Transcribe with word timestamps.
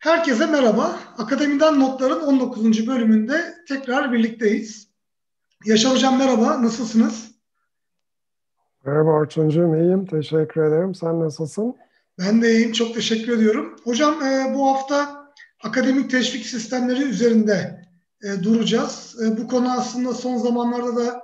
Herkese 0.00 0.46
merhaba. 0.46 0.98
Akademiden 1.18 1.80
Notlar'ın 1.80 2.20
19. 2.20 2.86
bölümünde 2.86 3.54
tekrar 3.68 4.12
birlikteyiz. 4.12 4.88
Yaşar 5.64 5.92
Hocam 5.92 6.18
merhaba, 6.18 6.62
nasılsınız? 6.62 7.30
Merhaba 8.84 9.10
Orçuncuğum, 9.10 9.76
iyiyim. 9.76 10.06
Teşekkür 10.06 10.62
ederim. 10.62 10.94
Sen 10.94 11.20
nasılsın? 11.20 11.76
Ben 12.18 12.42
de 12.42 12.52
iyiyim, 12.52 12.72
çok 12.72 12.94
teşekkür 12.94 13.32
ediyorum. 13.32 13.76
Hocam 13.84 14.22
e, 14.22 14.54
bu 14.54 14.68
hafta 14.68 15.26
akademik 15.64 16.10
teşvik 16.10 16.46
sistemleri 16.46 17.02
üzerinde 17.02 17.84
e, 18.22 18.42
duracağız. 18.42 19.16
E, 19.22 19.36
bu 19.38 19.48
konu 19.48 19.72
aslında 19.72 20.14
son 20.14 20.36
zamanlarda 20.36 20.96
da 20.96 21.22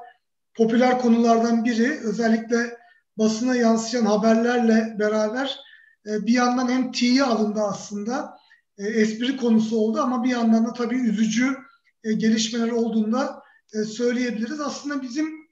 popüler 0.54 0.98
konulardan 0.98 1.64
biri. 1.64 2.00
Özellikle 2.04 2.76
basına 3.18 3.56
yansıyan 3.56 4.06
haberlerle 4.06 4.96
beraber 4.98 5.60
bir 6.04 6.32
yandan 6.32 6.68
hem 6.68 6.92
tiye 6.92 7.24
alındı 7.24 7.60
aslında 7.60 8.36
e, 8.78 8.86
espri 8.86 9.36
konusu 9.36 9.76
oldu 9.76 10.00
ama 10.00 10.24
bir 10.24 10.28
yandan 10.28 10.66
da 10.66 10.72
tabii 10.72 11.00
üzücü 11.00 11.56
e, 12.04 12.12
gelişmeler 12.12 12.68
olduğunda 12.68 13.42
e, 13.74 13.84
söyleyebiliriz. 13.84 14.60
Aslında 14.60 15.02
bizim 15.02 15.46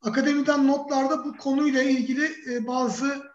akademiden 0.00 0.66
notlarda 0.66 1.24
bu 1.24 1.36
konuyla 1.36 1.82
ilgili 1.82 2.24
e, 2.50 2.66
bazı 2.66 3.30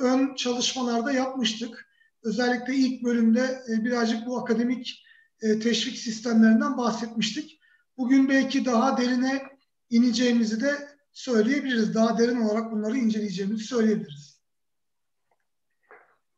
ön 0.00 0.34
çalışmalarda 0.34 1.12
yapmıştık. 1.12 1.88
Özellikle 2.22 2.74
ilk 2.74 3.04
bölümde 3.04 3.62
birazcık 3.68 4.26
bu 4.26 4.38
akademik 4.38 5.04
teşvik 5.40 5.98
sistemlerinden 5.98 6.76
bahsetmiştik. 6.78 7.60
Bugün 7.98 8.28
belki 8.28 8.64
daha 8.64 8.96
derine 8.96 9.42
ineceğimizi 9.90 10.60
de 10.60 10.88
söyleyebiliriz. 11.12 11.94
Daha 11.94 12.18
derin 12.18 12.40
olarak 12.40 12.72
bunları 12.72 12.96
inceleyeceğimizi 12.96 13.64
söyleyebiliriz. 13.64 14.42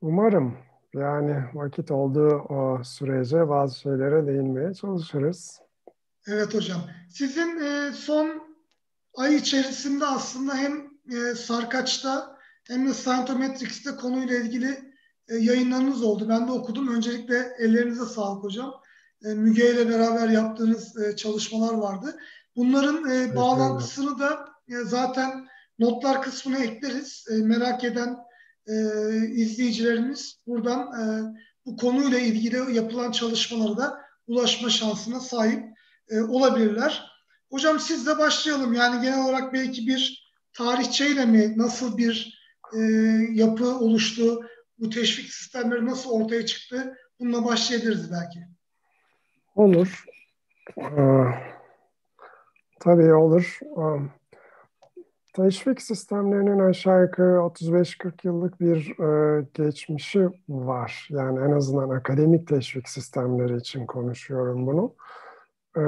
Umarım. 0.01 0.64
Yani 0.95 1.45
vakit 1.55 1.91
olduğu 1.91 2.31
o 2.31 2.85
sürece 2.85 3.49
bazı 3.49 3.81
şeylere 3.81 4.27
değinmeye 4.27 4.75
çalışırız. 4.75 5.61
Evet 6.27 6.55
hocam. 6.55 6.81
Sizin 7.11 7.61
e, 7.61 7.93
son 7.93 8.43
ay 9.17 9.37
içerisinde 9.37 10.07
aslında 10.07 10.55
hem 10.55 10.91
e, 11.13 11.35
Sarkaç'ta 11.35 12.39
hem 12.69 12.89
de 12.89 12.95
Scientometrics'te 12.95 13.91
konuyla 13.91 14.37
ilgili 14.37 14.95
e, 15.29 15.37
yayınlarınız 15.37 16.03
oldu. 16.03 16.29
Ben 16.29 16.49
de 16.49 16.53
okudum. 16.53 16.97
Öncelikle 16.97 17.55
ellerinize 17.59 18.05
sağlık 18.05 18.45
hocam. 18.45 18.75
E, 19.25 19.29
Müge 19.29 19.75
ile 19.75 19.89
beraber 19.89 20.29
yaptığınız 20.29 20.99
e, 20.99 21.17
çalışmalar 21.17 21.75
vardı. 21.75 22.17
Bunların 22.57 23.11
e, 23.11 23.37
bağlantısını 23.37 24.19
da 24.19 24.49
e, 24.69 24.75
zaten 24.85 25.47
notlar 25.79 26.23
kısmına 26.23 26.59
ekleriz. 26.59 27.27
E, 27.31 27.35
merak 27.35 27.85
eden 27.85 28.17
e, 28.67 28.75
izleyicilerimiz 29.27 30.39
buradan 30.47 30.81
e, 30.81 31.03
bu 31.67 31.77
konuyla 31.77 32.19
ilgili 32.19 32.77
yapılan 32.77 33.13
çalışmalara 33.13 33.77
da 33.77 34.01
ulaşma 34.27 34.71
şansına 34.71 35.21
sahip 35.21 35.65
e, 36.09 36.21
olabilirler. 36.21 37.11
Hocam 37.51 37.81
sizle 37.81 38.19
başlayalım. 38.19 38.75
Yani 38.75 39.03
genel 39.03 39.25
olarak 39.25 39.53
belki 39.53 39.87
bir 39.87 40.31
tarihçeyle 40.53 41.27
mi 41.27 41.59
nasıl 41.59 41.99
bir 41.99 42.45
e, 42.77 42.81
yapı 43.33 43.79
oluştu, 43.79 44.41
bu 44.79 44.91
teşvik 44.91 45.31
sistemleri 45.31 45.87
nasıl 45.87 46.11
ortaya 46.11 46.47
çıktı? 46.47 46.97
Bununla 47.21 47.45
başlayabiliriz 47.45 48.13
belki. 48.13 48.39
Olur. 49.57 50.05
Ee, 50.79 50.83
tabii 52.81 53.15
olur. 53.15 53.59
Um, 53.63 54.13
Teşvik 55.35 55.83
sistemlerinin 55.83 56.59
aşağı 56.59 57.03
yukarı 57.03 57.37
35-40 57.37 58.13
yıllık 58.25 58.61
bir 58.61 58.99
e, 59.01 59.47
geçmişi 59.55 60.29
var. 60.49 61.09
Yani 61.11 61.39
en 61.39 61.53
azından 61.53 61.89
akademik 61.89 62.49
teşvik 62.49 62.89
sistemleri 62.89 63.57
için 63.57 63.87
konuşuyorum 63.87 64.67
bunu. 64.67 64.95
E, 65.77 65.83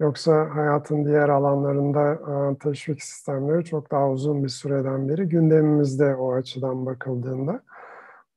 yoksa 0.00 0.48
hayatın 0.54 1.04
diğer 1.04 1.28
alanlarında 1.28 2.12
e, 2.12 2.58
teşvik 2.58 3.02
sistemleri 3.02 3.64
çok 3.64 3.90
daha 3.90 4.10
uzun 4.10 4.44
bir 4.44 4.48
süreden 4.48 5.08
beri 5.08 5.28
gündemimizde 5.28 6.16
o 6.16 6.34
açıdan 6.34 6.86
bakıldığında. 6.86 7.62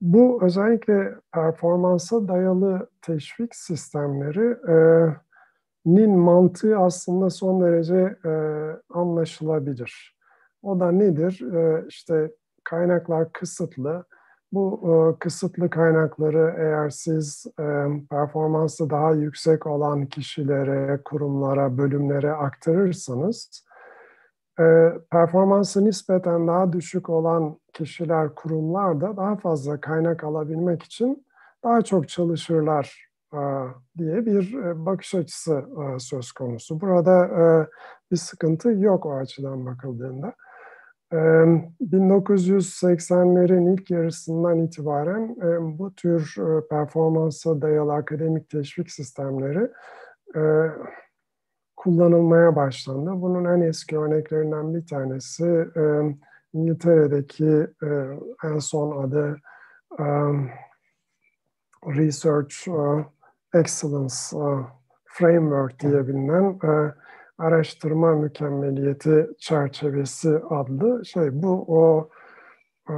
Bu 0.01 0.39
özellikle 0.43 1.15
performansa 1.33 2.27
dayalı 2.27 2.89
teşvik 3.01 3.55
sistemleri... 3.55 4.71
E, 4.71 5.26
nin 5.87 6.19
mantığı 6.19 6.77
aslında 6.77 7.29
son 7.29 7.61
derece 7.61 8.15
e, 8.25 8.31
anlaşılabilir. 8.93 10.17
O 10.61 10.79
da 10.79 10.91
nedir? 10.91 11.53
E, 11.53 11.85
işte 11.87 12.31
kaynaklar 12.63 13.33
kısıtlı. 13.33 14.05
Bu 14.51 14.81
e, 14.83 15.19
kısıtlı 15.19 15.69
kaynakları 15.69 16.55
eğer 16.57 16.89
siz 16.89 17.45
e, 17.59 17.63
performansı 18.09 18.89
daha 18.89 19.11
yüksek 19.11 19.67
olan 19.67 20.05
kişilere, 20.05 20.99
kurumlara, 21.05 21.77
bölümlere 21.77 22.31
aktarırsanız, 22.31 23.65
e, 24.59 24.63
performansı 25.11 25.85
nispeten 25.85 26.47
daha 26.47 26.73
düşük 26.73 27.09
olan 27.09 27.59
kişiler, 27.73 28.35
kurumlar 28.35 29.01
da 29.01 29.17
daha 29.17 29.35
fazla 29.35 29.81
kaynak 29.81 30.23
alabilmek 30.23 30.83
için 30.83 31.25
daha 31.63 31.81
çok 31.81 32.09
çalışırlar 32.09 33.06
diye 33.97 34.25
bir 34.25 34.53
e, 34.53 34.85
bakış 34.85 35.15
açısı 35.15 35.65
söz 35.99 36.31
konusu. 36.31 36.81
Burada 36.81 37.25
e, 37.25 37.67
bir 38.11 38.17
sıkıntı 38.17 38.71
yok 38.71 39.05
o 39.05 39.13
açıdan 39.13 39.65
bakıldığında. 39.65 40.33
1980'lerin 41.11 43.73
ilk 43.73 43.91
yarısından 43.91 44.59
itibaren 44.59 45.35
bu 45.79 45.95
tür 45.95 46.35
e, 46.37 46.67
performansa 46.67 47.61
dayalı 47.61 47.93
akademik 47.93 48.49
teşvik 48.49 48.91
sistemleri 48.91 49.71
kullanılmaya 51.75 52.55
başlandı. 52.55 53.11
Bunun 53.13 53.45
en 53.45 53.61
eski 53.61 53.99
örneklerinden 53.99 54.75
bir 54.75 54.87
tanesi 54.87 55.67
İngiltere'deki 56.53 57.67
en 58.43 58.59
son 58.59 59.03
adı 59.03 59.37
Research 61.85 62.67
Excellence 63.53 64.15
Framework 65.05 65.79
diye 65.79 66.07
bilinen 66.07 66.59
e, 66.63 66.93
araştırma 67.37 68.15
mükemmeliyeti 68.15 69.29
çerçevesi 69.39 70.41
adlı 70.49 71.05
şey. 71.05 71.43
Bu 71.43 71.65
o 71.67 72.09
e, 72.89 72.93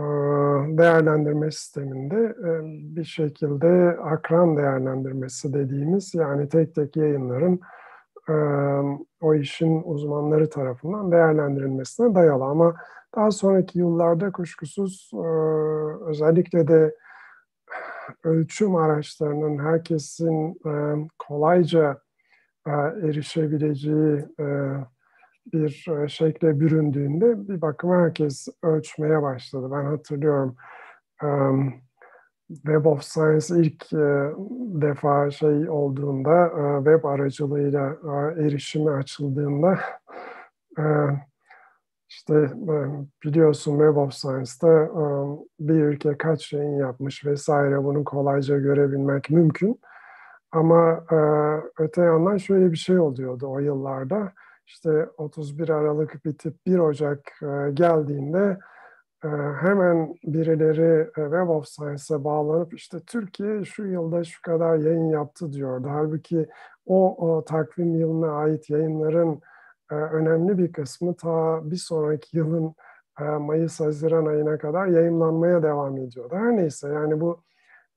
değerlendirme 0.77 1.51
sisteminde 1.51 2.15
e, 2.15 2.49
bir 2.95 3.03
şekilde 3.03 3.97
akran 4.01 4.57
değerlendirmesi 4.57 5.53
dediğimiz 5.53 6.15
yani 6.15 6.49
tek 6.49 6.75
tek 6.75 6.95
yayınların 6.95 7.59
o 9.21 9.33
işin 9.33 9.81
uzmanları 9.85 10.49
tarafından 10.49 11.11
değerlendirilmesine 11.11 12.15
dayalı. 12.15 12.43
Ama 12.43 12.75
daha 13.15 13.31
sonraki 13.31 13.79
yıllarda 13.79 14.31
kuşkusuz 14.31 15.11
özellikle 16.07 16.67
de 16.67 16.95
ölçüm 18.23 18.75
araçlarının 18.75 19.65
herkesin 19.65 20.59
e, 20.65 21.07
kolayca 21.19 22.01
e, 22.67 22.71
erişebileceği 23.07 24.25
e, 24.39 24.45
bir 25.53 25.85
e, 25.89 26.07
şekle 26.07 26.59
büründüğünde 26.59 27.49
bir 27.49 27.61
bakıma 27.61 27.95
herkes 27.95 28.47
ölçmeye 28.63 29.21
başladı. 29.21 29.69
Ben 29.71 29.85
hatırlıyorum 29.85 30.55
um, 31.23 31.73
Web 32.47 32.85
of 32.85 33.03
Science 33.03 33.55
ilk 33.55 33.93
e, 33.93 34.31
defa 34.81 35.31
şey 35.31 35.69
olduğunda, 35.69 36.47
e, 36.47 36.83
web 36.83 37.03
aracılığıyla 37.03 37.97
e, 38.03 38.45
erişimi 38.45 38.91
açıldığında 38.91 39.79
e, 40.79 40.83
işte 42.09 42.33
e, 42.33 42.75
biliyorsun 43.23 43.71
Web 43.71 43.95
of 43.95 44.13
Science'da 44.13 44.83
e, 44.83 45.03
bir 45.59 45.83
ülke 45.83 46.17
kaç 46.17 46.53
yayın 46.53 46.77
yapmış 46.77 47.25
vesaire 47.25 47.83
bunu 47.83 48.03
kolayca 48.03 48.57
görebilmek 48.57 49.29
mümkün. 49.29 49.81
Ama 50.51 51.05
e, 51.11 51.17
öte 51.83 52.01
yandan 52.01 52.37
şöyle 52.37 52.71
bir 52.71 52.77
şey 52.77 52.99
oluyordu 52.99 53.47
o 53.47 53.59
yıllarda. 53.59 54.33
İşte 54.65 55.09
31 55.17 55.69
Aralık 55.69 56.25
bitip 56.25 56.65
1 56.65 56.79
Ocak 56.79 57.19
geldiğinde 57.73 58.57
hemen 59.61 60.15
birileri 60.23 61.05
Web 61.05 61.49
of 61.49 61.67
Science'a 61.67 62.23
bağlanıp 62.23 62.73
işte 62.73 62.99
Türkiye 63.07 63.65
şu 63.65 63.85
yılda 63.85 64.23
şu 64.23 64.41
kadar 64.41 64.77
yayın 64.77 65.09
yaptı 65.09 65.53
diyordu. 65.53 65.87
Halbuki 65.91 66.47
o, 66.85 67.27
o 67.27 67.45
takvim 67.45 67.95
yılına 67.95 68.31
ait 68.31 68.69
yayınların 68.69 69.41
önemli 69.95 70.57
bir 70.57 70.71
kısmı 70.71 71.15
ta 71.15 71.61
bir 71.71 71.75
sonraki 71.75 72.37
yılın 72.37 72.75
e, 73.19 73.23
Mayıs-Haziran 73.23 74.25
ayına 74.25 74.57
kadar 74.57 74.87
yayınlanmaya 74.87 75.63
devam 75.63 75.97
ediyordu. 75.97 76.35
Her 76.35 76.57
neyse 76.57 76.87
yani 76.87 77.21
bu 77.21 77.43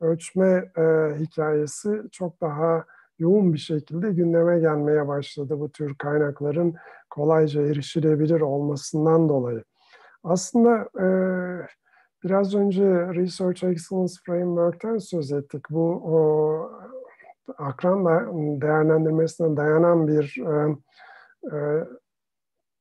ölçme 0.00 0.70
e, 0.76 0.82
hikayesi 1.18 2.02
çok 2.12 2.40
daha 2.40 2.84
yoğun 3.18 3.52
bir 3.52 3.58
şekilde 3.58 4.12
gündeme 4.12 4.58
gelmeye 4.58 5.08
başladı 5.08 5.60
bu 5.60 5.72
tür 5.72 5.94
kaynakların 5.94 6.74
kolayca 7.10 7.62
erişilebilir 7.62 8.40
olmasından 8.40 9.28
dolayı. 9.28 9.64
Aslında 10.24 10.88
Biraz 12.24 12.54
önce 12.54 12.84
Research 13.14 13.64
Excellence 13.64 14.14
Framework'ten 14.26 14.98
söz 14.98 15.32
ettik. 15.32 15.62
Bu 15.70 16.02
o, 16.04 16.16
akran 17.58 18.04
değerlendirmesine 18.60 19.56
dayanan 19.56 20.08
bir 20.08 20.36
e, 20.46 20.76
e, 21.52 21.58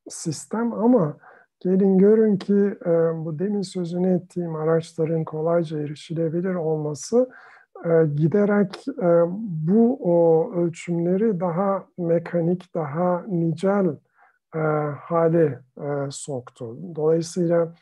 sistem 0.09 0.73
ama 0.73 1.17
gelin 1.59 1.97
görün 1.97 2.37
ki 2.37 2.77
e, 2.85 2.91
bu 3.25 3.39
demin 3.39 3.61
sözünü 3.61 4.15
ettiğim 4.15 4.55
araçların 4.55 5.23
kolayca 5.23 5.79
erişilebilir 5.79 6.55
olması 6.55 7.29
e, 7.85 8.05
giderek 8.15 8.87
e, 8.87 9.23
bu 9.37 9.97
o 10.01 10.51
ölçümleri 10.55 11.39
daha 11.39 11.85
mekanik, 11.97 12.75
daha 12.75 13.25
nicel 13.27 13.85
e, 14.55 14.59
hale 14.99 15.59
e, 15.77 16.11
soktu. 16.11 16.77
Dolayısıyla 16.95 17.73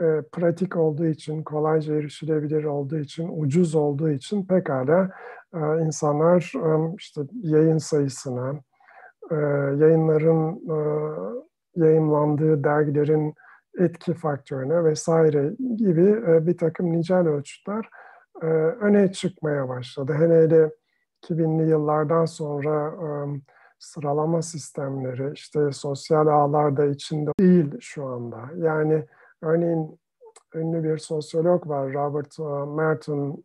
e, 0.00 0.22
pratik 0.32 0.76
olduğu 0.76 1.06
için, 1.06 1.42
kolayca 1.42 1.94
erişilebilir 1.94 2.64
olduğu 2.64 2.98
için, 2.98 3.30
ucuz 3.42 3.74
olduğu 3.74 4.10
için 4.10 4.46
pekala 4.46 5.10
e, 5.54 5.58
insanlar 5.58 6.52
e, 6.56 6.94
işte 6.98 7.20
yayın 7.42 7.78
sayısına, 7.78 8.60
e, 9.30 9.34
yayınların 9.84 10.54
e, 10.54 10.76
yayınlandığı 11.76 12.64
dergilerin 12.64 13.34
etki 13.78 14.14
faktörüne 14.14 14.84
vesaire 14.84 15.52
gibi 15.76 16.08
e, 16.28 16.46
bir 16.46 16.58
takım 16.58 16.92
nicel 16.92 17.28
ölçütler 17.28 17.88
e, 18.42 18.46
öne 18.46 19.12
çıkmaya 19.12 19.68
başladı. 19.68 20.12
Hele 20.18 20.42
hele 20.42 20.70
2000'li 21.24 21.70
yıllardan 21.70 22.24
sonra 22.24 22.86
e, 22.86 23.08
sıralama 23.78 24.42
sistemleri 24.42 25.32
işte 25.34 25.72
sosyal 25.72 26.26
ağlarda 26.26 26.86
içinde 26.86 27.30
değil 27.40 27.76
şu 27.80 28.06
anda. 28.06 28.38
Yani 28.56 29.06
örneğin 29.42 30.00
ünlü 30.54 30.84
bir 30.84 30.98
sosyolog 30.98 31.68
var 31.68 31.92
Robert 31.92 32.38
Merton 32.76 33.42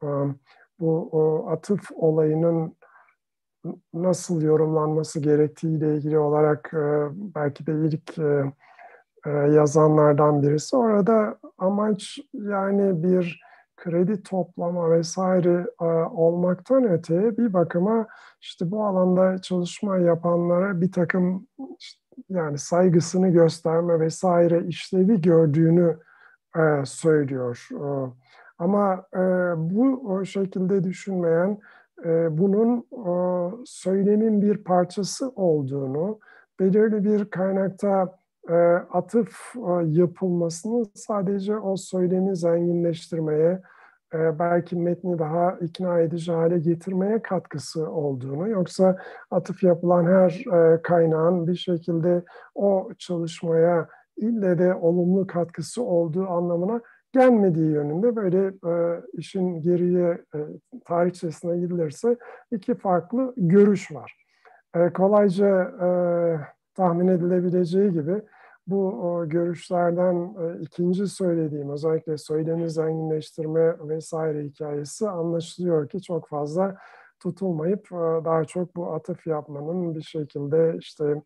bu 0.80 1.10
o 1.12 1.50
atıf 1.50 1.92
olayının 1.96 2.76
nasıl 3.94 4.42
yorumlanması 4.42 5.20
gerektiğiyle 5.20 5.96
ilgili 5.96 6.18
olarak 6.18 6.72
belki 7.36 7.68
de 7.68 7.74
ilk 7.74 8.18
yazanlardan 9.56 10.44
birisi. 10.44 10.78
Orada 10.78 11.40
amaç 11.58 12.20
yani 12.34 13.04
bir 13.04 13.46
kredi 13.78 14.24
toplama 14.24 14.92
vesaire 14.92 15.68
e, 15.82 15.86
olmaktan 15.86 16.84
öte 16.84 17.38
bir 17.38 17.54
bakıma 17.54 18.08
işte 18.42 18.72
bu 18.72 18.86
alanda 18.86 19.38
çalışma 19.38 19.98
yapanlara 19.98 20.82
bir 20.82 20.92
takım 20.92 21.48
işte, 21.80 22.02
yani 22.30 22.58
saygısını 22.58 23.30
gösterme 23.30 24.00
vesaire 24.00 24.64
işlevi 24.68 25.22
gördüğünü 25.22 25.98
e, 26.56 26.86
söylüyor. 26.86 27.68
E, 27.72 28.12
ama 28.58 29.06
e, 29.14 29.20
bu 29.58 30.26
şekilde 30.26 30.84
düşünmeyen 30.84 31.50
e, 31.52 31.60
bunun 32.30 32.78
e, 32.80 33.12
söylemin 33.66 34.42
bir 34.42 34.58
parçası 34.58 35.30
olduğunu, 35.30 36.20
belirli 36.60 37.04
bir 37.04 37.26
kaynakta 37.26 38.18
e, 38.50 38.54
atıf 38.92 39.56
e, 39.56 39.86
yapılmasının 39.86 40.92
sadece 40.94 41.58
o 41.58 41.78
söylemi 41.78 42.36
zenginleştirmeye, 42.36 43.62
belki 44.14 44.76
metni 44.76 45.20
daha 45.20 45.52
ikna 45.62 46.00
edici 46.00 46.32
hale 46.32 46.60
getirmeye 46.60 47.22
katkısı 47.22 47.90
olduğunu, 47.92 48.50
yoksa 48.50 48.98
atıf 49.32 49.64
yapılan 49.64 50.06
her 50.06 50.44
kaynağın 50.84 51.48
bir 51.48 51.56
şekilde 51.56 52.24
o 52.56 52.90
çalışmaya 52.98 53.88
ille 54.18 54.58
de 54.58 54.76
olumlu 54.76 55.28
katkısı 55.28 55.84
olduğu 55.84 56.28
anlamına 56.28 56.82
gelmediği 57.16 57.72
yönünde 57.72 58.16
böyle 58.16 58.54
işin 59.14 59.62
geriye 59.62 60.22
tarihçesine 60.86 61.58
gidilirse 61.58 62.18
iki 62.52 62.76
farklı 62.76 63.34
görüş 63.38 63.92
var. 63.92 64.26
kolayca 64.94 65.72
tahmin 66.76 67.08
edilebileceği 67.08 67.92
gibi 67.92 68.22
bu 68.68 68.88
o, 68.88 69.30
görüşlerden 69.30 70.16
e, 70.16 70.60
ikinci 70.62 71.08
söylediğim 71.08 71.70
özellikle 71.70 72.18
söylemi 72.18 72.70
zenginleştirme 72.70 73.76
vesaire 73.90 74.44
hikayesi 74.44 75.10
anlaşılıyor 75.10 75.90
ki 75.90 76.02
çok 76.02 76.28
fazla 76.28 76.78
tutulmayıp 77.20 77.92
e, 77.92 78.26
daha 78.26 78.46
çok 78.46 78.76
bu 78.76 78.94
atıf 78.94 79.28
yapmanın 79.28 79.96
bir 79.96 80.02
şekilde 80.02 80.76
işte 80.80 81.06
e, 81.06 81.22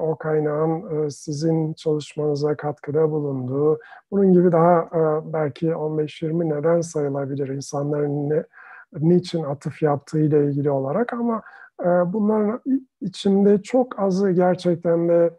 o 0.00 0.16
kaynağın 0.16 1.06
e, 1.06 1.10
sizin 1.10 1.72
çalışmanıza 1.72 2.56
katkıda 2.56 3.10
bulunduğu, 3.10 3.78
bunun 4.10 4.32
gibi 4.32 4.52
daha 4.52 4.80
e, 4.80 5.32
belki 5.32 5.66
15-20 5.66 6.48
neden 6.48 6.80
sayılabilir 6.80 7.48
insanların 7.48 8.30
ne, 8.30 8.44
niçin 8.92 9.44
atıf 9.44 9.82
yaptığı 9.82 10.20
ile 10.20 10.46
ilgili 10.46 10.70
olarak 10.70 11.12
ama 11.12 11.42
e, 11.80 11.86
bunların 11.86 12.60
içinde 13.00 13.62
çok 13.62 13.98
azı 13.98 14.30
gerçekten 14.30 15.08
de 15.08 15.36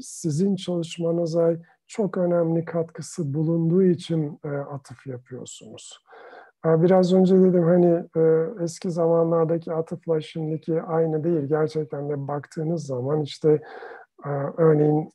sizin 0.00 0.56
çalışmanıza 0.56 1.52
çok 1.86 2.18
önemli 2.18 2.64
katkısı 2.64 3.34
bulunduğu 3.34 3.82
için 3.82 4.40
e, 4.44 4.48
atıf 4.48 5.06
yapıyorsunuz. 5.06 5.98
Biraz 6.64 7.12
önce 7.12 7.42
dedim 7.42 7.62
hani 7.62 8.04
e, 8.16 8.46
eski 8.64 8.90
zamanlardaki 8.90 9.72
atıfla 9.72 10.20
şimdiki 10.20 10.82
aynı 10.82 11.24
değil. 11.24 11.48
Gerçekten 11.48 12.08
de 12.08 12.28
baktığınız 12.28 12.86
zaman 12.86 13.22
işte 13.22 13.62
e, 14.26 14.30
örneğin 14.56 15.10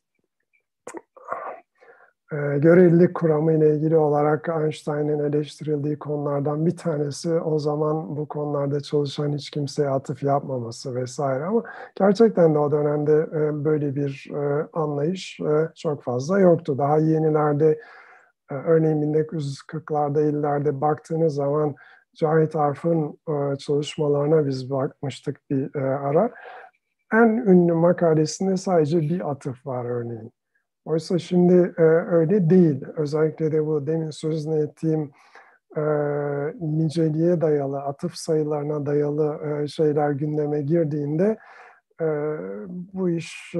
e, 2.32 2.58
görelilik 2.58 3.14
kuramı 3.14 3.52
ile 3.52 3.74
ilgili 3.74 3.96
olarak 3.96 4.48
Einstein'ın 4.48 5.18
eleştirildiği 5.18 5.98
konulardan 5.98 6.66
bir 6.66 6.76
tanesi 6.76 7.34
o 7.34 7.58
zaman 7.58 8.16
bu 8.16 8.28
konularda 8.28 8.80
çalışan 8.80 9.32
hiç 9.32 9.50
kimseye 9.50 9.88
atıf 9.88 10.22
yapmaması 10.22 10.94
vesaire 10.94 11.44
ama 11.44 11.62
gerçekten 11.94 12.54
de 12.54 12.58
o 12.58 12.72
dönemde 12.72 13.32
böyle 13.64 13.94
bir 13.94 14.30
anlayış 14.72 15.40
çok 15.76 16.02
fazla 16.02 16.40
yoktu. 16.40 16.78
Daha 16.78 16.98
yenilerde 16.98 17.78
örneğin 18.50 19.14
1940'larda 19.14 20.20
50'lerde 20.20 20.80
baktığınız 20.80 21.34
zaman 21.34 21.76
Cahit 22.14 22.56
Arf'ın 22.56 23.18
e, 23.28 23.56
çalışmalarına 23.56 24.46
biz 24.46 24.70
bakmıştık 24.70 25.40
bir 25.50 25.74
e, 25.74 25.80
ara. 25.80 26.30
En 27.12 27.28
ünlü 27.28 27.72
makalesinde 27.72 28.56
sadece 28.56 29.00
bir 29.00 29.30
atıf 29.30 29.66
var 29.66 29.84
örneğin. 29.84 30.32
Oysa 30.84 31.18
şimdi 31.18 31.74
e, 31.78 31.82
öyle 31.82 32.50
değil. 32.50 32.84
Özellikle 32.96 33.52
de 33.52 33.66
bu 33.66 33.86
demin 33.86 34.10
sözünü 34.10 34.62
ettiğim 34.62 35.10
niceliğe 36.60 37.40
dayalı, 37.40 37.80
atıf 37.80 38.14
sayılarına 38.14 38.86
dayalı 38.86 39.38
şeyler 39.68 40.10
gündeme 40.10 40.62
girdiğinde 40.62 41.38
bu 42.68 43.10
iş 43.10 43.54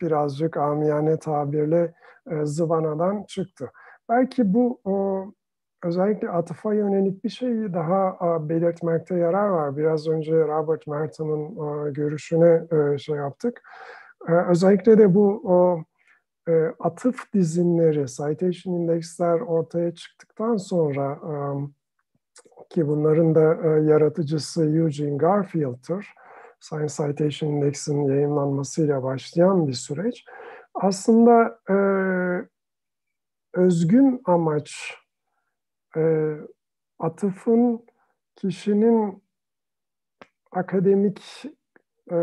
birazcık 0.00 0.56
amiyane 0.56 1.18
tabirle 1.18 1.92
zıvanadan 2.42 3.24
çıktı. 3.28 3.70
Belki 4.10 4.54
bu 4.54 4.80
özellikle 5.84 6.30
atıfa 6.30 6.74
yönelik 6.74 7.24
bir 7.24 7.28
şeyi 7.28 7.74
daha 7.74 8.18
belirtmekte 8.48 9.16
yarar 9.16 9.48
var. 9.48 9.76
Biraz 9.76 10.08
önce 10.08 10.32
Robert 10.32 10.86
Merton'un 10.86 11.92
görüşüne 11.92 12.62
şey 12.98 13.16
yaptık. 13.16 13.62
E, 14.28 14.32
özellikle 14.32 14.98
de 14.98 15.14
bu 15.14 15.42
o, 15.44 15.84
e, 16.48 16.74
atıf 16.78 17.32
dizinleri, 17.34 18.06
citation 18.06 18.74
indeksler 18.74 19.40
ortaya 19.40 19.94
çıktıktan 19.94 20.56
sonra 20.56 21.12
e, 21.12 21.34
ki 22.68 22.88
bunların 22.88 23.34
da 23.34 23.54
yaratıcısı 23.78 24.64
Eugene 24.64 25.16
Garfield'tır. 25.16 26.06
Science 26.60 26.94
Citation 26.96 27.50
Index'in 27.50 28.04
yayınlanmasıyla 28.04 29.02
başlayan 29.02 29.68
bir 29.68 29.72
süreç. 29.72 30.24
Aslında 30.74 31.58
e, 31.70 31.74
özgün 33.54 34.20
amaç 34.24 34.94
e, 35.96 36.34
atıfın 36.98 37.84
kişinin 38.36 39.22
akademik 40.52 41.44
e, 42.12 42.18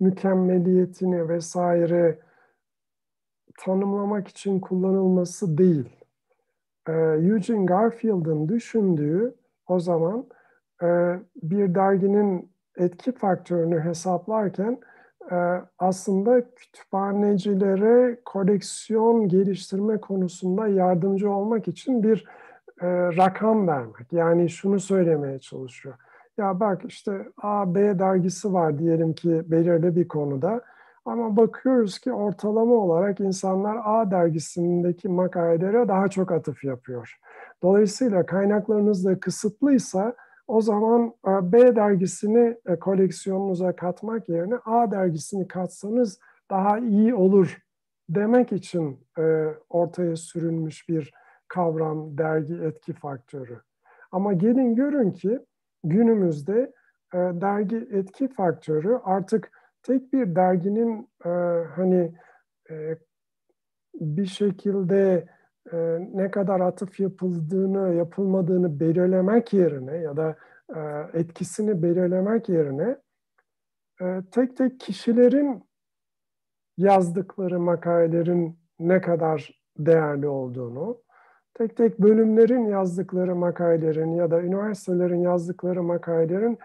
mükemmeliyetini 0.00 1.28
vesaire 1.28 2.18
tanımlamak 3.58 4.28
için 4.28 4.60
kullanılması 4.60 5.58
değil. 5.58 5.98
Ee, 6.88 6.92
Eugene 6.92 7.64
Garfield'ın 7.64 8.48
düşündüğü 8.48 9.34
o 9.66 9.80
zaman 9.80 10.26
e, 10.82 10.86
bir 11.42 11.74
derginin 11.74 12.52
etki 12.76 13.12
faktörünü 13.12 13.80
hesaplarken 13.80 14.72
e, 14.72 14.87
aslında 15.78 16.54
kütüphanecilere 16.54 18.20
koleksiyon 18.24 19.28
geliştirme 19.28 20.00
konusunda 20.00 20.68
yardımcı 20.68 21.30
olmak 21.30 21.68
için 21.68 22.02
bir 22.02 22.24
e, 22.80 22.86
rakam 23.16 23.68
vermek. 23.68 24.12
Yani 24.12 24.48
şunu 24.50 24.80
söylemeye 24.80 25.38
çalışıyor. 25.38 25.94
Ya 26.38 26.60
bak 26.60 26.82
işte 26.86 27.28
A, 27.42 27.74
B 27.74 27.98
dergisi 27.98 28.52
var 28.52 28.78
diyelim 28.78 29.12
ki 29.12 29.42
belirli 29.46 29.96
bir 29.96 30.08
konuda 30.08 30.60
Ama 31.04 31.36
bakıyoruz 31.36 31.98
ki 31.98 32.12
ortalama 32.12 32.74
olarak 32.74 33.20
insanlar 33.20 33.76
A 33.84 34.10
dergisindeki 34.10 35.08
makalelere 35.08 35.88
daha 35.88 36.08
çok 36.08 36.32
atıf 36.32 36.64
yapıyor. 36.64 37.18
Dolayısıyla 37.62 38.26
kaynaklarınız 38.26 39.04
da 39.04 39.20
kısıtlıysa 39.20 40.14
o 40.48 40.60
zaman 40.60 41.14
e, 41.26 41.52
B 41.52 41.76
dergisini 41.76 42.56
e, 42.66 42.78
koleksiyonunuza 42.78 43.76
katmak 43.76 44.28
yerine 44.28 44.54
A 44.64 44.90
dergisini 44.90 45.48
katsanız 45.48 46.20
daha 46.50 46.78
iyi 46.78 47.14
olur 47.14 47.58
demek 48.08 48.52
için 48.52 49.06
e, 49.18 49.46
ortaya 49.68 50.16
sürülmüş 50.16 50.88
bir 50.88 51.12
kavram 51.48 52.18
dergi 52.18 52.54
etki 52.54 52.92
faktörü. 52.92 53.60
Ama 54.12 54.32
gelin 54.32 54.74
görün 54.74 55.10
ki 55.10 55.40
günümüzde 55.84 56.72
dergi 57.14 57.76
etki 57.76 58.28
faktörü 58.28 58.98
artık 59.04 59.50
tek 59.82 60.12
bir 60.12 60.34
derginin 60.34 61.08
hani 61.76 62.12
bir 63.94 64.26
şekilde 64.26 65.28
e, 65.72 65.98
ne 66.14 66.30
kadar 66.30 66.60
atıf 66.60 67.00
yapıldığını, 67.00 67.94
yapılmadığını 67.94 68.80
belirlemek 68.80 69.52
yerine 69.52 69.96
ya 69.96 70.16
da 70.16 70.36
e, 70.76 70.80
etkisini 71.18 71.82
belirlemek 71.82 72.48
yerine 72.48 72.96
e, 74.00 74.22
tek 74.30 74.56
tek 74.56 74.80
kişilerin 74.80 75.62
yazdıkları 76.76 77.60
makalelerin 77.60 78.58
ne 78.78 79.00
kadar 79.00 79.62
değerli 79.78 80.28
olduğunu, 80.28 81.02
tek 81.54 81.76
tek 81.76 81.98
bölümlerin 81.98 82.66
yazdıkları 82.66 83.36
makalelerin 83.36 84.14
ya 84.14 84.30
da 84.30 84.42
üniversitelerin 84.42 85.20
yazdıkları 85.20 85.82
makalelerin 85.82 86.58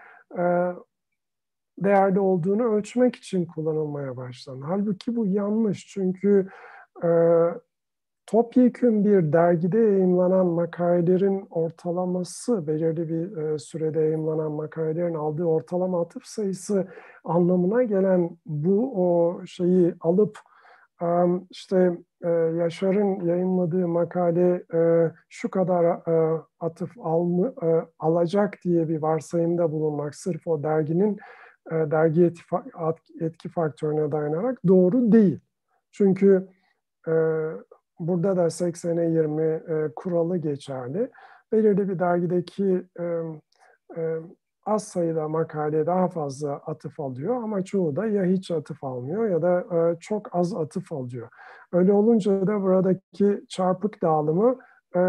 değerli 1.78 2.20
olduğunu 2.20 2.74
ölçmek 2.74 3.16
için 3.16 3.46
kullanılmaya 3.46 4.16
başlandı. 4.16 4.64
Halbuki 4.68 5.16
bu 5.16 5.26
yanlış 5.26 5.86
çünkü 5.86 6.48
topyekün 8.26 9.04
bir 9.04 9.32
dergide 9.32 9.78
yayınlanan 9.78 10.46
makalelerin 10.46 11.46
ortalaması, 11.50 12.66
belirli 12.66 13.08
bir 13.08 13.36
e, 13.36 13.58
sürede 13.58 14.00
yayınlanan 14.00 14.52
makalelerin 14.52 15.14
aldığı 15.14 15.44
ortalama 15.44 16.00
atıf 16.00 16.24
sayısı 16.24 16.88
anlamına 17.24 17.82
gelen 17.82 18.30
bu 18.46 18.92
o 18.96 19.40
şeyi 19.46 19.94
alıp 20.00 20.38
işte 21.50 21.98
e, 22.24 22.28
Yaşar'ın 22.30 23.20
yayınladığı 23.20 23.88
makale 23.88 24.64
e, 24.74 25.10
şu 25.28 25.50
kadar 25.50 26.00
atıf 26.60 26.90
alma, 26.98 27.52
alacak 27.98 28.58
diye 28.64 28.88
bir 28.88 29.02
varsayımda 29.02 29.72
bulunmak 29.72 30.14
sırf 30.14 30.46
o 30.46 30.62
derginin 30.62 31.18
dergi 31.70 32.32
etki 33.20 33.48
faktörüne 33.48 34.12
dayanarak 34.12 34.58
doğru 34.68 35.12
değil. 35.12 35.40
Çünkü 35.92 36.48
Burada 38.00 38.36
da 38.36 38.46
80'e 38.46 39.10
20 39.10 39.42
e, 39.42 39.92
kuralı 39.96 40.38
geçerli. 40.38 41.10
Belirli 41.52 41.88
bir 41.88 41.98
dergideki 41.98 42.86
e, 42.98 43.04
e, 43.96 44.18
az 44.66 44.84
sayıda 44.84 45.28
makale 45.28 45.86
daha 45.86 46.08
fazla 46.08 46.52
atıf 46.52 47.00
alıyor 47.00 47.42
ama 47.42 47.64
çoğu 47.64 47.96
da 47.96 48.06
ya 48.06 48.24
hiç 48.24 48.50
atıf 48.50 48.84
almıyor 48.84 49.28
ya 49.28 49.42
da 49.42 49.60
e, 49.60 49.98
çok 50.00 50.36
az 50.36 50.54
atıf 50.54 50.92
alıyor. 50.92 51.28
Öyle 51.72 51.92
olunca 51.92 52.46
da 52.46 52.62
buradaki 52.62 53.44
çarpık 53.48 54.02
dağılımı 54.02 54.58
e, 54.96 55.00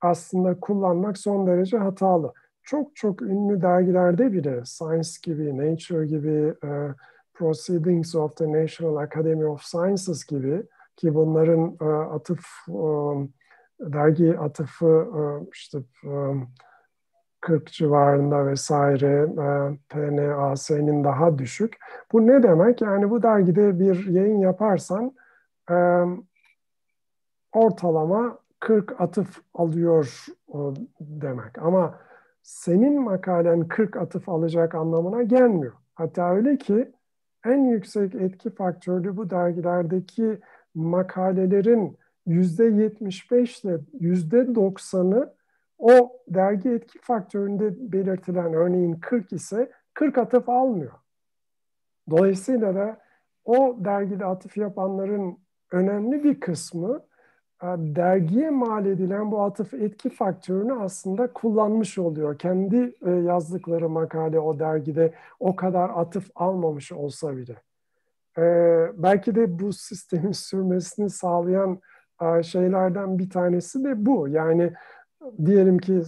aslında 0.00 0.60
kullanmak 0.60 1.18
son 1.18 1.46
derece 1.46 1.78
hatalı. 1.78 2.32
Çok 2.62 2.96
çok 2.96 3.22
ünlü 3.22 3.62
dergilerde 3.62 4.32
bile 4.32 4.64
Science 4.64 5.10
gibi, 5.22 5.56
Nature 5.56 6.06
gibi, 6.06 6.54
e, 6.64 6.94
Proceedings 7.34 8.14
of 8.14 8.36
the 8.36 8.52
National 8.52 8.96
Academy 8.96 9.44
of 9.46 9.62
Sciences 9.62 10.24
gibi 10.24 10.62
ki 10.96 11.14
bunların 11.14 11.76
e, 11.80 11.84
atıf 11.84 12.46
e, 12.68 12.82
dergi 13.80 14.38
atıfı 14.38 15.06
e, 15.16 15.20
işte 15.52 15.78
40 17.40 17.72
civarında 17.72 18.46
vesaire 18.46 19.26
PNAS'nin 19.88 21.04
daha 21.04 21.38
düşük. 21.38 21.76
Bu 22.12 22.26
ne 22.26 22.42
demek? 22.42 22.80
Yani 22.82 23.10
bu 23.10 23.22
dergide 23.22 23.78
bir 23.78 24.06
yayın 24.06 24.38
yaparsan 24.38 25.14
ortalama 27.52 28.38
40 28.60 29.00
atıf 29.00 29.40
alıyor 29.54 30.26
demek. 31.00 31.58
Ama 31.58 31.98
senin 32.42 33.02
makalen 33.02 33.68
40 33.68 33.96
atıf 33.96 34.28
alacak 34.28 34.74
anlamına 34.74 35.22
gelmiyor. 35.22 35.72
Hatta 35.94 36.30
öyle 36.30 36.58
ki 36.58 36.92
en 37.44 37.64
yüksek 37.64 38.14
etki 38.14 38.50
faktörlü 38.50 39.16
bu 39.16 39.30
dergilerdeki 39.30 40.40
makalelerin 40.74 41.98
yüzde 42.26 42.64
yetmiş 42.64 43.30
beşle 43.30 43.78
yüzde 44.00 44.54
doksanı 44.54 45.32
o 45.78 46.12
dergi 46.28 46.68
etki 46.68 46.98
faktöründe 46.98 47.92
belirtilen 47.92 48.54
örneğin 48.54 48.94
40 48.94 49.32
ise 49.32 49.70
40 49.94 50.18
atıf 50.18 50.48
almıyor. 50.48 50.92
Dolayısıyla 52.10 52.74
da 52.74 53.00
o 53.44 53.76
dergide 53.84 54.24
atıf 54.24 54.56
yapanların 54.56 55.38
önemli 55.72 56.24
bir 56.24 56.40
kısmı 56.40 57.02
e, 57.62 57.66
dergiye 57.78 58.50
mal 58.50 58.86
edilen 58.86 59.30
bu 59.30 59.42
atıf 59.42 59.74
etki 59.74 60.10
faktörünü 60.10 60.72
aslında 60.72 61.32
kullanmış 61.32 61.98
oluyor. 61.98 62.38
Kendi 62.38 62.96
e, 63.06 63.10
yazdıkları 63.10 63.88
makale 63.88 64.40
o 64.40 64.58
dergide 64.58 65.14
o 65.40 65.56
kadar 65.56 65.90
atıf 65.94 66.30
almamış 66.34 66.92
olsa 66.92 67.36
bile. 67.36 67.56
Ee, 68.40 68.92
belki 68.96 69.34
de 69.34 69.58
bu 69.58 69.72
sistemin 69.72 70.32
sürmesini 70.48 71.10
sağlayan 71.10 71.80
e, 72.22 72.42
şeylerden 72.42 73.18
bir 73.18 73.30
tanesi 73.30 73.84
de 73.84 74.06
bu. 74.06 74.28
Yani 74.28 74.72
diyelim 75.44 75.78
ki 75.78 76.02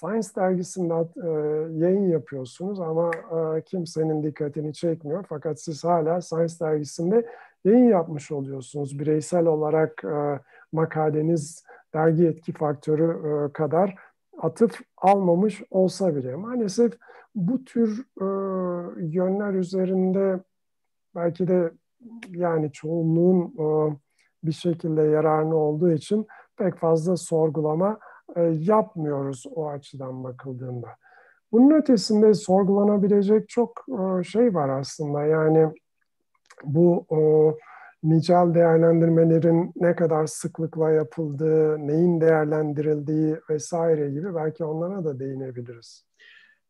Science 0.00 0.28
dergisinde 0.36 0.94
e, 0.94 1.30
yayın 1.84 2.08
yapıyorsunuz 2.08 2.80
ama 2.80 3.10
e, 3.10 3.62
kimsenin 3.62 4.22
dikkatini 4.22 4.74
çekmiyor. 4.74 5.24
Fakat 5.28 5.60
siz 5.60 5.84
hala 5.84 6.20
Science 6.20 6.54
dergisinde 6.60 7.26
yayın 7.64 7.88
yapmış 7.88 8.32
oluyorsunuz. 8.32 8.98
Bireysel 8.98 9.46
olarak 9.46 10.04
e, 10.04 10.40
makaleniz 10.72 11.64
dergi 11.94 12.26
etki 12.26 12.52
faktörü 12.52 13.52
kadar 13.52 13.94
atıf 14.38 14.80
almamış 14.96 15.62
olsa 15.70 16.16
bile. 16.16 16.34
Maalesef 16.34 16.92
bu 17.34 17.64
tür 17.64 18.06
yönler 18.96 19.54
üzerinde 19.54 20.40
belki 21.14 21.48
de 21.48 21.72
yani 22.30 22.72
çoğunluğun 22.72 23.54
e, 23.58 23.96
bir 24.44 24.52
şekilde 24.52 25.02
yararlı 25.02 25.56
olduğu 25.56 25.92
için 25.92 26.26
pek 26.56 26.76
fazla 26.76 27.16
sorgulama 27.16 27.98
e, 28.36 28.42
yapmıyoruz 28.42 29.44
o 29.54 29.68
açıdan 29.68 30.24
bakıldığında. 30.24 30.88
Bunun 31.52 31.70
ötesinde 31.70 32.34
sorgulanabilecek 32.34 33.48
çok 33.48 33.84
e, 33.88 34.24
şey 34.24 34.54
var 34.54 34.68
aslında. 34.68 35.22
Yani 35.22 35.72
bu 36.64 37.06
nicel 38.02 38.54
değerlendirmelerin 38.54 39.72
ne 39.76 39.96
kadar 39.96 40.26
sıklıkla 40.26 40.90
yapıldığı, 40.90 41.86
neyin 41.86 42.20
değerlendirildiği 42.20 43.36
vesaire 43.50 44.10
gibi 44.10 44.34
belki 44.34 44.64
onlara 44.64 45.04
da 45.04 45.20
değinebiliriz. 45.20 46.04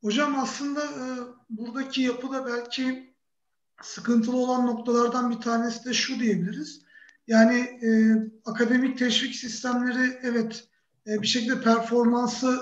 Hocam 0.02 0.35
aslında 0.42 0.80
buradaki 1.50 2.02
yapıda 2.02 2.47
belki 2.47 3.10
sıkıntılı 3.82 4.37
olan 4.37 4.66
noktalardan 4.66 5.30
bir 5.30 5.40
tanesi 5.40 5.84
de 5.84 5.92
şu 5.92 6.20
diyebiliriz. 6.20 6.82
Yani 7.26 7.58
e, 7.58 7.88
akademik 8.44 8.99
teşvik 8.99 9.34
sistemleri 9.34 10.18
evet 10.22 10.64
e, 11.06 11.22
bir 11.22 11.26
şekilde 11.26 11.60
performansa 11.60 12.60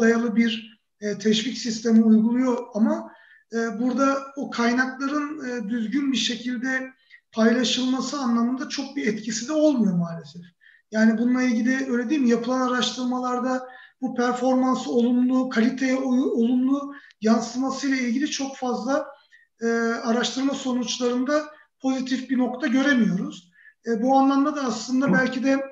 dayalı 0.00 0.36
bir 0.36 0.80
e, 1.00 1.18
teşvik 1.18 1.58
sistemi 1.58 2.02
uyguluyor 2.02 2.58
ama 2.74 3.12
e, 3.52 3.56
burada 3.80 4.18
o 4.36 4.50
kaynakların 4.50 5.48
e, 5.48 5.68
düzgün 5.68 6.12
bir 6.12 6.16
şekilde 6.16 6.92
paylaşılması 7.32 8.18
anlamında 8.18 8.68
çok 8.68 8.96
bir 8.96 9.06
etkisi 9.06 9.48
de 9.48 9.52
olmuyor 9.52 9.94
maalesef. 9.94 10.42
Yani 10.90 11.18
bununla 11.18 11.42
ilgili 11.42 11.92
öyle 11.92 12.10
değil 12.10 12.20
mi? 12.20 12.30
Yapılan 12.30 12.68
araştırmalarda 12.68 13.68
bu 14.00 14.14
performansı 14.14 14.90
olumlu, 14.90 15.48
kaliteye 15.48 15.96
olumlu 15.96 16.94
yansımasıyla 17.20 17.96
ilgili 17.96 18.30
çok 18.30 18.56
fazla 18.56 19.06
e, 19.62 19.66
araştırma 20.04 20.54
sonuçlarında 20.54 21.44
pozitif 21.80 22.30
bir 22.30 22.38
nokta 22.38 22.66
göremiyoruz. 22.66 23.50
E, 23.86 24.02
bu 24.02 24.16
anlamda 24.16 24.56
da 24.56 24.60
aslında 24.60 25.12
belki 25.12 25.44
de 25.44 25.64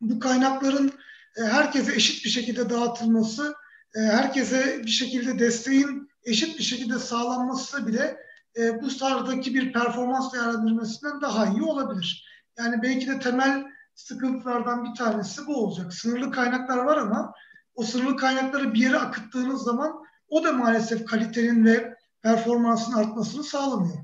bu 0.00 0.20
kaynakların 0.20 0.92
e, 1.36 1.42
herkese 1.42 1.94
eşit 1.94 2.24
bir 2.24 2.30
şekilde 2.30 2.70
dağıtılması, 2.70 3.54
e, 3.96 4.00
herkese 4.00 4.82
bir 4.84 4.90
şekilde 4.90 5.38
desteğin 5.38 6.08
eşit 6.24 6.58
bir 6.58 6.64
şekilde 6.64 6.98
sağlanması 6.98 7.86
bile 7.86 8.16
e, 8.56 8.82
bu 8.82 8.90
sardaki 8.90 9.54
bir 9.54 9.72
performans 9.72 10.32
değerlendirmesinden 10.32 11.20
daha 11.20 11.46
iyi 11.46 11.62
olabilir. 11.62 12.24
Yani 12.58 12.82
belki 12.82 13.06
de 13.06 13.18
temel 13.18 13.64
sıkıntılardan 13.94 14.84
bir 14.84 14.94
tanesi 14.94 15.46
bu 15.46 15.56
olacak. 15.56 15.94
Sınırlı 15.94 16.30
kaynaklar 16.30 16.78
var 16.78 16.96
ama 16.96 17.32
o 17.74 17.82
sınırlı 17.82 18.16
kaynakları 18.16 18.74
bir 18.74 18.80
yere 18.80 18.98
akıttığınız 18.98 19.62
zaman 19.62 20.04
o 20.28 20.44
da 20.44 20.52
maalesef 20.52 21.04
kalitenin 21.04 21.64
ve 21.64 21.93
performansın 22.24 22.92
artmasını 22.92 23.42
sağlamıyor. 23.42 23.98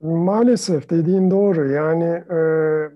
Maalesef 0.00 0.90
dediğin 0.90 1.30
doğru. 1.30 1.70
Yani 1.70 2.04
e, 2.30 2.40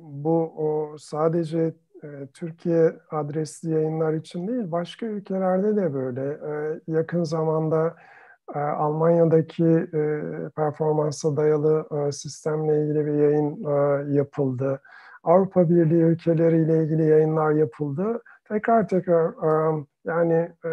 bu 0.01 0.53
o 0.57 0.99
sadece 0.99 1.75
e, 2.03 2.09
Türkiye 2.35 2.97
adresli 3.11 3.71
yayınlar 3.71 4.13
için 4.13 4.49
değil, 4.49 4.73
başka 4.73 5.07
ülkelerde 5.07 5.77
de 5.77 5.95
böyle. 5.95 6.23
E, 6.23 6.81
yakın 6.87 7.25
zamanda 7.25 7.97
e, 8.55 8.59
Almanya'daki 8.59 9.65
e, 9.95 10.23
performansa 10.57 11.37
dayalı 11.37 11.87
e, 11.91 12.13
sistemle 12.13 12.83
ilgili 12.83 13.07
bir 13.07 13.15
yayın 13.15 13.65
e, 13.65 14.05
yapıldı. 14.15 14.81
Avrupa 15.25 15.69
Birliği 15.69 16.03
ülkeleriyle 16.03 16.85
ilgili 16.85 17.07
yayınlar 17.07 17.51
yapıldı. 17.51 18.23
Tekrar 18.49 18.89
tekrar 18.89 19.29
e, 19.29 19.85
yani 20.05 20.53
e, 20.65 20.71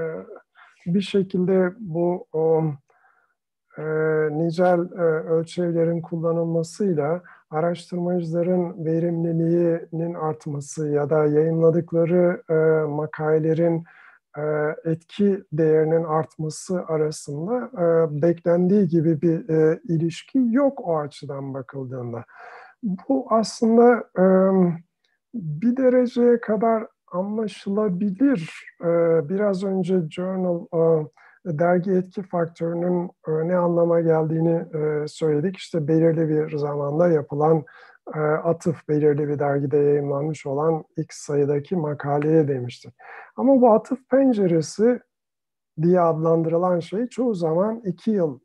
bir 0.86 1.02
şekilde 1.02 1.74
bu 1.80 2.28
o, 2.34 2.64
e, 3.78 3.84
nicel 4.32 4.80
e, 4.80 5.04
ölçevlerin 5.30 6.02
kullanılmasıyla 6.02 7.22
araştırmacıların 7.50 8.86
verimliliğinin 8.86 10.14
artması 10.14 10.90
ya 10.90 11.10
da 11.10 11.26
yayınladıkları 11.26 12.44
e, 12.50 12.88
makalelerin 12.88 13.84
e, 14.38 14.42
etki 14.86 15.44
değerinin 15.52 16.04
artması 16.04 16.86
arasında 16.86 17.70
e, 17.74 18.22
beklendiği 18.22 18.88
gibi 18.88 19.22
bir 19.22 19.50
e, 19.50 19.80
ilişki 19.90 20.40
yok 20.52 20.88
o 20.88 21.00
açıdan 21.00 21.54
bakıldığında. 21.54 22.26
Bu 22.84 23.28
aslında 23.30 24.04
e, 24.18 24.26
bir 25.34 25.78
dereceye 25.78 26.42
kadar 26.42 26.88
anlaşılabilir. 27.12 28.66
E, 28.82 28.90
biraz 29.30 29.64
önce 29.64 30.10
Journal 30.10 30.66
e, 30.74 31.08
dergi 31.46 31.92
etki 31.92 32.24
faktörünün 32.24 33.12
e, 33.28 33.32
ne 33.48 33.56
anlama 33.56 34.02
geldiğini 34.02 34.66
e, 34.78 35.08
söyledik. 35.08 35.58
İşte 35.58 35.88
belirli 35.88 36.30
bir 36.30 36.58
zamanda 36.58 37.08
yapılan 37.08 37.64
e, 38.16 38.20
atıf 38.20 38.88
belirli 38.90 39.28
bir 39.28 39.40
dergide 39.40 39.78
yayınlanmış 39.78 40.46
olan 40.46 40.84
X 40.98 41.18
sayıdaki 41.18 41.76
makaleye 41.76 42.48
demiştik. 42.48 42.94
Ama 43.36 43.62
bu 43.62 43.72
atıf 43.74 44.10
penceresi 44.10 45.00
diye 45.82 46.00
adlandırılan 46.00 46.80
şey 46.80 47.08
çoğu 47.08 47.34
zaman 47.34 47.82
iki 47.86 48.12
yıl 48.12 48.40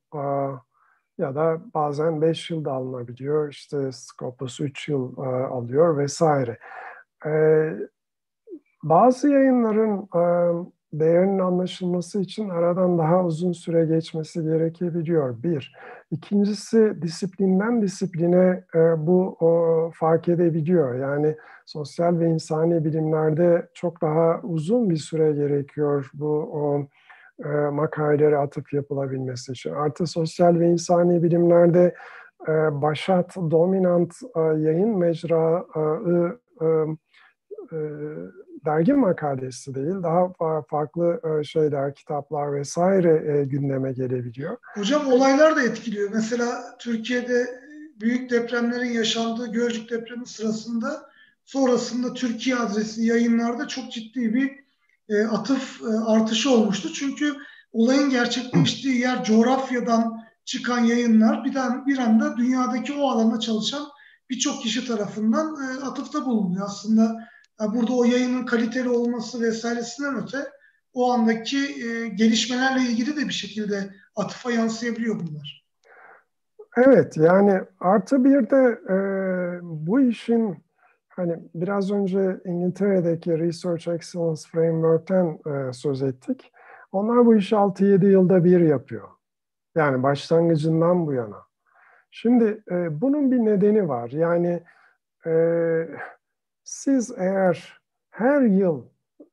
ya 1.18 1.34
da 1.34 1.60
bazen 1.74 2.22
beş 2.22 2.50
yılda 2.50 2.72
alınabiliyor. 2.72 3.48
İşte 3.48 3.92
Scopus 3.92 4.60
üç 4.60 4.88
yıl 4.88 5.16
alıyor 5.50 5.98
vesaire. 5.98 6.58
Bazı 8.82 9.28
yayınların 9.28 10.08
değerinin 10.92 11.38
anlaşılması 11.38 12.20
için 12.20 12.48
aradan 12.48 12.98
daha 12.98 13.24
uzun 13.24 13.52
süre 13.52 13.86
geçmesi 13.86 14.42
gerekebiliyor. 14.42 15.42
Bir. 15.42 15.76
İkincisi 16.10 17.02
disiplinden 17.02 17.82
disipline 17.82 18.64
e, 18.74 19.06
bu 19.06 19.36
o, 19.40 19.90
fark 19.94 20.28
edebiliyor. 20.28 20.94
Yani 20.94 21.36
sosyal 21.66 22.18
ve 22.18 22.26
insani 22.26 22.84
bilimlerde 22.84 23.68
çok 23.74 24.02
daha 24.02 24.40
uzun 24.42 24.90
bir 24.90 24.96
süre 24.96 25.32
gerekiyor 25.32 26.10
bu 26.14 26.50
o, 26.52 26.86
e, 27.44 27.48
makalelere 27.70 28.36
atıp 28.36 28.72
yapılabilmesi 28.72 29.52
için. 29.52 29.72
Artı 29.72 30.06
sosyal 30.06 30.60
ve 30.60 30.70
insani 30.70 31.22
bilimlerde 31.22 31.94
e, 32.48 32.52
başat, 32.82 33.36
dominant 33.36 34.14
e, 34.36 34.40
yayın 34.40 34.98
mecraı 34.98 35.66
e, 35.76 36.64
e, 36.64 36.86
dergi 38.64 38.92
makalesi 38.92 39.74
değil, 39.74 40.02
daha 40.02 40.32
farklı 40.62 41.20
e, 41.24 41.44
şeyler, 41.44 41.94
kitaplar 41.94 42.52
vesaire 42.52 43.38
e, 43.38 43.44
gündeme 43.44 43.92
gelebiliyor. 43.92 44.56
Hocam 44.74 45.12
olaylar 45.12 45.56
da 45.56 45.62
etkiliyor. 45.62 46.10
Mesela 46.14 46.76
Türkiye'de 46.78 47.46
büyük 48.00 48.30
depremlerin 48.30 48.92
yaşandığı 48.92 49.52
Gölcük 49.52 49.90
depremi 49.90 50.26
sırasında 50.26 51.08
sonrasında 51.44 52.14
Türkiye 52.14 52.56
adresi 52.56 53.04
yayınlarda 53.04 53.68
çok 53.68 53.92
ciddi 53.92 54.34
bir 54.34 54.50
e, 55.08 55.24
atıf 55.24 55.80
artışı 56.06 56.50
olmuştu. 56.50 56.92
Çünkü 56.92 57.34
olayın 57.72 58.10
gerçekleştiği 58.10 59.00
yer 59.00 59.24
coğrafyadan 59.24 60.20
çıkan 60.44 60.78
yayınlar 60.78 61.44
bir, 61.44 61.54
bir 61.86 61.98
anda 61.98 62.36
dünyadaki 62.36 62.92
o 62.92 63.10
alanda 63.10 63.40
çalışan 63.40 63.82
birçok 64.30 64.62
kişi 64.62 64.86
tarafından 64.86 65.56
atıfta 65.82 66.26
bulunuyor. 66.26 66.66
Aslında 66.66 67.28
burada 67.60 67.92
o 67.92 68.04
yayının 68.04 68.46
kaliteli 68.46 68.88
olması 68.88 69.40
vesairesinden 69.40 70.22
öte 70.22 70.38
o 70.92 71.12
andaki 71.12 71.58
e, 71.58 72.08
gelişmelerle 72.08 72.80
ilgili 72.80 73.16
de 73.16 73.28
bir 73.28 73.32
şekilde 73.32 73.90
atıfa 74.16 74.50
yansıyabiliyor 74.50 75.14
bunlar. 75.14 75.64
Evet 76.76 77.16
yani 77.16 77.60
artı 77.80 78.24
bir 78.24 78.50
de 78.50 78.80
e, 78.88 78.98
bu 79.62 80.00
işin 80.00 80.64
hani 81.08 81.38
biraz 81.54 81.90
önce 81.90 82.40
İngiltere'deki 82.44 83.38
Research 83.38 83.88
Excellence 83.88 84.42
Framework'ten 84.52 85.38
e, 85.46 85.72
söz 85.72 86.02
ettik. 86.02 86.52
Onlar 86.92 87.26
bu 87.26 87.36
işi 87.36 87.54
6-7 87.54 88.10
yılda 88.10 88.44
bir 88.44 88.60
yapıyor. 88.60 89.08
Yani 89.76 90.02
başlangıcından 90.02 91.06
bu 91.06 91.12
yana. 91.12 91.42
Şimdi 92.10 92.62
e, 92.70 93.00
bunun 93.00 93.30
bir 93.32 93.38
nedeni 93.38 93.88
var. 93.88 94.10
Yani 94.10 94.62
e, 95.26 95.32
siz 96.68 97.14
eğer 97.18 97.80
her 98.10 98.40
yıl 98.40 98.84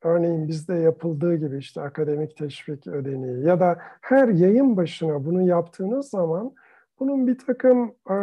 örneğin 0.02 0.48
bizde 0.48 0.74
yapıldığı 0.74 1.36
gibi 1.36 1.58
işte 1.58 1.82
akademik 1.82 2.38
teşvik 2.38 2.88
ödeneği 2.88 3.46
ya 3.46 3.60
da 3.60 3.78
her 4.02 4.28
yayın 4.28 4.78
başına 4.78 5.26
bunu 5.26 5.42
yaptığınız 5.42 6.10
zaman 6.10 6.56
bunun 7.00 7.28
bir 7.28 7.38
takım 7.38 7.96
e, 8.10 8.18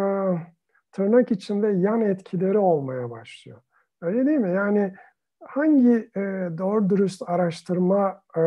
tırnak 0.92 1.30
içinde 1.30 1.66
yan 1.66 2.00
etkileri 2.00 2.58
olmaya 2.58 3.10
başlıyor. 3.10 3.58
Öyle 4.02 4.26
değil 4.26 4.38
mi? 4.38 4.52
Yani 4.52 4.94
hangi 5.40 6.10
e, 6.16 6.20
doğru 6.58 6.90
dürüst 6.90 7.22
araştırma 7.26 8.22
e, 8.36 8.42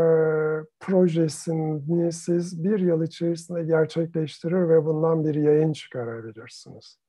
projesini 0.79 2.11
siz 2.11 2.63
bir 2.63 2.79
yıl 2.79 3.03
içerisinde 3.03 3.63
gerçekleştirir 3.63 4.69
ve 4.69 4.85
bundan 4.85 5.25
bir 5.25 5.35
yayın 5.35 5.73
çıkarabilirsiniz? 5.73 6.99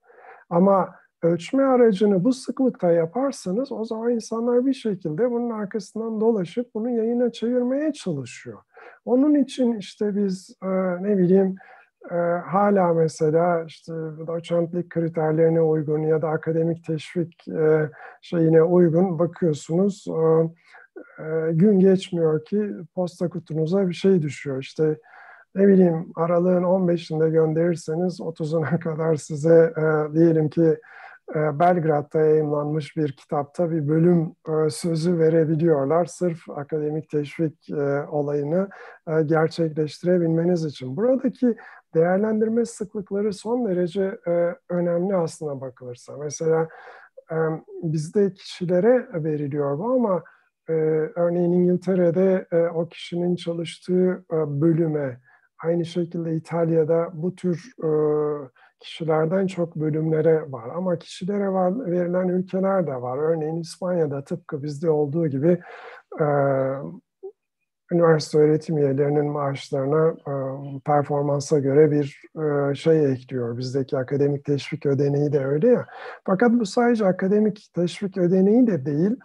Ama 0.50 0.94
ölçme 1.26 1.62
aracını 1.62 2.24
bu 2.24 2.32
sıklıkta 2.32 2.90
yaparsanız 2.90 3.72
o 3.72 3.84
zaman 3.84 4.10
insanlar 4.10 4.66
bir 4.66 4.74
şekilde 4.74 5.30
bunun 5.30 5.50
arkasından 5.50 6.20
dolaşıp 6.20 6.74
bunu 6.74 6.90
yayına 6.90 7.32
çevirmeye 7.32 7.92
çalışıyor. 7.92 8.58
Onun 9.04 9.34
için 9.34 9.72
işte 9.72 10.16
biz 10.16 10.56
e, 10.62 10.68
ne 11.02 11.18
bileyim 11.18 11.56
e, 12.10 12.14
hala 12.46 12.94
mesela 12.94 13.64
işte 13.64 13.92
doçentlik 14.26 14.90
kriterlerine 14.90 15.60
uygun 15.60 16.02
ya 16.02 16.22
da 16.22 16.28
akademik 16.28 16.84
teşvik 16.84 17.48
e, 17.48 17.90
şeyine 18.22 18.62
uygun 18.62 19.18
bakıyorsunuz 19.18 20.04
e, 20.08 20.48
e, 21.22 21.52
gün 21.52 21.80
geçmiyor 21.80 22.44
ki 22.44 22.70
posta 22.94 23.28
kutunuza 23.28 23.88
bir 23.88 23.94
şey 23.94 24.22
düşüyor. 24.22 24.62
İşte 24.62 24.98
ne 25.54 25.68
bileyim 25.68 26.12
aralığın 26.16 26.62
15'inde 26.62 27.30
gönderirseniz 27.30 28.20
30'una 28.20 28.78
kadar 28.80 29.14
size 29.16 29.72
e, 29.76 30.14
diyelim 30.14 30.48
ki 30.48 30.76
Belgrad'da 31.34 32.20
yayınlanmış 32.20 32.96
bir 32.96 33.12
kitapta 33.12 33.70
bir 33.70 33.88
bölüm 33.88 34.34
e, 34.48 34.70
sözü 34.70 35.18
verebiliyorlar. 35.18 36.04
Sırf 36.04 36.48
akademik 36.48 37.10
teşvik 37.10 37.70
e, 37.70 38.06
olayını 38.10 38.68
gerçekleştirebilmeniz 39.26 40.64
için. 40.64 40.96
Buradaki 40.96 41.56
değerlendirme 41.94 42.64
sıklıkları 42.64 43.32
son 43.32 43.68
derece 43.68 44.18
önemli 44.68 45.16
aslına 45.16 45.60
bakılırsa. 45.60 46.16
Mesela 46.16 46.68
bizde 47.82 48.32
kişilere 48.32 49.08
veriliyor 49.14 49.78
bu 49.78 49.92
ama 49.92 50.22
örneğin 51.16 51.52
İngiltere'de 51.52 52.46
o 52.74 52.88
kişinin 52.88 53.36
çalıştığı 53.36 54.24
bölüme, 54.32 55.20
aynı 55.64 55.84
şekilde 55.84 56.34
İtalya'da 56.34 57.10
bu 57.14 57.36
tür 57.36 57.72
kişilerden 58.80 59.46
çok 59.46 59.76
bölümlere 59.76 60.52
var. 60.52 60.68
Ama 60.74 60.98
kişilere 60.98 61.48
var, 61.48 61.90
verilen 61.90 62.28
ülkeler 62.28 62.86
de 62.86 63.02
var. 63.02 63.18
Örneğin 63.18 63.60
İspanya'da 63.60 64.24
tıpkı 64.24 64.62
bizde 64.62 64.90
olduğu 64.90 65.26
gibi 65.26 65.60
e, 66.20 66.26
üniversite 67.92 68.38
öğretim 68.38 68.78
üyelerinin 68.78 69.26
maaşlarına 69.26 70.08
e, 70.08 70.32
performansa 70.84 71.58
göre 71.58 71.90
bir 71.90 72.22
e, 72.42 72.74
şey 72.74 73.12
ekliyor. 73.12 73.58
Bizdeki 73.58 73.98
akademik 73.98 74.44
teşvik 74.44 74.86
ödeneği 74.86 75.32
de 75.32 75.44
öyle 75.44 75.68
ya. 75.68 75.86
Fakat 76.24 76.52
bu 76.52 76.66
sadece 76.66 77.06
akademik 77.06 77.68
teşvik 77.74 78.16
ödeneği 78.16 78.66
de 78.66 78.86
değil. 78.86 79.16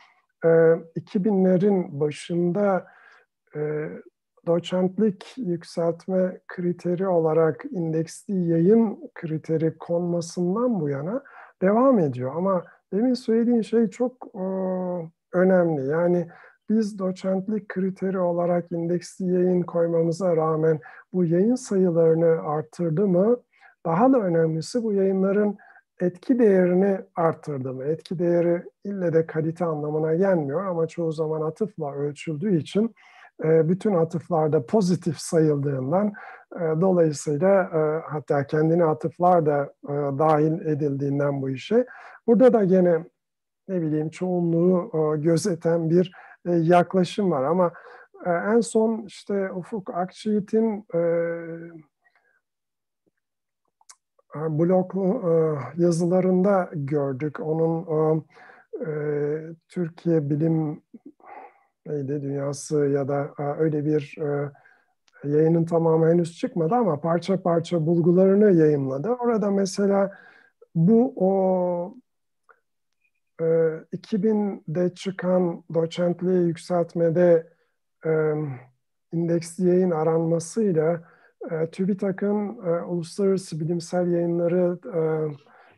E, 0.45 0.47
2000'lerin 0.47 1.99
başında 1.99 2.85
e, 3.55 3.89
doçentlik 4.47 5.37
yükseltme 5.37 6.39
kriteri 6.47 7.07
olarak 7.07 7.65
indeksli 7.71 8.49
yayın 8.49 9.11
kriteri 9.15 9.77
konmasından 9.77 10.79
bu 10.79 10.89
yana 10.89 11.23
devam 11.61 11.99
ediyor. 11.99 12.35
Ama 12.35 12.63
demin 12.93 13.13
söylediğin 13.13 13.61
şey 13.61 13.87
çok 13.87 14.27
e, 14.35 14.45
önemli. 15.33 15.87
Yani 15.89 16.27
biz 16.69 16.99
doçentlik 16.99 17.69
kriteri 17.69 18.19
olarak 18.19 18.71
indeksli 18.71 19.33
yayın 19.33 19.61
koymamıza 19.61 20.37
rağmen 20.37 20.79
bu 21.13 21.25
yayın 21.25 21.55
sayılarını 21.55 22.41
arttırdı 22.41 23.07
mı? 23.07 23.37
daha 23.85 24.13
da 24.13 24.17
önemlisi 24.17 24.83
bu 24.83 24.93
yayınların 24.93 25.57
etki 26.01 26.39
değerini 26.39 26.97
arttırdı 27.15 27.73
mı? 27.73 27.83
Etki 27.83 28.19
değeri 28.19 28.63
ille 28.83 29.13
de 29.13 29.25
kalite 29.25 29.65
anlamına 29.65 30.15
gelmiyor 30.15 30.65
ama 30.65 30.87
çoğu 30.87 31.11
zaman 31.11 31.41
atıfla 31.41 31.93
ölçüldüğü 31.93 32.57
için 32.57 32.95
bütün 33.43 33.93
atıflarda 33.93 34.65
pozitif 34.65 35.17
sayıldığından 35.17 36.13
e, 36.55 36.81
dolayısıyla 36.81 37.63
e, 37.63 38.11
hatta 38.11 38.47
kendine 38.47 38.85
atıflar 38.85 39.45
da 39.45 39.73
dahil 40.19 40.65
edildiğinden 40.65 41.41
bu 41.41 41.49
işe 41.49 41.85
burada 42.27 42.53
da 42.53 42.63
gene 42.63 43.05
ne 43.67 43.81
bileyim 43.81 44.09
çoğunluğu 44.09 44.91
gözeten 45.21 45.89
bir 45.89 46.13
yaklaşım 46.45 47.31
var 47.31 47.43
ama 47.43 47.71
en 48.25 48.61
son 48.61 49.03
işte 49.05 49.51
Ufuk 49.51 49.89
Akçiğit'in 49.89 50.85
blog 54.35 54.93
yazılarında 55.77 56.69
gördük. 56.73 57.39
Onun 57.39 58.25
Türkiye 59.69 60.29
Bilim 60.29 60.81
neydi 61.85 62.21
dünyası 62.21 62.77
ya 62.77 63.07
da 63.07 63.33
öyle 63.59 63.85
bir 63.85 64.15
yayının 65.23 65.65
tamamı 65.65 66.09
henüz 66.09 66.37
çıkmadı 66.37 66.75
ama 66.75 67.01
parça 67.01 67.41
parça 67.41 67.85
bulgularını 67.85 68.51
yayınladı. 68.51 69.09
Orada 69.09 69.51
mesela 69.51 70.11
bu 70.75 71.13
o 71.15 71.95
2000'de 73.39 74.93
çıkan 74.93 75.63
doçentliğe 75.73 76.41
yükseltmede 76.41 77.47
indeksli 79.13 79.67
yayın 79.67 79.91
aranmasıyla 79.91 81.03
e, 81.51 81.69
TÜBİTAK'ın 81.71 82.57
uluslararası 82.87 83.59
bilimsel 83.59 84.11
yayınları 84.11 84.79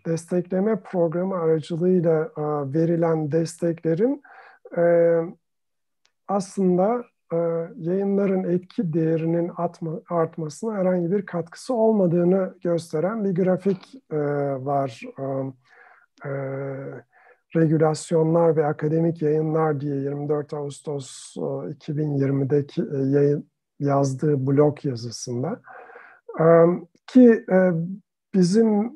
destekleme 0.05 0.79
programı 0.79 1.35
aracılığıyla 1.35 2.31
verilen 2.73 3.31
desteklerin 3.31 4.23
aslında 6.27 7.03
e, 7.33 7.37
yayınların 7.77 8.43
etki 8.43 8.93
değerinin 8.93 9.51
atma, 9.57 10.01
artmasına 10.09 10.73
herhangi 10.73 11.11
bir 11.11 11.25
katkısı 11.25 11.73
olmadığını 11.73 12.55
gösteren 12.63 13.23
bir 13.23 13.43
grafik 13.43 13.95
e, 14.11 14.17
var. 14.65 15.01
E, 15.19 15.23
e, 16.29 16.33
regülasyonlar 17.55 18.55
ve 18.55 18.65
akademik 18.65 19.21
yayınlar 19.21 19.79
diye 19.79 19.95
24 19.95 20.53
Ağustos 20.53 21.35
2020'deki 21.37 22.81
e, 22.81 22.97
yayın, 22.97 23.49
yazdığı 23.79 24.47
blog 24.47 24.85
yazısında. 24.85 25.61
E, 26.39 26.45
ki 27.07 27.45
e, 27.51 27.71
bizim 28.33 28.91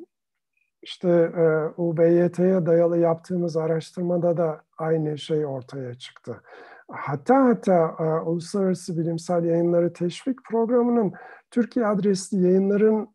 işte 0.81 1.09
e, 1.37 1.45
UBYT'ye 1.81 2.65
dayalı 2.65 2.97
yaptığımız 2.97 3.57
araştırmada 3.57 4.37
da 4.37 4.61
aynı 4.77 5.17
şey 5.17 5.45
ortaya 5.45 5.93
çıktı. 5.93 6.41
Hatta 6.91 7.45
hatta 7.45 7.95
e, 7.99 8.03
Uluslararası 8.03 8.97
Bilimsel 8.97 9.43
Yayınları 9.43 9.93
Teşvik 9.93 10.43
Programı'nın 10.43 11.13
Türkiye 11.51 11.85
adresli 11.85 12.43
yayınların 12.43 13.09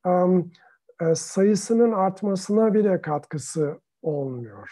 e, 1.01 1.15
sayısının 1.15 1.93
artmasına 1.93 2.75
bile 2.75 3.01
katkısı 3.01 3.81
olmuyor. 4.03 4.71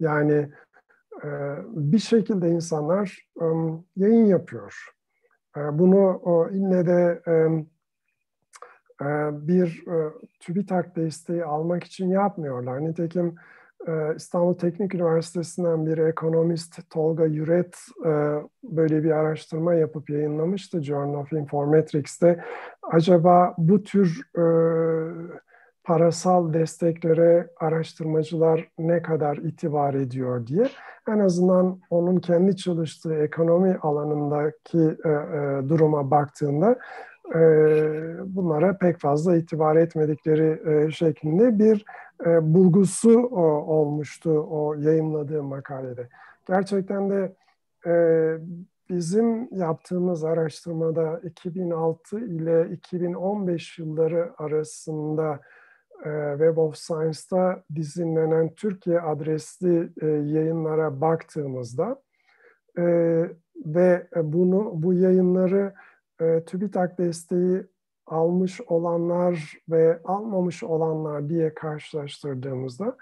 Yani 0.00 0.48
e, 1.24 1.28
bir 1.66 1.98
şekilde 1.98 2.48
insanlar 2.48 3.28
yayın 3.96 4.24
yapıyor. 4.24 4.86
Bunu 5.56 6.20
ille 6.52 6.86
de 6.86 7.22
bir 9.32 9.84
TÜBİTAK 10.40 10.96
desteği 10.96 11.44
almak 11.44 11.84
için 11.84 12.08
yapmıyorlar. 12.08 12.84
Nitekim 12.84 13.36
İstanbul 14.16 14.54
Teknik 14.54 14.94
Üniversitesi'nden 14.94 15.86
bir 15.86 15.98
ekonomist 15.98 16.90
Tolga 16.90 17.24
Yüret 17.24 17.76
e, 18.04 18.10
böyle 18.64 19.04
bir 19.04 19.10
araştırma 19.10 19.74
yapıp 19.74 20.10
yayınlamıştı 20.10 20.82
Journal 20.82 21.14
of 21.14 21.32
Informatics'te. 21.32 22.44
Acaba 22.82 23.54
bu 23.58 23.82
tür 23.82 24.22
e, 24.38 24.44
parasal 25.84 26.52
desteklere 26.52 27.48
araştırmacılar 27.60 28.68
ne 28.78 29.02
kadar 29.02 29.36
itibar 29.36 29.94
ediyor 29.94 30.46
diye 30.46 30.68
en 31.08 31.18
azından 31.18 31.80
onun 31.90 32.16
kendi 32.16 32.56
çalıştığı 32.56 33.14
ekonomi 33.14 33.76
alanındaki 33.82 34.78
e, 34.78 35.10
duruma 35.68 36.10
baktığında 36.10 36.78
bunlara 38.24 38.78
pek 38.78 38.98
fazla 38.98 39.36
itibar 39.36 39.76
etmedikleri 39.76 40.92
şeklinde 40.92 41.58
bir 41.58 41.84
e, 42.26 42.54
bulgusu 42.54 43.22
o, 43.22 43.42
olmuştu 43.76 44.46
o 44.50 44.74
yayınladığı 44.74 45.42
makalede. 45.42 46.08
Gerçekten 46.48 47.10
de 47.10 47.34
e, 47.86 47.94
bizim 48.90 49.54
yaptığımız 49.54 50.24
araştırmada 50.24 51.20
2006 51.24 52.20
ile 52.20 52.70
2015 52.70 53.78
yılları 53.78 54.32
arasında 54.38 55.40
e, 56.04 56.30
Web 56.38 56.56
of 56.56 56.76
Science'da 56.76 57.64
dizinlenen 57.74 58.54
Türkiye 58.54 59.00
adresli 59.00 59.92
e, 60.02 60.06
yayınlara 60.06 61.00
baktığımızda 61.00 62.02
e, 62.78 62.84
ve 63.66 64.08
bunu 64.16 64.70
bu 64.74 64.94
yayınları 64.94 65.74
e, 66.20 66.44
TÜBİTAK 66.44 66.98
desteği 66.98 67.66
almış 68.06 68.60
olanlar 68.60 69.54
ve 69.68 70.00
almamış 70.04 70.62
olanlar 70.62 71.28
diye 71.28 71.54
karşılaştırdığımızda 71.54 72.96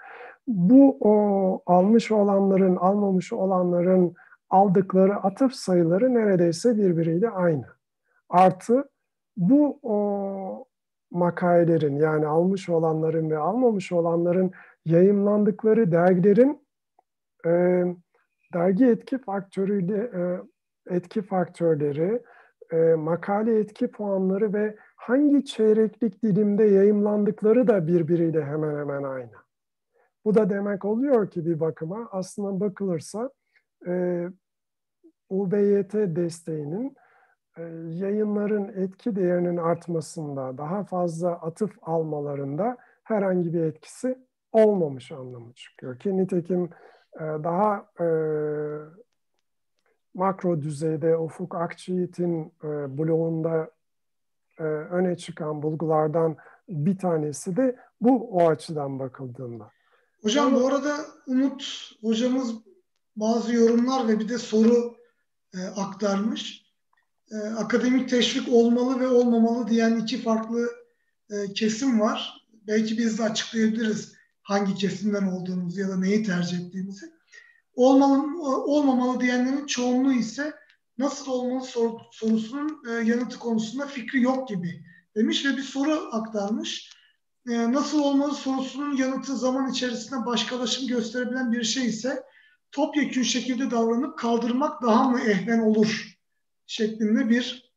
bu 0.47 0.97
o 0.99 1.63
almış 1.65 2.11
olanların 2.11 2.75
almamış 2.75 3.33
olanların 3.33 4.13
aldıkları 4.49 5.15
atıf 5.15 5.53
sayıları 5.53 6.13
neredeyse 6.13 6.77
birbiriyle 6.77 7.29
aynı. 7.29 7.65
Artı 8.29 8.89
bu 9.37 9.79
o 9.83 10.65
makalelerin 11.11 11.95
yani 11.95 12.27
almış 12.27 12.69
olanların 12.69 13.29
ve 13.29 13.37
almamış 13.37 13.91
olanların 13.91 14.51
yayınlandıkları 14.85 15.91
dergilerin 15.91 16.67
e, 17.45 17.49
dergi 18.53 18.85
etki 18.85 19.17
faktörüyle 19.17 19.97
e, 19.97 20.41
etki 20.95 21.21
faktörleri, 21.21 22.21
e, 22.71 22.75
makale 22.95 23.59
etki 23.59 23.87
puanları 23.87 24.53
ve 24.53 24.75
hangi 25.01 25.45
çeyreklik 25.45 26.23
dilimde 26.23 26.63
yayımlandıkları 26.63 27.67
da 27.67 27.87
birbiriyle 27.87 28.45
hemen 28.45 28.77
hemen 28.77 29.03
aynı. 29.03 29.31
Bu 30.25 30.35
da 30.35 30.49
demek 30.49 30.85
oluyor 30.85 31.29
ki 31.29 31.45
bir 31.45 31.59
bakıma 31.59 32.09
aslında 32.11 32.59
bakılırsa 32.59 33.29
e, 33.87 34.25
UBYT 35.29 35.93
desteğinin 35.93 36.95
e, 37.57 37.61
yayınların 37.89 38.83
etki 38.83 39.15
değerinin 39.15 39.57
artmasında, 39.57 40.57
daha 40.57 40.83
fazla 40.83 41.31
atıf 41.31 41.71
almalarında 41.81 42.77
herhangi 43.03 43.53
bir 43.53 43.63
etkisi 43.63 44.17
olmamış 44.51 45.11
anlamı 45.11 45.53
çıkıyor. 45.53 45.99
Ki 45.99 46.17
nitekim 46.17 46.69
e, 47.15 47.19
daha 47.19 47.85
e, 47.99 48.07
makro 50.13 50.61
düzeyde 50.61 51.17
Ufuk 51.17 51.55
Akçiğit'in 51.55 52.53
e, 52.63 52.97
blogunda 52.97 53.71
e, 54.61 54.63
öne 54.63 55.17
çıkan 55.17 55.63
bulgulardan 55.63 56.37
bir 56.69 56.97
tanesi 56.97 57.57
de 57.57 57.75
bu 58.01 58.29
o 58.31 58.49
açıdan 58.49 58.99
bakıldığında. 58.99 59.71
Hocam 60.21 60.55
bu 60.55 60.67
arada 60.67 60.97
Umut 61.27 61.91
hocamız 62.01 62.53
bazı 63.15 63.53
yorumlar 63.53 64.07
ve 64.07 64.19
bir 64.19 64.29
de 64.29 64.37
soru 64.37 64.95
e, 65.53 65.59
aktarmış. 65.63 66.65
E, 67.31 67.37
akademik 67.37 68.09
teşvik 68.09 68.53
olmalı 68.53 68.99
ve 68.99 69.07
olmamalı 69.07 69.67
diyen 69.67 69.95
iki 69.95 70.21
farklı 70.21 70.69
e, 71.29 71.53
kesim 71.53 71.99
var. 71.99 72.47
Belki 72.67 72.97
biz 72.97 73.19
de 73.19 73.23
açıklayabiliriz 73.23 74.13
hangi 74.41 74.75
kesimden 74.75 75.27
olduğumuzu 75.27 75.81
ya 75.81 75.89
da 75.89 75.97
neyi 75.97 76.23
tercih 76.23 76.59
ettiğimizi. 76.59 77.05
Olmalı, 77.75 78.43
olmamalı 78.63 79.19
diyenlerin 79.19 79.65
çoğunluğu 79.65 80.13
ise 80.13 80.53
nasıl 81.01 81.31
olmalı 81.31 81.65
sor, 81.65 81.99
sorusunun 82.11 82.83
e, 82.89 82.91
yanıtı 82.91 83.39
konusunda 83.39 83.87
fikri 83.87 84.21
yok 84.21 84.47
gibi 84.47 84.83
demiş 85.15 85.45
ve 85.45 85.57
bir 85.57 85.63
soru 85.63 86.09
aktarmış. 86.11 86.91
E, 87.49 87.71
nasıl 87.71 87.99
olmalı 87.99 88.35
sorusunun 88.35 88.97
yanıtı 88.97 89.37
zaman 89.37 89.71
içerisinde 89.71 90.25
başkalaşım 90.25 90.87
gösterebilen 90.87 91.51
bir 91.51 91.63
şey 91.63 91.85
ise 91.85 92.23
topyekün 92.71 93.23
şekilde 93.23 93.71
davranıp 93.71 94.17
kaldırmak 94.17 94.81
daha 94.81 95.03
mı 95.09 95.19
ehven 95.19 95.59
olur 95.59 96.17
şeklinde 96.67 97.29
bir 97.29 97.73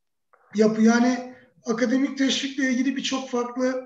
yapı. 0.54 0.82
Yani 0.82 1.34
akademik 1.64 2.18
teşvikle 2.18 2.70
ilgili 2.70 2.96
birçok 2.96 3.30
farklı 3.30 3.84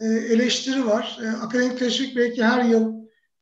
e, 0.00 0.06
eleştiri 0.06 0.86
var. 0.86 1.18
E, 1.24 1.28
akademik 1.28 1.78
teşvik 1.78 2.16
belki 2.16 2.44
her 2.44 2.64
yıl 2.64 2.94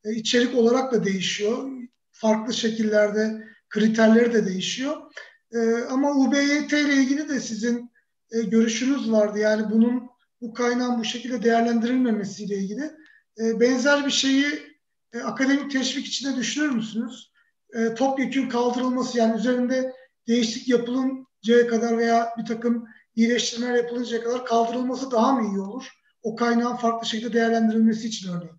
e, 0.04 0.12
içerik 0.12 0.54
olarak 0.54 0.92
da 0.92 1.04
değişiyor. 1.04 1.70
Farklı 2.10 2.54
şekillerde 2.54 3.48
kriterleri 3.68 4.32
de 4.32 4.46
değişiyor. 4.46 4.96
E, 5.52 5.58
ama 5.90 6.12
UBYT 6.12 6.72
ile 6.72 6.94
ilgili 6.94 7.28
de 7.28 7.40
sizin 7.40 7.90
e, 8.30 8.42
görüşünüz 8.42 9.12
vardı. 9.12 9.38
Yani 9.38 9.70
bunun 9.70 10.08
bu 10.40 10.54
kaynağın 10.54 10.98
bu 10.98 11.04
şekilde 11.04 11.42
değerlendirilmemesiyle 11.42 12.56
ilgili 12.56 12.90
e, 13.40 13.60
benzer 13.60 14.06
bir 14.06 14.10
şeyi 14.10 14.46
e, 15.12 15.20
akademik 15.20 15.70
teşvik 15.70 16.06
içinde 16.06 16.36
düşünür 16.36 16.70
müsünüz? 16.70 17.32
E, 17.74 17.94
topyekun 17.94 18.48
kaldırılması 18.48 19.18
yani 19.18 19.38
üzerinde 19.38 19.92
değişiklik 20.28 20.68
yapılıncaya 20.68 21.66
kadar 21.66 21.98
veya 21.98 22.34
bir 22.38 22.46
takım 22.46 22.88
iyileştirmeler 23.16 23.74
yapılıncaya 23.74 24.22
kadar 24.22 24.46
kaldırılması 24.46 25.10
daha 25.10 25.32
mı 25.32 25.48
iyi 25.48 25.60
olur? 25.60 25.88
O 26.22 26.36
kaynağın 26.36 26.76
farklı 26.76 27.06
şekilde 27.06 27.32
değerlendirilmesi 27.32 28.08
için 28.08 28.32
örneğin. 28.32 28.57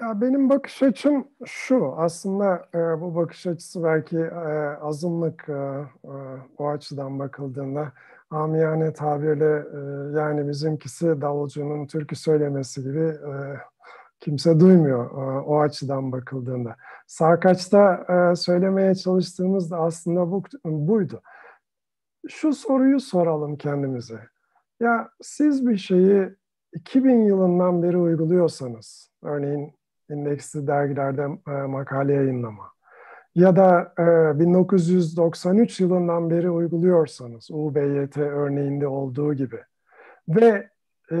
Ya 0.00 0.20
benim 0.20 0.48
bakış 0.48 0.82
açım 0.82 1.28
şu, 1.46 1.94
aslında 1.96 2.68
e, 2.74 3.00
bu 3.00 3.14
bakış 3.14 3.46
açısı 3.46 3.84
belki 3.84 4.18
e, 4.18 4.76
azınlık 4.80 5.48
e, 5.48 5.52
e, 5.52 6.14
o 6.58 6.68
açıdan 6.68 7.18
bakıldığında 7.18 7.92
amiyane 8.30 8.92
tabirle 8.92 9.66
e, 9.74 10.18
yani 10.20 10.48
bizimkisi 10.48 11.20
davulcunun 11.20 11.86
türkü 11.86 12.16
söylemesi 12.16 12.82
gibi 12.82 13.00
e, 13.00 13.32
kimse 14.20 14.60
duymuyor 14.60 15.10
e, 15.10 15.40
o 15.40 15.60
açıdan 15.60 16.12
bakıldığında. 16.12 16.76
Sarkaç'ta 17.06 18.06
e, 18.08 18.36
söylemeye 18.36 18.94
çalıştığımız 18.94 19.70
da 19.70 19.76
aslında 19.76 20.30
bu, 20.30 20.42
buydu. 20.64 21.22
Şu 22.28 22.52
soruyu 22.52 23.00
soralım 23.00 23.56
kendimize. 23.56 24.20
Ya 24.80 25.10
siz 25.22 25.66
bir 25.66 25.76
şeyi 25.76 26.28
2000 26.72 27.22
yılından 27.24 27.82
beri 27.82 27.96
uyguluyorsanız, 27.96 29.10
örneğin 29.22 29.75
indeksli 30.10 30.66
dergilerde 30.66 31.28
e, 31.48 31.50
makale 31.50 32.12
yayınlama 32.12 32.76
ya 33.36 33.56
da 33.56 33.94
e, 33.98 34.38
1993 34.38 35.80
yılından 35.80 36.30
beri 36.30 36.50
uyguluyorsanız 36.50 37.50
UBYT 37.50 38.16
örneğinde 38.16 38.86
olduğu 38.86 39.34
gibi 39.34 39.60
ve 40.28 40.70
e, 41.12 41.18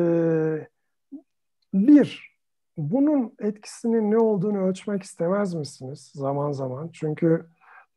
bir 1.74 2.36
bunun 2.76 3.34
etkisinin 3.40 4.10
ne 4.10 4.18
olduğunu 4.18 4.58
ölçmek 4.58 5.02
istemez 5.02 5.54
misiniz 5.54 6.10
zaman 6.14 6.52
zaman? 6.52 6.90
Çünkü 6.92 7.46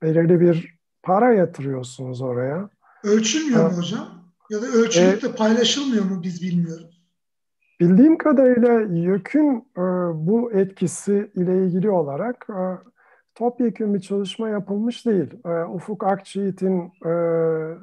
belirli 0.02 0.39
bir 0.39 0.80
para 1.04 1.34
yatırıyorsunuz 1.34 2.21
oraya. 2.21 2.69
Ölçülmüyor 3.04 3.71
mu 3.71 3.78
hocam? 3.78 4.32
Ya 4.49 4.62
da 4.62 4.65
ölçülüp 4.65 5.21
de 5.21 5.36
paylaşılmıyor 5.36 6.06
mu 6.06 6.23
biz 6.23 6.41
bilmiyoruz. 6.41 6.98
Bildiğim 7.79 8.17
kadarıyla 8.17 8.81
YÖK'ün 8.81 9.67
e, 9.77 9.81
bu 10.27 10.51
etkisi 10.51 11.31
ile 11.35 11.57
ilgili 11.57 11.89
olarak 11.89 12.47
e, 12.49 12.61
topyekun 13.35 13.93
bir 13.93 13.99
çalışma 13.99 14.49
yapılmış 14.49 15.05
değil. 15.05 15.33
E, 15.45 15.63
Ufuk 15.63 16.03
Akçiğit'in 16.03 16.91
e, 17.05 17.11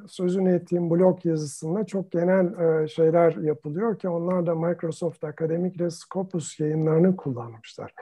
sözünü 0.09 0.54
ettiğim 0.54 0.90
blog 0.90 1.26
yazısında 1.26 1.87
çok 1.87 2.12
genel 2.12 2.59
e, 2.59 2.88
şeyler 2.88 3.37
yapılıyor 3.37 3.98
ki 3.98 4.09
onlar 4.09 4.46
da 4.46 4.54
Microsoft 4.54 5.24
Academic 5.24 5.74
ile 5.74 5.90
Scopus 5.90 6.61
yayınlarını 6.61 7.16
kullanmışlar. 7.16 7.94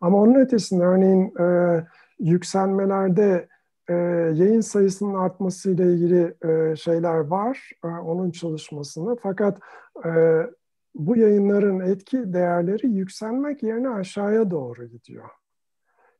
Ama 0.00 0.18
onun 0.18 0.34
ötesinde 0.34 0.84
örneğin 0.84 1.34
e, 1.40 1.86
yükselmelerde 2.18 3.48
e, 3.88 3.94
yayın 4.34 4.60
sayısının 4.60 5.14
artması 5.14 5.70
ile 5.70 5.92
ilgili 5.92 6.34
e, 6.44 6.76
şeyler 6.76 7.18
var 7.18 7.70
e, 7.84 7.86
onun 7.86 8.30
çalışmasında. 8.30 9.16
Fakat 9.22 9.58
e, 10.04 10.10
bu 10.94 11.16
yayınların 11.16 11.80
etki 11.80 12.32
değerleri 12.32 12.90
yükselmek 12.90 13.62
yerine 13.62 13.88
aşağıya 13.88 14.50
doğru 14.50 14.84
gidiyor. 14.86 15.28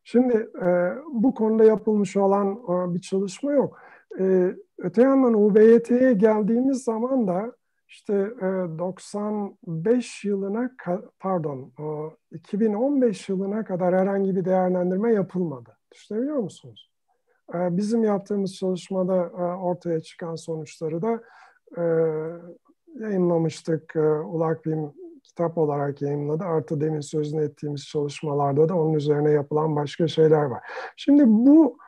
Şimdi 0.05 0.51
e, 0.63 0.93
bu 1.13 1.35
konuda 1.35 1.65
yapılmış 1.65 2.17
olan 2.17 2.53
e, 2.53 2.95
bir 2.95 3.01
çalışma 3.01 3.53
yok. 3.53 3.79
E, 4.21 4.57
öte 4.79 5.03
yandan 5.03 5.35
UBYT'ye 5.35 6.13
geldiğimiz 6.13 6.85
zaman 6.85 7.29
da 7.29 7.53
işte 7.89 8.15
e, 8.15 8.79
95 8.79 10.25
yılına 10.25 10.71
pardon 11.21 11.73
e, 12.33 12.37
2015 12.37 13.29
yılına 13.29 13.65
kadar 13.65 13.95
herhangi 13.95 14.37
bir 14.37 14.45
değerlendirme 14.45 15.13
yapılmadı. 15.13 15.77
Düşünebiliyor 15.93 16.37
musunuz? 16.37 16.93
Bizim 17.55 18.05
yaptığımız 18.05 18.55
çalışmada 18.55 19.29
ortaya 19.63 20.01
çıkan 20.01 20.35
sonuçları 20.35 21.03
da 21.03 21.23
yayınlamıştık. 23.01 23.97
E, 23.97 24.01
Ulak 24.01 24.67
Bim 24.67 24.93
kitap 25.23 25.59
olarak 25.59 26.03
yayınladı. 26.03 26.45
Artı 26.45 26.81
demin 26.81 27.01
sözünü 27.01 27.45
ettiğimiz 27.45 27.87
çalışmalarda 27.87 28.69
da 28.69 28.77
onun 28.77 28.95
üzerine 28.95 29.31
yapılan 29.31 29.77
başka 29.77 30.09
şeyler 30.09 30.43
var. 30.45 30.61
Şimdi 30.97 31.23
bu 31.27 31.79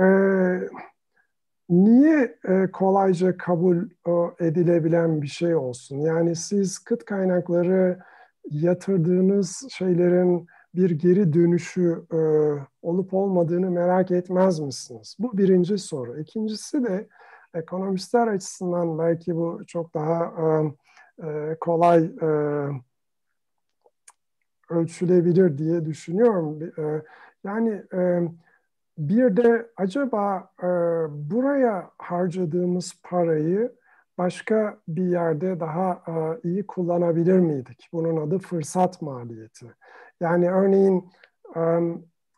e, 0.00 0.06
niye 1.68 2.38
e, 2.48 2.70
kolayca 2.72 3.36
kabul 3.36 3.76
e, 4.06 4.46
edilebilen 4.46 5.22
bir 5.22 5.26
şey 5.26 5.56
olsun? 5.56 5.98
Yani 5.98 6.36
siz 6.36 6.78
kıt 6.78 7.04
kaynakları 7.04 7.98
yatırdığınız 8.50 9.66
şeylerin 9.70 10.46
bir 10.74 10.90
geri 10.90 11.32
dönüşü 11.32 12.04
e, 12.12 12.18
olup 12.82 13.14
olmadığını 13.14 13.70
merak 13.70 14.10
etmez 14.10 14.60
misiniz? 14.60 15.16
Bu 15.18 15.38
birinci 15.38 15.78
soru. 15.78 16.20
İkincisi 16.20 16.84
de 16.84 17.08
ekonomistler 17.54 18.26
açısından 18.26 18.98
belki 18.98 19.36
bu 19.36 19.62
çok 19.66 19.94
daha 19.94 20.32
kolay 21.60 22.04
e, 22.22 22.26
ölçülebilir 24.70 25.58
diye 25.58 25.84
düşünüyorum. 25.84 26.58
Yani 27.44 27.82
bir 28.98 29.36
de 29.36 29.70
acaba 29.76 30.50
buraya 31.08 31.90
harcadığımız 31.98 32.92
parayı 33.02 33.72
başka 34.18 34.78
bir 34.88 35.06
yerde 35.06 35.60
daha 35.60 36.02
iyi 36.44 36.66
kullanabilir 36.66 37.38
miydik? 37.38 37.88
Bunun 37.92 38.26
adı 38.26 38.38
fırsat 38.38 39.02
maliyeti. 39.02 39.66
Yani 40.20 40.50
örneğin 40.50 41.10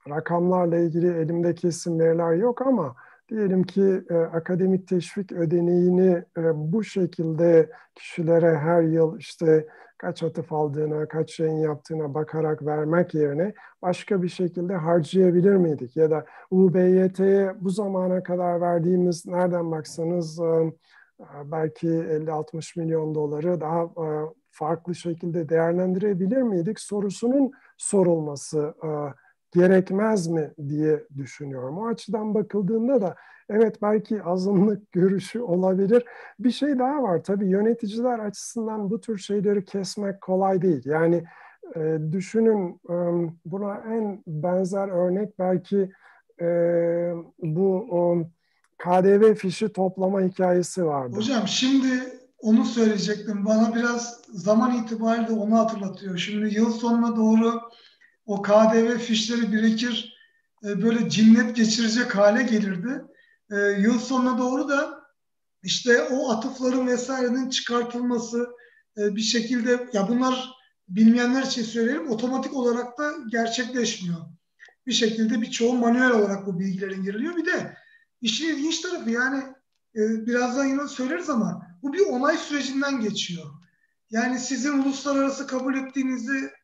rakamlarla 0.08 0.76
ilgili 0.76 1.18
elimdeki 1.18 1.68
isim 1.68 2.00
veriler 2.00 2.32
yok 2.32 2.62
ama 2.62 2.96
diyelim 3.30 3.62
ki 3.62 4.02
e, 4.10 4.14
akademik 4.14 4.88
teşvik 4.88 5.32
ödeneğini 5.32 6.24
e, 6.38 6.42
bu 6.54 6.84
şekilde 6.84 7.70
kişilere 7.94 8.58
her 8.58 8.82
yıl 8.82 9.18
işte 9.18 9.66
kaç 9.98 10.22
atıf 10.22 10.52
aldığına, 10.52 11.08
kaç 11.08 11.40
yayın 11.40 11.58
yaptığına 11.58 12.14
bakarak 12.14 12.66
vermek 12.66 13.14
yerine 13.14 13.54
başka 13.82 14.22
bir 14.22 14.28
şekilde 14.28 14.74
harcayabilir 14.74 15.56
miydik? 15.56 15.96
Ya 15.96 16.10
da 16.10 16.24
UBYT'ye 16.50 17.54
bu 17.60 17.70
zamana 17.70 18.22
kadar 18.22 18.60
verdiğimiz 18.60 19.26
nereden 19.26 19.70
baksanız 19.70 20.40
e, 20.40 20.72
belki 21.44 21.88
50-60 21.88 22.80
milyon 22.80 23.14
doları 23.14 23.60
daha 23.60 23.82
e, 23.82 24.06
farklı 24.50 24.94
şekilde 24.94 25.48
değerlendirebilir 25.48 26.42
miydik 26.42 26.80
sorusunun 26.80 27.50
sorulması 27.76 28.74
e, 28.84 28.88
gerekmez 29.52 30.26
mi 30.26 30.50
diye 30.68 31.04
düşünüyorum. 31.16 31.78
O 31.78 31.86
açıdan 31.86 32.34
bakıldığında 32.34 33.00
da 33.00 33.16
evet 33.48 33.82
belki 33.82 34.22
azınlık 34.22 34.92
görüşü 34.92 35.40
olabilir. 35.40 36.04
Bir 36.38 36.50
şey 36.50 36.78
daha 36.78 37.02
var 37.02 37.24
tabii 37.24 37.48
yöneticiler 37.48 38.18
açısından 38.18 38.90
bu 38.90 39.00
tür 39.00 39.18
şeyleri 39.18 39.64
kesmek 39.64 40.20
kolay 40.20 40.62
değil. 40.62 40.82
Yani 40.84 41.24
e, 41.76 41.98
düşünün 42.12 42.80
e, 42.90 42.94
buna 43.44 43.76
en 43.76 44.22
benzer 44.26 44.88
örnek 44.88 45.38
belki 45.38 45.90
e, 46.40 46.46
bu 47.42 47.86
o, 47.90 48.24
KDV 48.78 49.34
fişi 49.34 49.72
toplama 49.72 50.20
hikayesi 50.20 50.86
vardı. 50.86 51.16
Hocam 51.16 51.48
şimdi 51.48 52.20
onu 52.38 52.64
söyleyecektim. 52.64 53.44
Bana 53.44 53.74
biraz 53.74 54.20
zaman 54.32 54.74
itibariyle 54.76 55.32
onu 55.32 55.58
hatırlatıyor. 55.58 56.18
Şimdi 56.18 56.54
yıl 56.54 56.70
sonuna 56.70 57.16
doğru 57.16 57.60
o 58.30 58.42
KDV 58.42 58.98
fişleri 58.98 59.52
birikir 59.52 60.18
e, 60.64 60.82
böyle 60.82 61.10
cinnet 61.10 61.56
geçirecek 61.56 62.16
hale 62.16 62.42
gelirdi. 62.42 63.02
E, 63.50 63.56
yıl 63.56 63.98
sonuna 63.98 64.38
doğru 64.38 64.68
da 64.68 65.00
işte 65.62 66.02
o 66.02 66.30
atıfların 66.30 66.86
vesairenin 66.86 67.50
çıkartılması 67.50 68.48
e, 68.98 69.16
bir 69.16 69.20
şekilde 69.20 69.88
ya 69.92 70.08
bunlar 70.08 70.50
bilmeyenler 70.88 71.42
için 71.42 71.62
söyleyelim 71.62 72.10
otomatik 72.10 72.54
olarak 72.54 72.98
da 72.98 73.12
gerçekleşmiyor. 73.30 74.20
Bir 74.86 74.92
şekilde 74.92 75.40
birçoğu 75.40 75.74
manuel 75.74 76.10
olarak 76.10 76.46
bu 76.46 76.60
bilgilerin 76.60 77.02
giriliyor. 77.02 77.36
Bir 77.36 77.46
de 77.46 77.76
işin 78.20 78.56
ilginç 78.56 78.80
tarafı 78.80 79.10
yani 79.10 79.38
e, 79.96 80.26
birazdan 80.26 80.64
yine 80.64 80.88
söyleriz 80.88 81.30
ama 81.30 81.66
bu 81.82 81.92
bir 81.92 82.06
onay 82.06 82.36
sürecinden 82.36 83.00
geçiyor. 83.00 83.46
Yani 84.10 84.38
sizin 84.38 84.78
uluslararası 84.78 85.46
kabul 85.46 85.74
ettiğinizi 85.74 86.59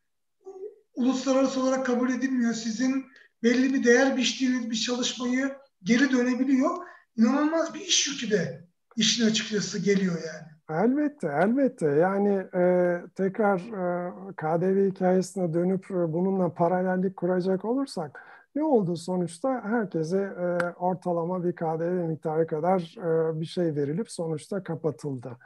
uluslararası 0.96 1.62
olarak 1.62 1.86
kabul 1.86 2.10
edilmiyor. 2.10 2.54
Sizin 2.54 3.06
belli 3.42 3.74
bir 3.74 3.84
değer 3.84 4.16
biçtiğiniz 4.16 4.70
bir 4.70 4.76
çalışmayı 4.76 5.54
geri 5.82 6.12
dönebiliyor. 6.12 6.70
İnanılmaz 7.16 7.74
bir 7.74 7.80
iş 7.80 8.08
yükü 8.08 8.30
de 8.30 8.64
işin 8.96 9.26
açıkçası 9.26 9.78
geliyor 9.78 10.14
yani. 10.14 10.56
Elbette, 10.70 11.26
elbette. 11.26 11.86
Yani 11.86 12.34
e, 12.54 13.00
tekrar 13.14 13.58
e, 13.58 14.12
KDV 14.32 14.90
hikayesine 14.90 15.54
dönüp 15.54 15.90
e, 15.90 15.94
bununla 15.94 16.54
paralellik 16.54 17.16
kuracak 17.16 17.64
olursak 17.64 18.22
ne 18.54 18.64
oldu 18.64 18.96
sonuçta? 18.96 19.64
Herkese 19.64 20.18
e, 20.18 20.70
ortalama 20.78 21.44
bir 21.44 21.52
KDV 21.52 22.08
miktarı 22.08 22.46
kadar 22.46 22.96
e, 22.98 23.40
bir 23.40 23.46
şey 23.46 23.64
verilip 23.64 24.10
sonuçta 24.10 24.62
kapatıldı. 24.62 25.36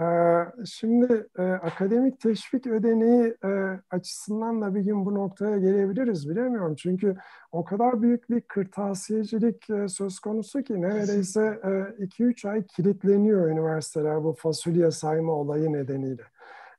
Ee, 0.00 0.46
şimdi 0.64 1.26
e, 1.38 1.42
akademik 1.42 2.20
teşvik 2.20 2.66
ödeneği 2.66 3.36
e, 3.44 3.80
açısından 3.90 4.62
da 4.62 4.74
bir 4.74 4.80
gün 4.80 5.06
bu 5.06 5.14
noktaya 5.14 5.58
gelebiliriz 5.58 6.28
bilemiyorum. 6.28 6.74
Çünkü 6.74 7.16
o 7.52 7.64
kadar 7.64 8.02
büyük 8.02 8.30
bir 8.30 8.40
kırtasiyecilik 8.40 9.70
e, 9.70 9.88
söz 9.88 10.18
konusu 10.18 10.62
ki 10.62 10.82
neredeyse 10.82 11.60
2-3 11.98 12.48
ay 12.48 12.66
kilitleniyor 12.66 13.48
üniversiteler 13.48 14.24
bu 14.24 14.32
fasulye 14.32 14.90
sayma 14.90 15.32
olayı 15.32 15.72
nedeniyle. 15.72 16.22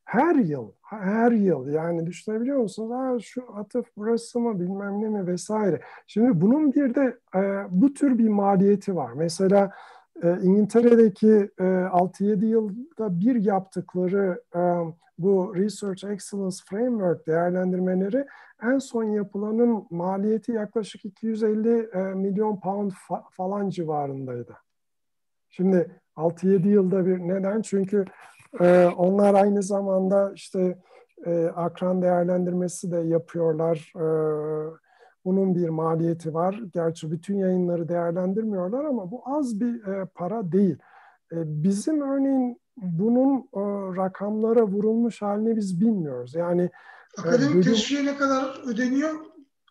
Her 0.06 0.36
yıl, 0.36 0.72
her 0.82 1.32
yıl 1.32 1.68
yani 1.68 2.06
düşünebiliyor 2.06 2.58
musunuz? 2.58 2.92
Aa, 2.92 3.20
şu 3.20 3.44
atıf 3.56 3.86
burası 3.98 4.40
mı 4.40 4.60
bilmem 4.60 5.02
ne 5.02 5.10
mi 5.10 5.28
vesaire. 5.28 5.82
Şimdi 6.08 6.42
bunun 6.42 6.74
bir 6.74 6.96
de 6.96 7.18
bu 7.70 7.94
tür 7.94 8.18
bir 8.18 8.28
maliyeti 8.28 8.96
var. 8.96 9.12
Mesela 9.16 9.72
e, 10.24 10.38
İngiltere'deki 10.42 11.52
e, 11.60 11.64
6-7 11.64 12.46
yılda 12.46 13.20
bir 13.20 13.36
yaptıkları 13.36 14.42
e, 14.56 14.62
bu 15.18 15.56
Research 15.56 16.04
Excellence 16.04 16.58
Framework 16.70 17.28
değerlendirmeleri 17.28 18.26
en 18.64 18.78
son 18.78 19.04
yapılanın 19.04 19.88
maliyeti 19.90 20.52
yaklaşık 20.52 21.06
250 21.06 21.90
e, 21.94 22.00
milyon 22.00 22.60
pound 22.60 22.92
fa 23.08 23.24
falan 23.32 23.70
civarındaydı. 23.70 24.58
Şimdi 25.50 25.92
6-7 26.16 26.68
yılda 26.68 27.06
bir 27.06 27.20
neden? 27.20 27.62
Çünkü 27.62 28.06
e, 28.62 28.86
onlar 28.86 29.34
aynı 29.34 29.64
zamanda 29.64 30.32
işte 30.36 30.78
e, 31.26 31.46
akran 31.56 32.02
değerlendirmesi 32.02 32.92
de 32.92 32.98
yapıyorlar. 32.98 33.94
E, 33.96 34.06
bunun 35.26 35.56
bir 35.56 35.70
maliyeti 35.70 36.34
var. 36.34 36.62
Gerçi 36.74 37.12
bütün 37.12 37.38
yayınları 37.38 37.90
değerlendirmiyorlar 37.90 38.86
ama 38.86 39.12
bu 39.12 39.22
az 39.26 39.60
bir 39.60 39.84
e, 39.88 40.06
para 40.06 40.52
değil. 40.52 40.78
E, 41.32 41.38
bizim 41.64 42.02
örneğin 42.02 42.62
bunun 42.78 43.38
e, 43.38 43.62
rakamlara 43.98 44.68
vurulmuş 44.68 45.22
halini 45.22 45.56
biz 45.56 45.82
bilmiyoruz. 45.82 46.36
Yani 46.36 46.62
e, 47.18 47.22
akademik 47.22 47.54
bölüm... 47.54 47.62
teşviğe 47.62 48.06
ne 48.06 48.16
kadar 48.16 48.62
ödeniyor 48.66 49.16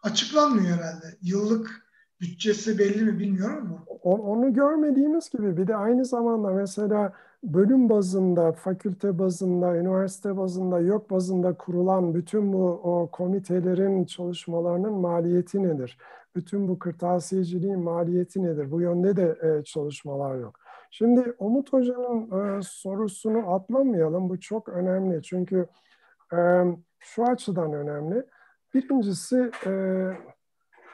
açıklanmıyor 0.03 0.77
herhalde. 0.77 1.17
Yıllık 1.23 1.88
bütçesi 2.21 2.79
belli 2.79 3.03
mi 3.03 3.19
bilmiyorum 3.19 3.85
ama. 3.87 3.99
Onu 4.03 4.53
görmediğimiz 4.53 5.31
gibi 5.31 5.57
bir 5.57 5.67
de 5.67 5.77
aynı 5.77 6.05
zamanda 6.05 6.51
mesela 6.51 7.13
bölüm 7.45 7.89
bazında, 7.89 8.53
fakülte 8.53 9.19
bazında, 9.19 9.77
üniversite 9.77 10.37
bazında, 10.37 10.81
yok 10.81 11.11
bazında 11.11 11.55
kurulan 11.55 12.15
bütün 12.15 12.53
bu 12.53 12.69
o 12.69 13.09
komitelerin 13.13 14.05
çalışmalarının 14.05 14.93
maliyeti 14.93 15.63
nedir? 15.63 15.99
Bütün 16.37 16.69
bu 16.69 16.79
kırtasiyeciliğin 16.79 17.81
maliyeti 17.81 18.43
nedir? 18.43 18.71
Bu 18.71 18.81
yönde 18.81 19.17
de 19.17 19.39
e, 19.43 19.65
çalışmalar 19.65 20.35
yok. 20.35 20.59
Şimdi 20.91 21.35
Umut 21.39 21.73
Hoca'nın 21.73 22.59
e, 22.59 22.63
sorusunu 22.63 23.53
atlamayalım. 23.55 24.29
Bu 24.29 24.41
çok 24.41 24.69
önemli. 24.69 25.23
Çünkü 25.23 25.67
e, 26.33 26.39
şu 27.01 27.25
açıdan 27.25 27.73
önemli. 27.73 28.25
Birincisi 28.75 29.51
e, 29.67 29.73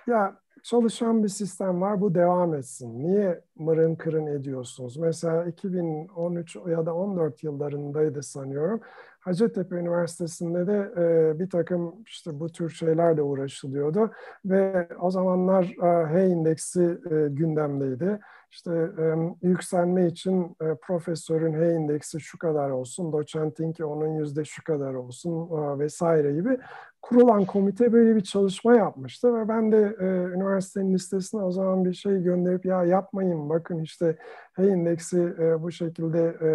ya 0.07 0.44
çalışan 0.65 1.23
bir 1.23 1.29
sistem 1.29 1.81
var, 1.81 2.01
bu 2.01 2.15
devam 2.15 2.55
etsin. 2.55 3.03
Niye 3.03 3.41
mırın 3.57 3.95
kırın 3.95 4.27
ediyorsunuz? 4.27 4.97
Mesela 4.97 5.45
2013 5.45 6.57
ya 6.57 6.87
da 6.87 6.95
14 6.95 7.45
yıllarındaydı 7.45 8.23
sanıyorum. 8.23 8.81
Hacettepe 9.21 9.77
Üniversitesi'nde 9.77 10.67
de 10.67 10.93
e, 10.97 11.39
bir 11.39 11.51
takım 11.51 11.95
işte 12.07 12.41
bu 12.41 12.53
tür 12.53 12.71
şeylerle 12.71 13.23
uğraşılıyordu 13.23 14.11
ve 14.45 14.89
o 15.01 15.11
zamanlar 15.11 15.65
e, 15.65 16.07
H 16.07 16.27
indeksi 16.27 16.83
e, 16.83 17.29
gündemdeydi. 17.29 18.21
İşte 18.55 18.71
e, 18.73 19.15
yükselme 19.43 20.07
için 20.07 20.57
e, 20.61 20.75
profesörün 20.83 21.53
H 21.53 21.75
indeksi 21.75 22.21
şu 22.21 22.39
kadar 22.39 22.71
olsun, 22.71 23.13
doçentinki 23.13 23.85
onun 23.85 24.19
yüzde 24.19 24.45
şu 24.45 24.65
kadar 24.65 24.95
olsun 24.95 25.33
e, 25.33 25.79
vesaire 25.79 26.33
gibi 26.33 26.59
kurulan 27.03 27.45
komite 27.45 27.93
böyle 27.93 28.17
bir 28.17 28.21
çalışma 28.21 28.77
yapmıştı 28.77 29.35
ve 29.35 29.49
ben 29.49 29.73
de 29.73 29.97
e, 30.01 30.05
üniversitenin 30.05 30.95
listesine 30.95 31.43
o 31.43 31.51
zaman 31.51 31.85
bir 31.85 31.95
şey 31.95 32.23
gönderip 32.23 32.67
ya 32.67 32.85
yapmayın 32.85 33.49
bakın 33.49 33.79
işte 33.79 34.17
H 34.53 34.69
indeksi 34.69 35.35
e, 35.39 35.63
bu 35.63 35.73
şekilde 35.73 36.37
e, 36.41 36.49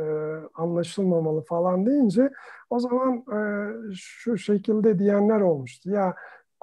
e, 0.00 0.04
anlaşılmamalı 0.54 1.44
falan 1.44 1.86
deyince 1.86 2.30
o 2.70 2.78
zaman 2.78 3.24
e, 3.32 3.38
şu 3.94 4.38
şekilde 4.38 4.98
diyenler 4.98 5.40
olmuştu. 5.40 5.90
Ya 5.90 6.14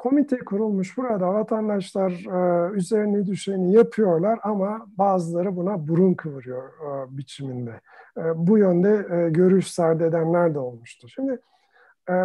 komite 0.02 0.38
kurulmuş 0.38 0.98
burada 0.98 1.34
vatandaşlar 1.34 2.12
e, 2.12 2.72
üzerine 2.74 3.26
düşeni 3.26 3.74
yapıyorlar 3.74 4.40
ama 4.44 4.88
bazıları 4.98 5.56
buna 5.56 5.88
burun 5.88 6.14
kıvırıyor 6.14 6.64
e, 6.64 7.18
biçiminde. 7.18 7.82
E, 8.18 8.22
bu 8.36 8.58
yönde 8.58 9.08
e, 9.12 9.30
görüş 9.30 9.72
sardedenler 9.72 10.56
de 10.56 10.60
olmuştu. 10.60 11.10
Şimdi 11.10 11.40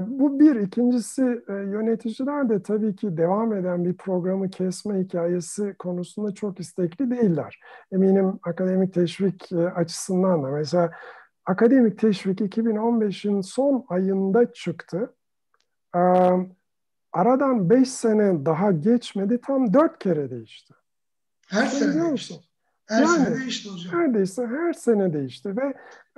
bu 0.07 0.41
bir. 0.41 0.57
ikincisi 0.57 1.23
yöneticiler 1.49 2.49
de 2.49 2.63
tabii 2.63 2.97
ki 2.97 3.17
devam 3.17 3.53
eden 3.53 3.85
bir 3.85 3.95
programı 3.95 4.51
kesme 4.51 4.99
hikayesi 4.99 5.75
konusunda 5.79 6.35
çok 6.35 6.61
istekli 6.61 7.11
değiller. 7.11 7.61
Eminim 7.93 8.39
akademik 8.43 8.95
teşvik 8.95 9.53
açısından 9.75 10.43
da. 10.43 10.49
Mesela 10.49 10.91
akademik 11.47 11.99
teşvik 11.99 12.41
2015'in 12.41 13.41
son 13.41 13.85
ayında 13.89 14.53
çıktı. 14.53 15.15
Aradan 17.17 17.71
5 17.71 17.91
sene 17.91 18.47
daha 18.47 18.73
geçmedi 18.73 19.41
tam 19.47 19.73
4 19.73 19.99
kere 19.99 20.31
değişti. 20.31 20.75
Her 21.49 21.67
Sen 21.67 21.79
sene 21.79 22.09
değişti. 22.09 22.35
Her 22.87 23.03
yani, 23.03 23.25
sene 23.25 23.37
değişti 23.37 23.71
hocam. 23.71 24.01
Neredeyse 24.01 24.47
her 24.47 24.73
sene 24.73 25.13
değişti 25.13 25.57
ve 25.57 25.75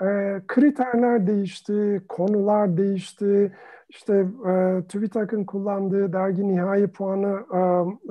e, 0.06 0.40
kriterler 0.48 1.26
değişti, 1.26 2.02
konular 2.08 2.76
değişti. 2.76 3.56
İşte 3.88 4.26
e, 4.48 4.82
TÜBİTAK'ın 4.88 5.44
kullandığı 5.44 6.12
dergi 6.12 6.48
nihai 6.48 6.86
puanı 6.86 7.44
e, 7.54 7.58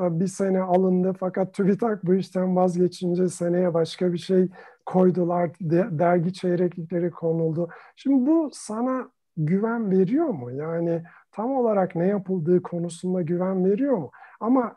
e, 0.06 0.20
bir 0.20 0.28
sene 0.28 0.62
alındı 0.62 1.14
fakat 1.20 1.54
TÜBİTAK 1.54 2.06
bu 2.06 2.16
işten 2.16 2.56
vazgeçince 2.56 3.30
seneye 3.30 3.74
başka 3.74 4.14
bir 4.14 4.18
şey 4.18 4.50
koydular. 4.86 5.50
De, 5.62 5.88
dergi 5.92 6.34
çeyreklikleri 6.34 7.12
konuldu. 7.12 7.70
Şimdi 7.96 8.26
bu 8.30 8.50
sana 8.54 9.10
güven 9.38 9.92
veriyor 9.92 10.28
mu? 10.28 10.52
Yani 10.52 11.04
tam 11.38 11.56
olarak 11.56 11.96
ne 11.96 12.08
yapıldığı 12.08 12.62
konusunda 12.62 13.22
güven 13.22 13.66
veriyor 13.66 13.98
mu? 13.98 14.12
Ama 14.40 14.76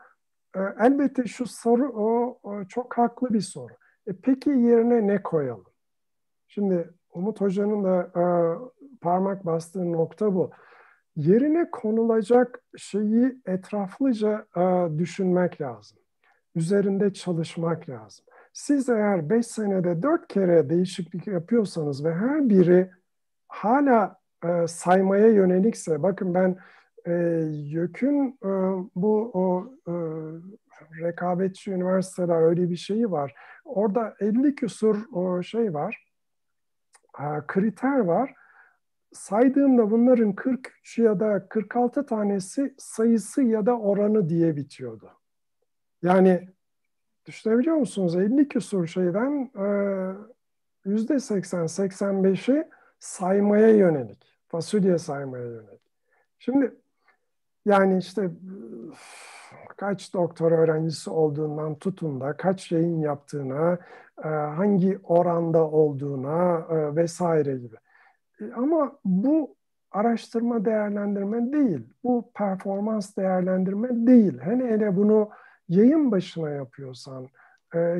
e, 0.55 0.59
elbette 0.79 1.23
şu 1.23 1.45
soru 1.45 1.89
o, 1.89 2.39
o 2.43 2.65
çok 2.65 2.97
haklı 2.97 3.33
bir 3.33 3.41
soru. 3.41 3.73
E, 4.07 4.11
peki 4.23 4.49
yerine 4.49 5.07
ne 5.07 5.23
koyalım? 5.23 5.65
Şimdi 6.47 6.89
Umut 7.13 7.41
Hoca'nın 7.41 7.83
da 7.83 8.11
e, 8.15 8.23
parmak 9.01 9.45
bastığı 9.45 9.91
nokta 9.91 10.35
bu. 10.35 10.51
Yerine 11.15 11.71
konulacak 11.71 12.63
şeyi 12.77 13.41
etraflıca 13.45 14.45
e, 14.57 14.89
düşünmek 14.97 15.61
lazım. 15.61 15.97
Üzerinde 16.55 17.13
çalışmak 17.13 17.89
lazım. 17.89 18.25
Siz 18.53 18.89
eğer 18.89 19.29
5 19.29 19.47
senede 19.47 20.03
4 20.03 20.27
kere 20.27 20.69
değişiklik 20.69 21.27
yapıyorsanız 21.27 22.05
ve 22.05 22.13
her 22.13 22.49
biri 22.49 22.91
hala 23.47 24.20
e, 24.45 24.67
saymaya 24.67 25.27
yönelikse, 25.27 26.03
bakın 26.03 26.33
ben 26.33 26.57
e, 27.05 27.11
YÖK'ün 27.51 28.37
e, 28.43 28.49
bu 28.95 29.31
o 29.33 29.73
e, 29.87 29.93
rekabetçi 31.01 31.71
üniversiteler 31.71 32.41
öyle 32.41 32.69
bir 32.69 32.75
şeyi 32.75 33.11
var. 33.11 33.35
Orada 33.65 34.15
50 34.19 34.55
küsur 34.55 35.11
o 35.11 35.43
şey 35.43 35.73
var, 35.73 36.07
e, 37.19 37.25
kriter 37.47 37.99
var. 37.99 38.33
Saydığımda 39.13 39.91
bunların 39.91 40.35
43 40.35 40.97
ya 40.97 41.19
da 41.19 41.47
46 41.49 42.05
tanesi 42.05 42.75
sayısı 42.77 43.43
ya 43.43 43.65
da 43.65 43.79
oranı 43.79 44.29
diye 44.29 44.55
bitiyordu. 44.55 45.11
Yani 46.01 46.49
düşünebiliyor 47.25 47.75
musunuz? 47.75 48.15
50 48.15 48.47
küsur 48.47 48.87
şeyden 48.87 49.51
yüzde 50.85 51.13
80-85'i 51.13 52.67
saymaya 52.99 53.69
yönelik, 53.69 54.30
fasulye 54.51 54.97
saymaya 54.97 55.45
yönelik. 55.45 55.81
Şimdi 56.39 56.75
yani 57.65 57.97
işte 57.97 58.29
kaç 59.77 60.13
doktor 60.13 60.51
öğrencisi 60.51 61.09
olduğundan 61.09 61.75
tutun 61.75 62.21
da 62.21 62.37
kaç 62.37 62.71
yayın 62.71 62.99
yaptığına, 63.01 63.77
e, 64.23 64.27
hangi 64.27 64.99
oranda 65.03 65.63
olduğuna 65.63 66.67
e, 66.69 66.95
vesaire 66.95 67.57
gibi. 67.57 67.75
E, 68.41 68.53
ama 68.53 68.99
bu 69.05 69.55
araştırma 69.91 70.65
değerlendirme 70.65 71.53
değil, 71.53 71.93
bu 72.03 72.31
performans 72.35 73.17
değerlendirme 73.17 74.07
değil. 74.07 74.39
Hele 74.41 74.67
hele 74.67 74.95
bunu 74.95 75.29
yayın 75.69 76.11
başına 76.11 76.49
yapıyorsan, 76.49 77.27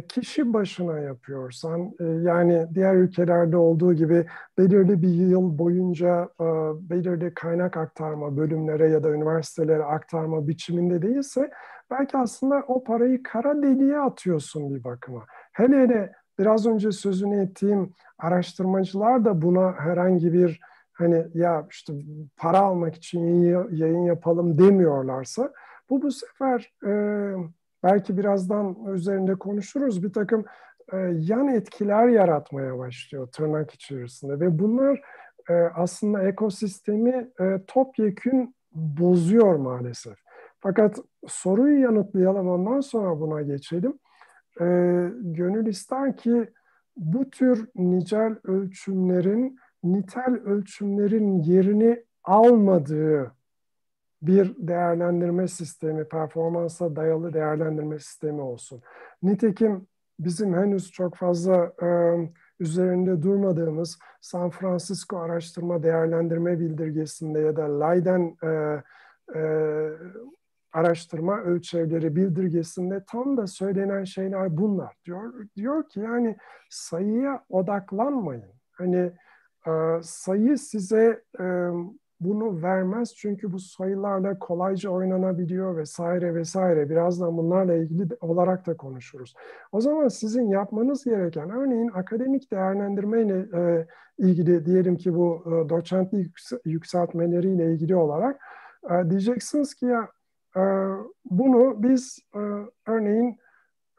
kişi 0.10 0.54
başına 0.54 1.00
yapıyorsan 1.00 1.92
yani 2.00 2.68
diğer 2.74 2.96
ülkelerde 2.96 3.58
olduğu 3.58 3.94
gibi 3.94 4.26
belirli 4.58 5.02
bir 5.02 5.08
yıl 5.08 5.58
boyunca 5.58 6.30
belirli 6.90 7.34
kaynak 7.34 7.78
aktarma 7.78 8.38
bölümlere 8.38 8.90
ya 8.90 9.04
da 9.04 9.10
üniversitelere 9.10 9.84
aktarma 9.84 10.48
biçiminde 10.48 11.02
değilse 11.02 11.52
belki 11.92 12.18
aslında 12.18 12.64
o 12.68 12.84
parayı 12.84 13.24
kara 13.24 13.64
deliğe 13.64 13.98
atıyorsun 13.98 14.76
bir 14.76 14.84
bakıma. 14.84 15.26
Hele 15.54 15.82
hele 15.82 16.12
biraz 16.40 16.68
önce 16.68 16.92
sözünü 16.92 17.42
ettiğim 17.42 17.94
araştırmacılar 18.20 19.26
da 19.26 19.42
buna 19.42 19.74
herhangi 19.74 20.34
bir 20.34 20.60
hani 20.94 21.28
ya 21.34 21.68
işte 21.70 21.94
para 22.38 22.60
almak 22.60 22.96
için 22.96 23.44
yayın 23.72 24.04
yapalım 24.04 24.58
demiyorlarsa 24.58 25.54
bu 25.90 26.02
bu 26.02 26.12
sefer 26.12 26.74
e, 26.86 26.92
belki 27.84 28.18
birazdan 28.18 28.86
üzerinde 28.94 29.36
konuşuruz 29.36 30.04
bir 30.04 30.14
takım 30.14 30.46
e, 30.94 30.98
yan 31.20 31.48
etkiler 31.48 32.08
yaratmaya 32.08 32.78
başlıyor 32.78 33.28
tırnak 33.28 33.74
içerisinde 33.74 34.40
ve 34.40 34.60
bunlar 34.60 35.02
e, 35.50 35.54
aslında 35.54 36.24
ekosistemi 36.24 37.30
e, 37.40 37.62
topyekün 37.68 38.56
bozuyor 38.72 39.56
maalesef. 39.56 40.18
Fakat 40.60 41.00
soruyu 41.28 41.80
yanıtlayalım 41.80 42.50
ondan 42.50 42.80
sonra 42.80 43.20
buna 43.20 43.42
geçelim. 43.42 44.00
E, 44.62 44.66
gönül 45.22 45.68
ister 45.68 46.18
ki 46.18 46.50
bu 46.98 47.30
tür 47.30 47.70
nicel 47.76 48.36
ölçümlerin 48.44 49.60
nitel 49.84 50.34
ölçümlerin 50.34 51.44
yerini 51.44 52.04
almadığı 52.24 53.32
bir 54.22 54.56
değerlendirme 54.58 55.48
sistemi, 55.48 56.08
performansa 56.08 56.96
dayalı 56.96 57.34
değerlendirme 57.34 58.00
sistemi 58.00 58.42
olsun. 58.42 58.82
Nitekim 59.24 59.88
bizim 60.20 60.54
henüz 60.54 60.92
çok 60.92 61.16
fazla 61.16 61.74
e, 61.82 61.88
üzerinde 62.60 63.22
durmadığımız 63.22 64.00
San 64.22 64.50
Francisco 64.50 65.18
Araştırma 65.18 65.84
Değerlendirme 65.84 66.60
Bildirgesi'nde 66.60 67.40
ya 67.40 67.56
da 67.56 67.86
Leiden 67.86 68.38
e, 68.44 68.84
e, 69.40 69.42
Araştırma 70.74 71.42
Ölçevleri 71.42 72.16
Bildirgesi'nde 72.16 73.04
tam 73.08 73.38
da 73.38 73.48
söylenen 73.48 74.04
şeyler 74.04 74.58
bunlar. 74.58 74.96
Diyor, 75.06 75.34
diyor 75.56 75.90
ki 75.90 76.00
yani 76.00 76.38
sayıya 76.70 77.46
odaklanmayın. 77.50 78.54
Hani 78.72 79.12
e, 79.68 79.72
sayı 80.02 80.58
size 80.58 81.24
e, 81.40 81.70
bunu 82.22 82.62
vermez 82.62 83.16
çünkü 83.16 83.52
bu 83.52 83.60
sayılarla 83.60 84.40
kolayca 84.40 84.90
oynanabiliyor 84.90 85.78
vesaire 85.78 86.36
vesaire. 86.36 86.90
Birazdan 86.90 87.38
bunlarla 87.38 87.74
ilgili 87.74 88.08
olarak 88.22 88.68
da 88.68 88.78
konuşuruz. 88.78 89.34
O 89.72 89.82
zaman 89.82 90.08
sizin 90.08 90.50
yapmanız 90.50 91.04
gereken 91.04 91.50
örneğin 91.50 91.90
akademik 91.94 92.52
değerlendirmeyle 92.52 93.46
e, 93.54 93.88
ilgili 94.18 94.66
diyelim 94.66 94.98
ki 94.98 95.16
bu 95.16 95.44
e, 95.46 95.70
doçentlik 95.70 96.36
yükseltmeleriyle 96.66 97.72
ilgili 97.72 97.96
olarak 97.96 98.42
e, 98.90 99.10
diyeceksiniz 99.10 99.74
ki 99.74 99.86
ya 99.86 100.08
e, 100.58 100.62
bunu 101.26 101.84
biz 101.84 102.20
e, 102.36 102.40
örneğin 102.88 103.38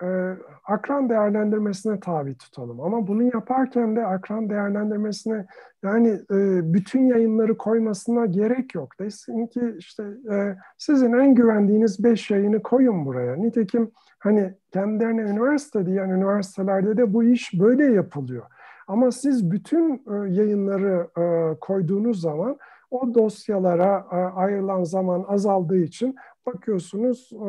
e, 0.03 0.36
akran 0.64 1.09
değerlendirmesine 1.09 2.00
tabi 2.00 2.34
tutalım. 2.34 2.80
Ama 2.80 3.07
bunu 3.07 3.22
yaparken 3.22 3.96
de 3.96 4.07
akran 4.07 4.50
değerlendirmesine 4.50 5.46
yani 5.82 6.09
e, 6.09 6.72
bütün 6.74 7.07
yayınları 7.07 7.57
koymasına 7.57 8.26
gerek 8.26 8.74
yok. 8.74 8.98
Desin 9.00 9.46
ki 9.46 9.74
işte 9.78 10.05
e, 10.32 10.57
sizin 10.78 11.12
en 11.12 11.34
güvendiğiniz 11.34 12.05
beş 12.05 12.30
yayını 12.30 12.62
koyun 12.62 13.07
buraya. 13.07 13.36
Nitekim 13.36 13.90
hani 14.18 14.55
kendilerine 14.72 15.20
üniversite 15.20 15.86
diyen 15.86 16.11
üniversitelerde 16.11 16.96
de 16.96 17.12
bu 17.14 17.24
iş 17.24 17.61
böyle 17.61 17.84
yapılıyor. 17.84 18.42
Ama 18.88 19.12
siz 19.12 19.50
bütün 19.50 19.94
e, 19.94 20.30
yayınları 20.30 21.09
e, 21.18 21.55
koyduğunuz 21.61 22.20
zaman 22.20 22.59
o 22.93 23.14
dosyalara 23.14 24.07
e, 24.12 24.16
ayrılan 24.16 24.84
zaman 24.84 25.24
azaldığı 25.28 25.78
için 25.78 26.16
bakıyorsunuz 26.47 27.32
e, 27.32 27.49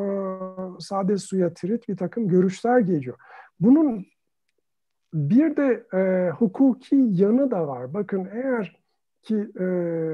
sade 0.80 1.18
suya 1.18 1.54
tirit 1.54 1.89
bir 1.89 1.98
takım 1.98 2.28
görüşler 2.28 2.80
geliyor. 2.80 3.18
Bunun 3.60 4.06
bir 5.14 5.56
de 5.58 5.86
e, 5.94 6.30
hukuki 6.30 6.96
yanı 6.96 7.52
da 7.52 7.68
var. 7.68 7.94
Bakın 7.94 8.30
eğer 8.34 8.84
ki 9.22 9.48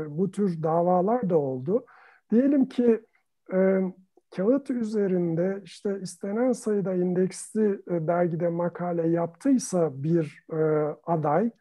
bu 0.10 0.32
tür 0.32 0.64
davalar 0.64 1.30
da 1.30 1.38
oldu. 1.38 1.86
Diyelim 2.32 2.66
ki 2.66 3.02
e, 3.54 3.82
kağıt 4.36 4.70
üzerinde 4.70 5.62
işte 5.64 6.00
istenen 6.02 6.52
sayıda 6.52 6.94
indeksli 6.94 7.80
dergide 7.88 8.50
makale 8.50 9.08
yaptıysa 9.08 10.04
bir 10.04 10.46
aday, 11.04 11.52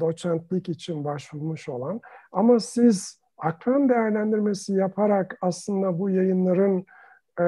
doçentlik 0.00 0.68
için 0.68 1.04
başvurmuş 1.04 1.68
olan. 1.68 2.00
Ama 2.32 2.60
siz 2.60 3.20
akran 3.38 3.88
değerlendirmesi 3.88 4.72
yaparak 4.72 5.38
aslında 5.40 5.98
bu 5.98 6.10
yayınların 6.10 6.86
e, 7.40 7.46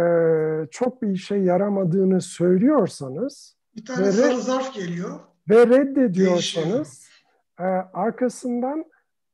çok 0.70 1.02
bir 1.02 1.08
işe 1.08 1.36
yaramadığını 1.36 2.20
söylüyorsanız 2.20 3.56
bir 3.76 3.84
tane 3.84 4.06
ve 4.06 4.12
sarı 4.12 4.40
zarf 4.40 4.74
geliyor. 4.74 5.20
ve 5.50 5.66
reddediyorsanız 5.66 7.08
e, 7.60 7.64
arkasından 7.92 8.84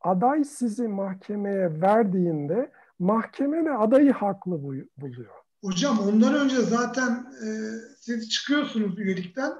aday 0.00 0.44
sizi 0.44 0.88
mahkemeye 0.88 1.80
verdiğinde 1.80 2.70
mahkeme 2.98 3.64
de 3.64 3.70
adayı 3.70 4.12
haklı 4.12 4.62
buluyor. 4.96 5.34
Hocam 5.64 5.98
ondan 5.98 6.34
önce 6.34 6.57
zaten 6.57 7.26
e, 7.46 7.48
siz 8.00 8.30
çıkıyorsunuz 8.30 8.98
üyelikten, 8.98 9.52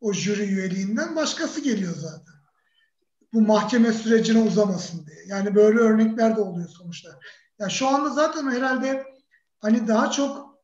o 0.00 0.12
jüri 0.12 0.42
üyeliğinden 0.42 1.16
başkası 1.16 1.60
geliyor 1.60 1.92
zaten 1.96 2.31
bu 3.32 3.40
mahkeme 3.40 3.92
sürecine 3.92 4.38
uzamasın 4.42 5.06
diye. 5.06 5.24
Yani 5.26 5.54
böyle 5.54 5.78
örnekler 5.78 6.36
de 6.36 6.40
oluyor 6.40 6.68
sonuçta. 6.68 7.08
Yani 7.58 7.70
şu 7.70 7.88
anda 7.88 8.10
zaten 8.10 8.50
herhalde 8.50 9.04
hani 9.60 9.88
daha 9.88 10.10
çok 10.10 10.58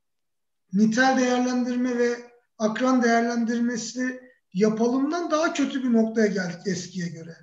nitel 0.73 1.19
değerlendirme 1.19 1.99
ve 1.99 2.15
akran 2.59 3.03
değerlendirmesi 3.03 4.21
yapalımdan 4.55 5.31
daha 5.31 5.53
kötü 5.53 5.83
bir 5.83 5.93
noktaya 5.93 6.27
geldik 6.27 6.67
eskiye 6.67 7.09
göre. 7.09 7.37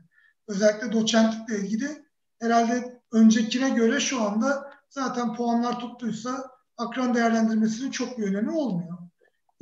Özellikle 0.47 0.91
doçentlikle 0.91 1.59
ilgili 1.59 2.05
herhalde 2.41 3.01
öncekine 3.11 3.69
göre 3.69 3.99
şu 3.99 4.21
anda 4.21 4.73
zaten 4.89 5.33
puanlar 5.33 5.79
tuttuysa 5.79 6.51
akran 6.77 7.13
değerlendirmesinin 7.13 7.91
çok 7.91 8.17
bir 8.17 8.23
önemi 8.23 8.51
olmuyor. 8.51 8.97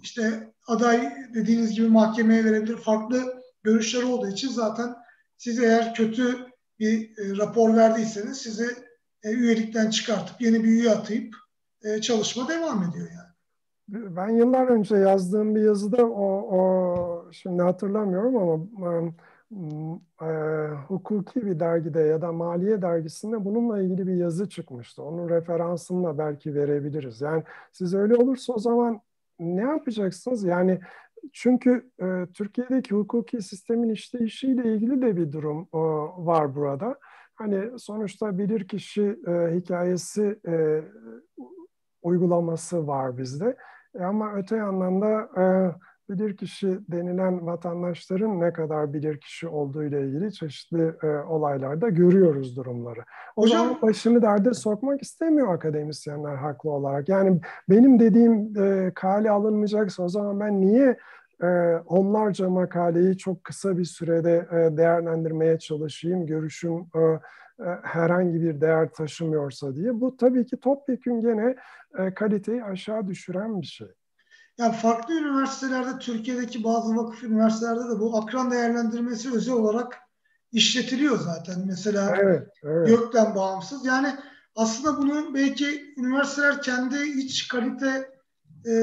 İşte 0.02 0.54
aday 0.68 1.14
dediğiniz 1.34 1.72
gibi 1.72 1.88
mahkemeye 1.88 2.46
verebilir. 2.46 2.78
Farklı 2.78 3.44
görüşler 3.64 4.04
olduğu 4.04 4.28
için 4.28 4.50
zaten 4.50 4.96
siz 5.44 5.60
eğer 5.60 5.94
kötü 5.94 6.38
bir 6.80 7.18
e, 7.18 7.38
rapor 7.38 7.76
verdiyseniz 7.76 8.38
sizi 8.38 8.68
e, 9.24 9.32
üyelikten 9.32 9.90
çıkartıp 9.90 10.42
yeni 10.42 10.64
bir 10.64 10.70
üye 10.70 10.92
atayıp 10.92 11.36
e, 11.84 12.02
çalışma 12.02 12.50
devam 12.50 12.84
ediyor 12.84 13.08
yani. 13.12 13.34
Ben 14.16 14.30
yıllar 14.30 14.68
önce 14.68 14.96
yazdığım 14.96 15.56
bir 15.56 15.62
yazıda 15.62 16.06
o, 16.06 16.26
o 16.58 17.32
şimdi 17.32 17.62
hatırlamıyorum 17.62 18.38
ama 18.38 19.14
e, 20.22 20.30
hukuki 20.88 21.46
bir 21.46 21.60
dergide 21.60 22.00
ya 22.00 22.22
da 22.22 22.32
maliye 22.32 22.82
dergisinde 22.82 23.46
bununla 23.46 23.82
ilgili 23.82 24.08
bir 24.08 24.16
yazı 24.16 24.50
çıkmıştı. 24.50 25.04
Onun 25.04 25.30
referansını 25.30 26.04
da 26.04 26.18
belki 26.18 26.56
verebiliriz. 26.56 27.22
Yani 27.22 27.44
siz 27.72 27.94
öyle 27.94 28.16
olursa 28.16 28.54
o 28.54 28.60
zaman 28.60 29.02
ne 29.40 29.62
yapacaksınız? 29.62 30.44
Yani 30.44 30.80
çünkü 31.34 31.92
e, 32.02 32.26
Türkiye'deki 32.34 32.96
hukuki 32.96 33.42
sistemin 33.42 33.90
işleyişiyle 33.90 34.74
ilgili 34.74 35.02
de 35.02 35.18
bir 35.18 35.32
durum 35.32 35.62
e, 35.74 35.78
var 36.26 36.56
burada. 36.56 36.98
Hani 37.36 37.80
sonuçta 37.80 38.38
bilirkişi 38.38 39.20
e, 39.28 39.56
hikayesi 39.56 40.40
e, 40.48 40.82
uygulaması 42.02 42.88
var 42.88 43.18
bizde. 43.18 43.58
E, 43.96 44.04
ama 44.04 44.34
öte 44.36 44.56
yandan 44.56 45.02
da 45.02 45.30
e, 45.42 45.44
bilirkişi 46.10 46.80
denilen 46.92 47.46
vatandaşların 47.46 48.40
ne 48.40 48.54
kadar 48.54 48.94
bilirkişi 48.94 49.48
olduğu 49.48 49.84
ile 49.84 50.02
ilgili 50.02 50.34
çeşitli 50.34 50.94
e, 51.04 51.08
olaylarda 51.08 51.90
görüyoruz 51.90 52.58
durumları. 52.58 53.00
O 53.36 53.42
Hocam, 53.42 53.66
zaman 53.66 53.82
başını 53.82 54.22
derde 54.22 54.54
sokmak 54.54 55.02
istemiyor 55.02 55.54
akademisyenler 55.54 56.36
haklı 56.36 56.72
olarak. 56.72 57.10
Yani 57.10 57.42
benim 57.70 58.00
dediğim 58.00 58.54
e, 58.58 58.92
kale 58.96 59.32
alınmayacaksa 59.32 60.04
o 60.04 60.10
zaman 60.10 60.40
ben 60.40 60.62
niye 60.62 60.98
e, 61.44 61.48
onlarca 61.86 62.50
makaleyi 62.50 63.18
çok 63.18 63.44
kısa 63.44 63.78
bir 63.78 63.86
sürede 63.86 64.48
e, 64.52 64.78
değerlendirmeye 64.78 65.60
çalışayım, 65.60 66.26
görüşüm 66.26 66.80
e, 66.96 67.00
e, 67.60 67.66
herhangi 67.84 68.42
bir 68.42 68.62
değer 68.62 68.90
taşımıyorsa 68.90 69.76
diye. 69.76 70.02
Bu 70.02 70.18
tabii 70.18 70.46
ki 70.46 70.58
topyekun 70.58 71.22
gene 71.22 71.56
e, 71.98 72.14
kaliteyi 72.14 72.64
aşağı 72.64 73.08
düşüren 73.08 73.62
bir 73.62 73.66
şey. 73.66 73.88
Yani 74.58 74.76
farklı 74.76 75.14
üniversitelerde, 75.14 76.00
Türkiye'deki 76.00 76.64
bazı 76.64 76.96
vakıf 76.96 77.24
üniversitelerde 77.24 77.90
de 77.96 78.00
bu 78.00 78.18
akran 78.18 78.52
değerlendirmesi 78.52 79.34
özel 79.34 79.54
olarak 79.54 80.00
işletiliyor 80.52 81.20
zaten. 81.20 81.64
Mesela 81.68 82.16
evet, 82.22 82.48
evet. 82.64 82.88
gökten 82.88 83.36
bağımsız. 83.36 83.86
Yani 83.86 84.16
aslında 84.56 84.98
bunu 84.98 85.34
belki 85.34 85.94
üniversiteler 85.98 86.62
kendi 86.62 87.04
iç 87.20 87.48
kalite 87.48 88.10
e, 88.68 88.74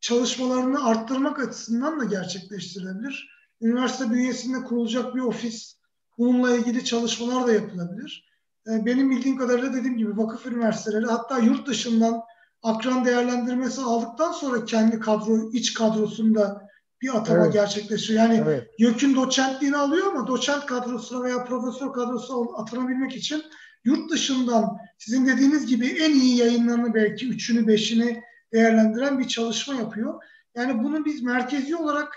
çalışmalarını 0.00 0.84
arttırmak 0.88 1.38
açısından 1.38 2.00
da 2.00 2.04
gerçekleştirilebilir. 2.04 3.36
Üniversite 3.60 4.10
bünyesinde 4.10 4.64
kurulacak 4.64 5.14
bir 5.14 5.20
ofis, 5.20 5.76
bununla 6.18 6.56
ilgili 6.56 6.84
çalışmalar 6.84 7.46
da 7.46 7.52
yapılabilir. 7.52 8.28
E, 8.66 8.86
benim 8.86 9.10
bildiğim 9.10 9.38
kadarıyla 9.38 9.74
dediğim 9.74 9.96
gibi 9.96 10.16
vakıf 10.16 10.46
üniversiteleri 10.46 11.06
hatta 11.06 11.38
yurt 11.38 11.66
dışından 11.66 12.22
akran 12.62 13.04
değerlendirmesi 13.04 13.80
aldıktan 13.80 14.32
sonra 14.32 14.64
kendi 14.64 15.00
kadro, 15.00 15.50
iç 15.52 15.74
kadrosunda 15.74 16.66
bir 17.02 17.16
atama 17.16 17.44
evet. 17.44 17.52
gerçekleşiyor. 17.52 18.22
Yani 18.22 18.42
evet. 18.44 18.70
YÖK'ün 18.78 19.14
doçentliğini 19.14 19.76
alıyor 19.76 20.06
ama 20.06 20.26
doçent 20.26 20.66
kadrosuna 20.66 21.24
veya 21.24 21.44
profesör 21.44 21.92
kadrosuna 21.92 22.56
atanabilmek 22.56 23.16
için 23.16 23.42
yurt 23.84 24.10
dışından 24.10 24.76
sizin 24.98 25.26
dediğiniz 25.26 25.66
gibi 25.66 25.86
en 25.86 26.14
iyi 26.14 26.36
yayınlarını 26.36 26.94
belki 26.94 27.28
üçünü 27.28 27.66
beşini 27.66 28.22
değerlendiren 28.52 29.18
bir 29.18 29.28
çalışma 29.28 29.74
yapıyor. 29.74 30.22
Yani 30.54 30.82
bunu 30.84 31.04
biz 31.04 31.22
merkezi 31.22 31.76
olarak 31.76 32.16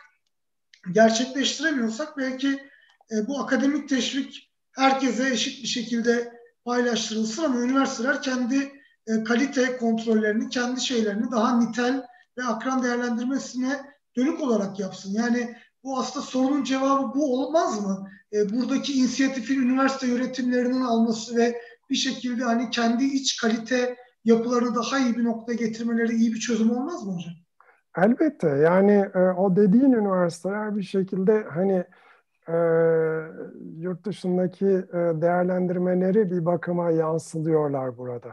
gerçekleştiremiyorsak 0.92 2.18
belki 2.18 2.70
e, 3.12 3.28
bu 3.28 3.40
akademik 3.40 3.90
teşvik 3.90 4.52
herkese 4.72 5.30
eşit 5.30 5.64
bir 5.64 5.68
şekilde 5.68 6.34
paylaştırılsın 6.66 7.44
ama 7.44 7.62
üniversiteler 7.62 8.22
kendi 8.22 8.79
e, 9.10 9.24
kalite 9.24 9.78
kontrollerini, 9.78 10.49
kendi 10.49 10.82
şeylerini 10.82 11.32
daha 11.32 11.60
nitel 11.60 12.05
ve 12.38 12.43
akran 12.43 12.84
değerlendirmesine 12.84 13.80
dönük 14.18 14.41
olarak 14.41 14.80
yapsın. 14.80 15.14
Yani 15.14 15.55
bu 15.84 15.99
aslında 15.99 16.26
sorunun 16.26 16.64
cevabı 16.64 17.20
bu 17.20 17.34
olmaz 17.34 17.86
mı? 17.86 18.10
E, 18.34 18.49
buradaki 18.49 18.93
inisiyatifin 18.93 19.62
üniversite 19.62 20.07
yönetimlerinin 20.07 20.82
alması 20.82 21.38
ve 21.38 21.62
bir 21.89 21.95
şekilde 21.95 22.43
hani 22.43 22.70
kendi 22.70 23.03
iç 23.03 23.41
kalite 23.41 23.95
yapılarını 24.26 24.76
daha 24.76 24.99
iyi 24.99 25.18
bir 25.18 25.24
noktaya 25.24 25.55
getirmeleri 25.55 26.16
iyi 26.16 26.34
bir 26.34 26.39
çözüm 26.39 26.72
olmaz 26.72 27.05
mı 27.05 27.14
hocam? 27.14 27.34
Elbette 27.97 28.47
yani 28.47 29.05
e, 29.16 29.20
o 29.20 29.55
dediğin 29.55 29.91
üniversiteler 29.91 30.76
bir 30.76 30.84
şekilde 30.84 31.43
hani 31.53 31.84
e, 32.47 32.57
yurt 33.78 34.05
dışındaki 34.05 34.66
e, 34.66 35.22
değerlendirmeleri 35.22 36.32
bir 36.32 36.45
bakıma 36.45 36.91
yansılıyorlar 36.91 37.97
burada. 37.97 38.32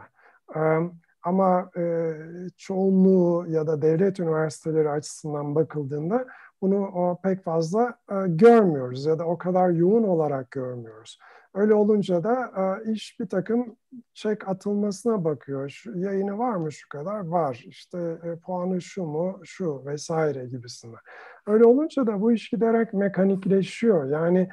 Ama 1.27 1.71
e, 1.77 2.13
çoğunluğu 2.57 3.45
ya 3.49 3.67
da 3.67 3.81
devlet 3.81 4.19
üniversiteleri 4.19 4.89
açısından 4.89 5.55
bakıldığında 5.55 6.27
bunu 6.61 7.17
pek 7.23 7.43
fazla 7.43 7.99
e, 8.11 8.15
görmüyoruz 8.27 9.05
ya 9.05 9.19
da 9.19 9.25
o 9.25 9.37
kadar 9.37 9.69
yoğun 9.69 10.03
olarak 10.03 10.51
görmüyoruz. 10.51 11.19
Öyle 11.53 11.73
olunca 11.73 12.23
da 12.23 12.51
e, 12.57 12.91
iş 12.91 13.19
bir 13.19 13.29
takım 13.29 13.75
çek 14.13 14.47
atılmasına 14.47 15.23
bakıyor. 15.23 15.69
Şu, 15.69 15.97
yayını 15.97 16.37
var 16.37 16.55
mı 16.55 16.71
şu 16.71 16.89
kadar? 16.89 17.27
Var. 17.27 17.63
İşte 17.65 18.19
puanı 18.45 18.81
şu 18.81 19.03
mu? 19.03 19.41
Şu 19.43 19.85
vesaire 19.85 20.45
gibisinden. 20.45 20.99
Öyle 21.47 21.65
olunca 21.65 22.07
da 22.07 22.21
bu 22.21 22.31
iş 22.31 22.49
giderek 22.49 22.93
mekanikleşiyor. 22.93 24.05
Yani 24.05 24.49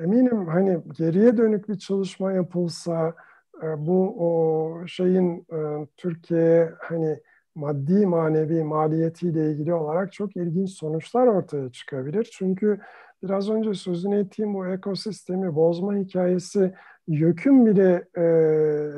eminim 0.00 0.46
hani 0.46 0.82
geriye 0.92 1.36
dönük 1.36 1.68
bir 1.68 1.78
çalışma 1.78 2.32
yapılsa 2.32 3.14
bu 3.62 4.14
o 4.18 4.86
şeyin 4.86 5.46
e, 5.52 5.86
Türkiye 5.96 6.72
hani 6.78 7.20
maddi 7.54 8.06
manevi 8.06 8.64
maliyetiyle 8.64 9.50
ilgili 9.50 9.74
olarak 9.74 10.12
çok 10.12 10.36
ilginç 10.36 10.70
sonuçlar 10.70 11.26
ortaya 11.26 11.72
çıkabilir. 11.72 12.28
Çünkü 12.32 12.80
biraz 13.22 13.50
önce 13.50 13.74
sözünü 13.74 14.18
ettiğim 14.18 14.54
bu 14.54 14.66
ekosistemi 14.66 15.54
bozma 15.54 15.94
hikayesi 15.94 16.74
YÖK'ün 17.08 17.66
bile 17.66 18.04
e, 18.16 18.24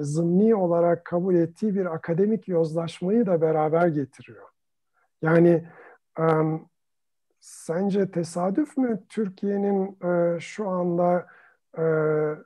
zımni 0.03 0.55
olarak 0.55 1.05
kabul 1.05 1.35
ettiği 1.35 1.75
bir 1.75 1.95
akademik 1.95 2.49
yozlaşmayı 2.49 3.27
da 3.27 3.41
beraber 3.41 3.89
getiriyor. 3.89 4.45
Yani 5.23 5.69
um, 6.19 6.69
sence 7.41 8.11
tesadüf 8.11 8.77
mü 8.77 9.01
Türkiye'nin 9.09 9.99
e, 10.05 10.41
şu 10.41 10.69
anda 10.69 11.27
e, 11.79 11.85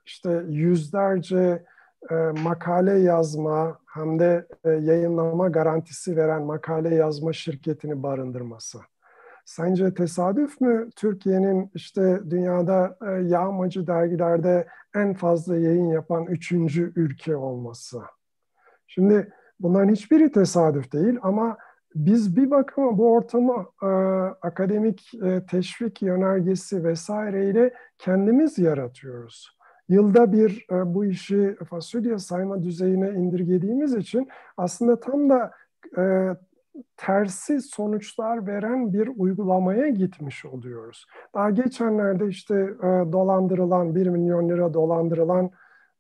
işte 0.07 0.45
yüzlerce 0.49 1.65
e, 2.11 2.15
makale 2.15 2.99
yazma 2.99 3.79
hem 3.87 4.19
de 4.19 4.47
e, 4.65 4.71
yayınlama 4.71 5.49
garantisi 5.49 6.17
veren 6.17 6.43
makale 6.43 6.95
yazma 6.95 7.33
şirketini 7.33 8.03
barındırması? 8.03 8.79
Sence 9.45 9.95
tesadüf 9.95 10.61
mü 10.61 10.91
Türkiye'nin 10.97 11.71
işte 11.75 12.21
dünyada 12.31 12.97
e, 13.07 13.11
yağmacı 13.11 13.87
dergilerde 13.87 14.67
en 14.95 15.15
fazla 15.15 15.57
yayın 15.57 15.89
yapan 15.89 16.25
üçüncü 16.27 16.93
ülke 16.97 17.37
olması? 17.37 18.01
Şimdi 18.87 19.33
bunların 19.61 19.93
hiçbiri 19.93 20.33
tesadüf 20.33 20.93
değil 20.93 21.19
ama 21.23 21.57
biz 21.95 22.37
bir 22.37 22.51
bakıma 22.51 22.99
bu 22.99 23.13
ortamı 23.13 23.67
akademik 24.43 25.15
e, 25.15 25.47
teşvik 25.47 26.03
yönergesi 26.03 26.85
vesaireyle 26.85 27.75
kendimiz 27.99 28.59
yaratıyoruz. 28.59 29.57
Yılda 29.89 30.33
bir 30.33 30.67
e, 30.71 30.95
bu 30.95 31.05
işi 31.05 31.57
fasulye 31.71 32.19
sayma 32.19 32.63
düzeyine 32.63 33.11
indirgediğimiz 33.11 33.95
için 33.95 34.29
aslında 34.57 35.01
tam 35.01 35.31
da 35.31 35.51
e, 35.99 36.03
tersi 36.97 37.61
sonuçlar 37.61 38.47
veren 38.47 38.93
bir 38.93 39.11
uygulamaya 39.17 39.89
gitmiş 39.89 40.45
oluyoruz. 40.45 41.07
Daha 41.35 41.51
geçenlerde 41.51 42.29
işte 42.29 42.55
e, 42.55 43.13
dolandırılan, 43.13 43.95
1 43.95 44.07
milyon 44.07 44.49
lira 44.49 44.75
dolandırılan 44.75 45.51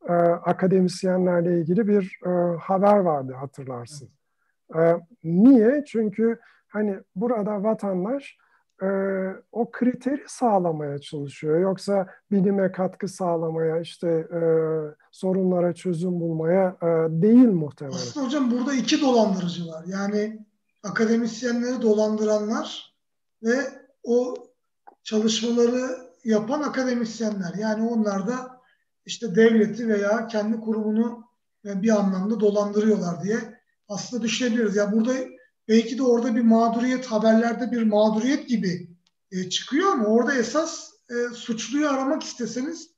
e, 0.08 0.12
akademisyenlerle 0.12 1.60
ilgili 1.60 1.88
bir 1.88 2.20
e, 2.26 2.56
haber 2.56 2.96
vardı 2.96 3.32
hatırlarsın. 3.32 4.08
E, 4.76 4.96
niye? 5.24 5.84
Çünkü 5.84 6.38
hani 6.68 6.96
burada 7.16 7.62
vatandaş 7.62 8.36
e, 8.82 8.88
o 9.52 9.70
kriteri 9.70 10.24
sağlamaya 10.26 10.98
çalışıyor. 10.98 11.60
Yoksa 11.60 12.06
bilime 12.30 12.72
katkı 12.72 13.08
sağlamaya, 13.08 13.80
işte 13.80 14.08
e, 14.08 14.40
sorunlara 15.12 15.74
çözüm 15.74 16.20
bulmaya 16.20 16.76
e, 16.82 16.86
değil 17.22 17.48
muhtemelen. 17.48 17.96
Aslında 17.96 18.26
hocam 18.26 18.50
burada 18.50 18.74
iki 18.74 19.00
dolandırıcı 19.00 19.66
var. 19.66 19.84
Yani 19.86 20.46
akademisyenleri 20.82 21.82
dolandıranlar 21.82 22.94
ve 23.42 23.56
o 24.02 24.34
çalışmaları 25.02 26.12
yapan 26.24 26.62
akademisyenler. 26.62 27.54
Yani 27.58 27.88
onlar 27.88 28.26
da 28.26 28.60
işte 29.06 29.36
devleti 29.36 29.88
veya 29.88 30.26
kendi 30.26 30.60
kurumunu 30.60 31.24
bir 31.64 31.90
anlamda 32.00 32.40
dolandırıyorlar 32.40 33.22
diye 33.22 33.38
aslında 33.88 34.22
düşünebiliriz. 34.22 34.76
Ya 34.76 34.84
yani 34.84 34.96
burada 34.96 35.12
belki 35.68 35.98
de 35.98 36.02
orada 36.02 36.36
bir 36.36 36.40
mağduriyet 36.40 37.06
haberlerde 37.06 37.72
bir 37.72 37.82
mağduriyet 37.82 38.48
gibi 38.48 38.88
e, 39.32 39.48
çıkıyor 39.48 39.92
ama 39.92 40.04
orada 40.04 40.34
esas 40.34 40.90
e, 41.10 41.34
suçluyu 41.34 41.88
aramak 41.88 42.22
isteseniz 42.22 42.90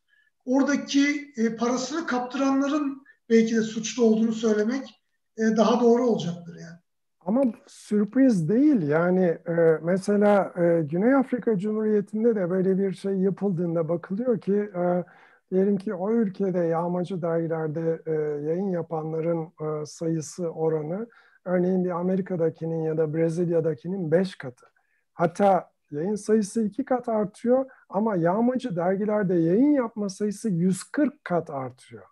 oradaki 0.45 1.33
e, 1.37 1.57
parasını 1.57 2.07
kaptıranların 2.07 3.03
belki 3.31 3.57
de 3.57 3.63
suçlu 3.63 4.05
olduğunu 4.05 4.33
söylemek 4.33 5.03
e, 5.39 5.43
daha 5.57 5.81
doğru 5.81 6.07
olacaktır 6.07 6.57
yani. 6.61 6.79
Ama 7.27 7.43
sürpriz 7.67 8.49
değil 8.49 8.89
yani 8.89 9.25
e, 9.25 9.79
mesela 9.83 10.53
e, 10.57 10.83
Güney 10.83 11.15
Afrika 11.15 11.59
Cumhuriyeti'nde 11.59 12.35
de 12.35 12.51
böyle 12.51 12.79
bir 12.79 12.93
şey 12.93 13.13
yapıldığında 13.13 13.89
bakılıyor 13.89 14.41
ki 14.41 14.55
e, 14.55 15.05
diyelim 15.51 15.77
ki 15.77 15.95
o 15.95 16.13
ülkede 16.13 16.59
yağmacı 16.59 17.23
dergilerde 17.23 18.03
e, 18.07 18.13
yayın 18.49 18.71
yapanların 18.71 19.43
e, 19.45 19.87
sayısı 19.87 20.49
oranı 20.49 21.07
örneğin 21.45 21.85
bir 21.85 21.91
Amerika'dakinin 21.91 22.83
ya 22.83 22.99
da 22.99 23.15
Brezilya'dakinin 23.15 24.11
beş 24.11 24.37
katı. 24.37 24.67
Hatta 25.15 25.71
yayın 25.91 26.15
sayısı 26.15 26.63
iki 26.63 26.85
kat 26.85 27.09
artıyor 27.09 27.67
ama 27.89 28.17
yağmacı 28.17 28.77
dergilerde 28.77 29.35
yayın 29.35 29.73
yapma 29.73 30.09
sayısı 30.09 30.49
140 30.49 31.25
kat 31.25 31.51
artıyor. 31.51 32.05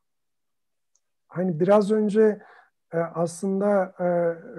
Hani 1.28 1.60
biraz 1.60 1.90
önce 1.90 2.42
e, 2.92 2.98
aslında 2.98 3.94
e, 3.98 4.04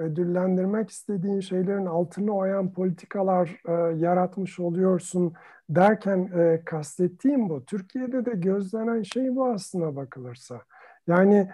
ödüllendirmek 0.02 0.90
istediğin 0.90 1.40
şeylerin 1.40 1.86
altını 1.86 2.36
oyan 2.36 2.74
politikalar 2.74 3.62
e, 3.68 3.98
yaratmış 3.98 4.60
oluyorsun 4.60 5.34
derken 5.70 6.30
kastettiğim 6.66 7.50
bu. 7.50 7.66
Türkiye'de 7.66 8.26
de 8.26 8.32
gözlenen 8.32 9.02
şey 9.02 9.36
bu 9.36 9.46
aslına 9.46 9.96
bakılırsa. 9.96 10.62
Yani 11.08 11.50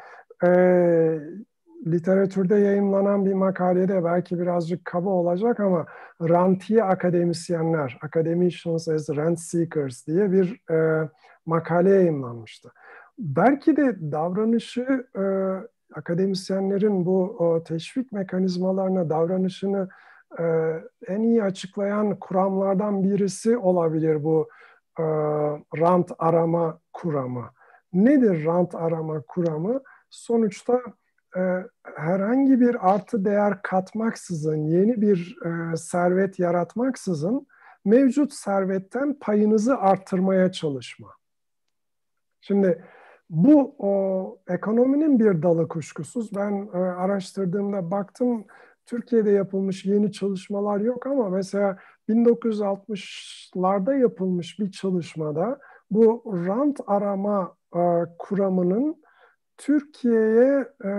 literatürde 1.88 2.56
yayınlanan 2.56 3.26
bir 3.26 3.34
makalede 3.34 4.04
belki 4.04 4.40
birazcık 4.40 4.86
kaba 4.86 5.10
olacak 5.10 5.60
ama 5.60 5.86
rantiye 6.22 6.84
akademisyenler, 6.84 8.00
Academicians 8.02 8.88
as 8.88 9.10
Rent 9.10 9.40
Seekers 9.40 10.08
diye 10.08 10.32
bir 10.32 10.72
e, 10.74 11.10
makale 11.46 11.90
yayınlanmıştı. 11.90 12.72
Belki 13.20 13.78
de 13.78 14.12
davranışı 14.12 15.08
e, 15.16 15.24
akademisyenlerin 15.96 17.06
bu 17.06 17.22
o, 17.40 17.64
teşvik 17.64 18.12
mekanizmalarına 18.12 19.10
davranışını 19.10 19.90
e, 20.40 20.44
en 21.08 21.22
iyi 21.22 21.44
açıklayan 21.44 22.20
kuramlardan 22.20 23.04
birisi 23.04 23.58
olabilir 23.58 24.24
bu 24.24 24.50
e, 25.00 25.04
rant 25.80 26.12
arama 26.20 26.80
kuramı. 26.94 27.50
Nedir 27.94 28.46
rant 28.46 28.76
arama 28.76 29.22
kuramı? 29.28 29.82
Sonuçta 30.10 30.82
e, 31.38 31.42
herhangi 31.96 32.60
bir 32.60 32.94
artı 32.94 33.26
değer 33.26 33.62
katmaksızın, 33.62 34.58
yeni 34.58 35.02
bir 35.02 35.38
e, 35.46 35.78
servet 35.78 36.40
yaratmaksızın 36.40 37.48
mevcut 37.86 38.34
servetten 38.34 39.14
payınızı 39.20 39.78
arttırmaya 39.78 40.52
çalışma. 40.52 41.08
Şimdi 42.42 42.84
bu 43.30 43.76
o, 43.78 44.40
ekonominin 44.48 45.20
bir 45.20 45.42
dalı 45.42 45.68
kuşkusuz. 45.68 46.36
Ben 46.36 46.70
e, 46.74 46.78
araştırdığımda 46.78 47.92
baktım 47.92 48.46
Türkiye'de 48.86 49.32
yapılmış 49.32 49.86
yeni 49.86 50.12
çalışmalar 50.12 50.80
yok 50.80 51.08
ama 51.08 51.30
mesela 51.30 51.78
1960'larda 52.10 54.00
yapılmış 54.00 54.60
bir 54.60 54.72
çalışmada 54.72 55.60
bu 55.92 56.24
rant 56.48 56.80
arama 56.88 57.56
e, 57.76 57.82
kuramının 58.20 59.04
Türkiye'ye 59.60 60.68
e, 60.84 60.90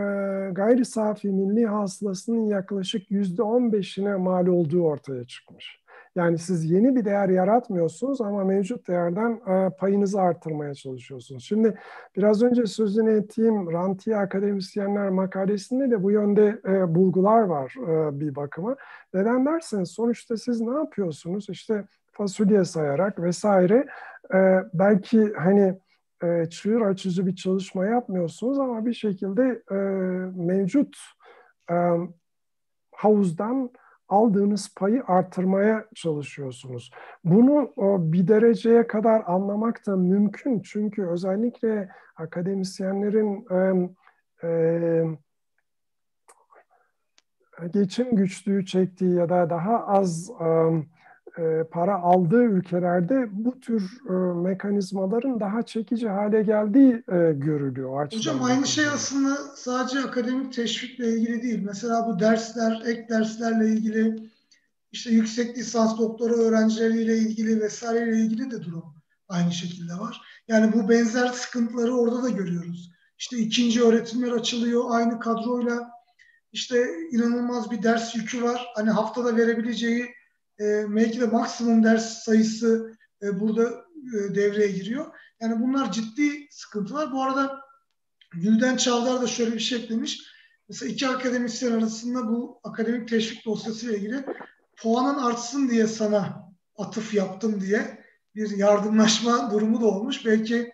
gayri 0.52 0.84
safi 0.84 1.28
milli 1.28 1.66
hasılasının 1.66 2.46
yaklaşık 2.46 3.10
yüzde 3.10 3.42
on 3.42 3.72
beşine 3.72 4.14
mal 4.14 4.46
olduğu 4.46 4.82
ortaya 4.82 5.24
çıkmış. 5.24 5.80
Yani 6.16 6.38
siz 6.38 6.70
yeni 6.70 6.96
bir 6.96 7.04
değer 7.04 7.28
yaratmıyorsunuz 7.28 8.20
ama 8.20 8.44
mevcut 8.44 8.88
değerden 8.88 9.40
e, 9.46 9.70
payınızı 9.70 10.20
artırmaya 10.20 10.74
çalışıyorsunuz. 10.74 11.44
Şimdi 11.44 11.78
biraz 12.16 12.42
önce 12.42 12.66
sözünü 12.66 13.12
ettiğim 13.12 13.72
Rantiye 13.72 14.16
Akademisyenler 14.16 15.08
makalesinde 15.08 15.90
de 15.90 16.02
bu 16.02 16.10
yönde 16.10 16.60
e, 16.68 16.94
bulgular 16.94 17.42
var 17.42 17.74
e, 17.88 18.20
bir 18.20 18.36
bakıma. 18.36 18.76
Neden 19.14 19.46
derseniz 19.46 19.90
sonuçta 19.90 20.36
siz 20.36 20.60
ne 20.60 20.74
yapıyorsunuz? 20.74 21.46
İşte 21.50 21.84
fasulye 22.12 22.64
sayarak 22.64 23.22
vesaire 23.22 23.86
e, 24.34 24.38
belki 24.74 25.32
hani 25.32 25.78
e, 26.22 26.50
çığır 26.50 26.80
açıcı 26.80 27.26
bir 27.26 27.36
çalışma 27.36 27.86
yapmıyorsunuz 27.86 28.58
ama 28.58 28.86
bir 28.86 28.94
şekilde 28.94 29.62
e, 29.70 29.74
mevcut 30.36 30.96
e, 31.70 31.76
havuzdan 32.94 33.70
aldığınız 34.08 34.74
payı 34.74 35.02
artırmaya 35.06 35.86
çalışıyorsunuz. 35.94 36.90
Bunu 37.24 37.72
o, 37.76 38.12
bir 38.12 38.28
dereceye 38.28 38.86
kadar 38.86 39.22
anlamak 39.26 39.86
da 39.86 39.96
mümkün 39.96 40.60
çünkü 40.60 41.06
özellikle 41.06 41.88
akademisyenlerin 42.16 43.46
e, 43.50 43.90
e, 44.46 45.04
geçim 47.72 48.16
güçlüğü 48.16 48.66
çektiği 48.66 49.14
ya 49.14 49.28
da 49.28 49.50
daha 49.50 49.86
az 49.86 50.30
e, 50.30 50.46
e, 51.38 51.64
para 51.70 51.96
aldığı 51.98 52.42
ülkelerde 52.42 53.28
bu 53.32 53.60
tür 53.60 53.82
e, 54.08 54.12
mekanizmaların 54.48 55.40
daha 55.40 55.62
çekici 55.62 56.08
hale 56.08 56.42
geldiği 56.42 56.92
e, 56.92 57.32
görülüyor. 57.32 58.06
Hocam 58.12 58.42
aynı 58.42 58.66
şey 58.66 58.86
aslında 58.86 59.36
sadece 59.56 59.98
akademik 60.00 60.52
teşvikle 60.52 61.12
ilgili 61.12 61.42
değil. 61.42 61.62
Mesela 61.64 62.06
bu 62.06 62.20
dersler, 62.20 62.82
ek 62.86 63.06
derslerle 63.08 63.68
ilgili 63.68 64.16
işte 64.92 65.10
yüksek 65.10 65.58
lisans 65.58 65.98
doktora 65.98 66.34
öğrencileriyle 66.34 67.16
ilgili 67.16 67.60
vesaireyle 67.60 68.16
ilgili 68.16 68.50
de 68.50 68.62
durum 68.62 68.84
aynı 69.28 69.52
şekilde 69.52 69.92
var. 69.92 70.20
Yani 70.48 70.72
bu 70.72 70.88
benzer 70.88 71.26
sıkıntıları 71.26 71.96
orada 71.96 72.22
da 72.22 72.28
görüyoruz. 72.28 72.90
İşte 73.18 73.38
ikinci 73.38 73.82
öğretimler 73.82 74.32
açılıyor 74.32 74.84
aynı 74.88 75.20
kadroyla. 75.20 75.90
İşte 76.52 76.86
inanılmaz 77.12 77.70
bir 77.70 77.82
ders 77.82 78.14
yükü 78.14 78.42
var. 78.42 78.66
Hani 78.74 78.90
haftada 78.90 79.36
verebileceği 79.36 80.19
e, 80.60 80.96
belki 80.96 81.20
de 81.20 81.26
maksimum 81.26 81.84
ders 81.84 82.22
sayısı 82.22 82.94
e, 83.22 83.40
burada 83.40 83.84
e, 84.14 84.34
devreye 84.34 84.72
giriyor. 84.72 85.06
Yani 85.40 85.60
bunlar 85.60 85.92
ciddi 85.92 86.46
sıkıntılar. 86.50 87.12
Bu 87.12 87.22
arada 87.22 87.60
Gülden 88.32 88.76
Çavdar 88.76 89.22
da 89.22 89.26
şöyle 89.26 89.52
bir 89.52 89.60
şey 89.60 89.78
eklemiş. 89.78 90.20
Mesela 90.68 90.92
iki 90.92 91.08
akademisyen 91.08 91.72
arasında 91.72 92.28
bu 92.28 92.60
akademik 92.64 93.08
teşvik 93.08 93.44
dosyası 93.44 93.86
ile 93.86 93.96
ilgili 93.96 94.24
puanın 94.76 95.18
artsın 95.18 95.68
diye 95.68 95.86
sana 95.86 96.50
atıf 96.78 97.14
yaptım 97.14 97.60
diye 97.60 98.04
bir 98.34 98.50
yardımlaşma 98.50 99.50
durumu 99.52 99.80
da 99.80 99.86
olmuş. 99.86 100.26
Belki 100.26 100.72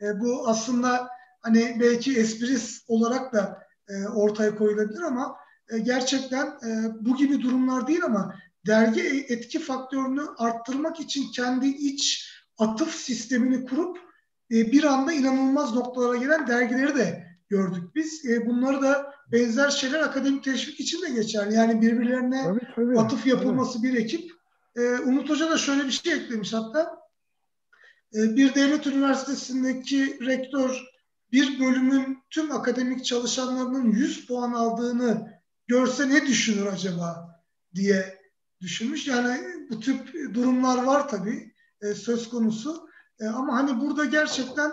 e, 0.00 0.20
bu 0.20 0.48
aslında 0.48 1.08
hani 1.40 1.76
belki 1.80 2.18
espris 2.18 2.84
olarak 2.88 3.32
da 3.32 3.58
e, 3.88 4.06
ortaya 4.06 4.54
koyulabilir 4.54 5.00
ama 5.00 5.36
e, 5.70 5.78
gerçekten 5.78 6.46
e, 6.46 6.94
bu 7.00 7.16
gibi 7.16 7.42
durumlar 7.42 7.86
değil 7.86 8.04
ama 8.04 8.34
dergi 8.66 9.26
etki 9.28 9.58
faktörünü 9.58 10.22
arttırmak 10.38 11.00
için 11.00 11.32
kendi 11.32 11.66
iç 11.66 12.30
atıf 12.58 12.94
sistemini 12.94 13.66
kurup 13.66 13.98
e, 14.50 14.72
bir 14.72 14.84
anda 14.84 15.12
inanılmaz 15.12 15.74
noktalara 15.74 16.16
gelen 16.16 16.46
dergileri 16.46 16.96
de 16.96 17.26
gördük 17.48 17.94
biz. 17.94 18.26
E, 18.26 18.46
bunları 18.46 18.82
da 18.82 19.14
benzer 19.32 19.70
şeyler 19.70 20.00
akademik 20.00 20.44
teşvik 20.44 20.80
için 20.80 21.02
de 21.02 21.10
geçerli. 21.10 21.54
Yani 21.54 21.82
birbirlerine 21.82 22.42
tabii, 22.44 22.74
tabii, 22.76 22.98
atıf 22.98 23.26
yapılması 23.26 23.78
tabii. 23.78 23.92
bir 23.92 23.98
ekip. 23.98 24.30
E, 24.76 24.80
Umut 24.80 25.30
Hoca 25.30 25.50
da 25.50 25.58
şöyle 25.58 25.86
bir 25.86 25.90
şey 25.90 26.12
eklemiş 26.12 26.52
hatta. 26.52 27.00
E, 28.14 28.36
bir 28.36 28.54
devlet 28.54 28.86
üniversitesindeki 28.86 30.26
rektör 30.26 30.84
bir 31.32 31.60
bölümün 31.60 32.18
tüm 32.30 32.52
akademik 32.52 33.04
çalışanlarının 33.04 33.90
100 33.90 34.26
puan 34.26 34.52
aldığını 34.52 35.40
görse 35.66 36.08
ne 36.08 36.26
düşünür 36.26 36.66
acaba 36.66 37.40
diye 37.74 38.19
düşünmüş. 38.60 39.06
Yani 39.06 39.40
bu 39.70 39.80
tip 39.80 40.14
durumlar 40.34 40.84
var 40.84 41.08
tabii 41.08 41.52
e, 41.82 41.94
söz 41.94 42.28
konusu. 42.28 42.88
E, 43.20 43.26
ama 43.26 43.56
hani 43.56 43.80
burada 43.80 44.04
gerçekten 44.04 44.72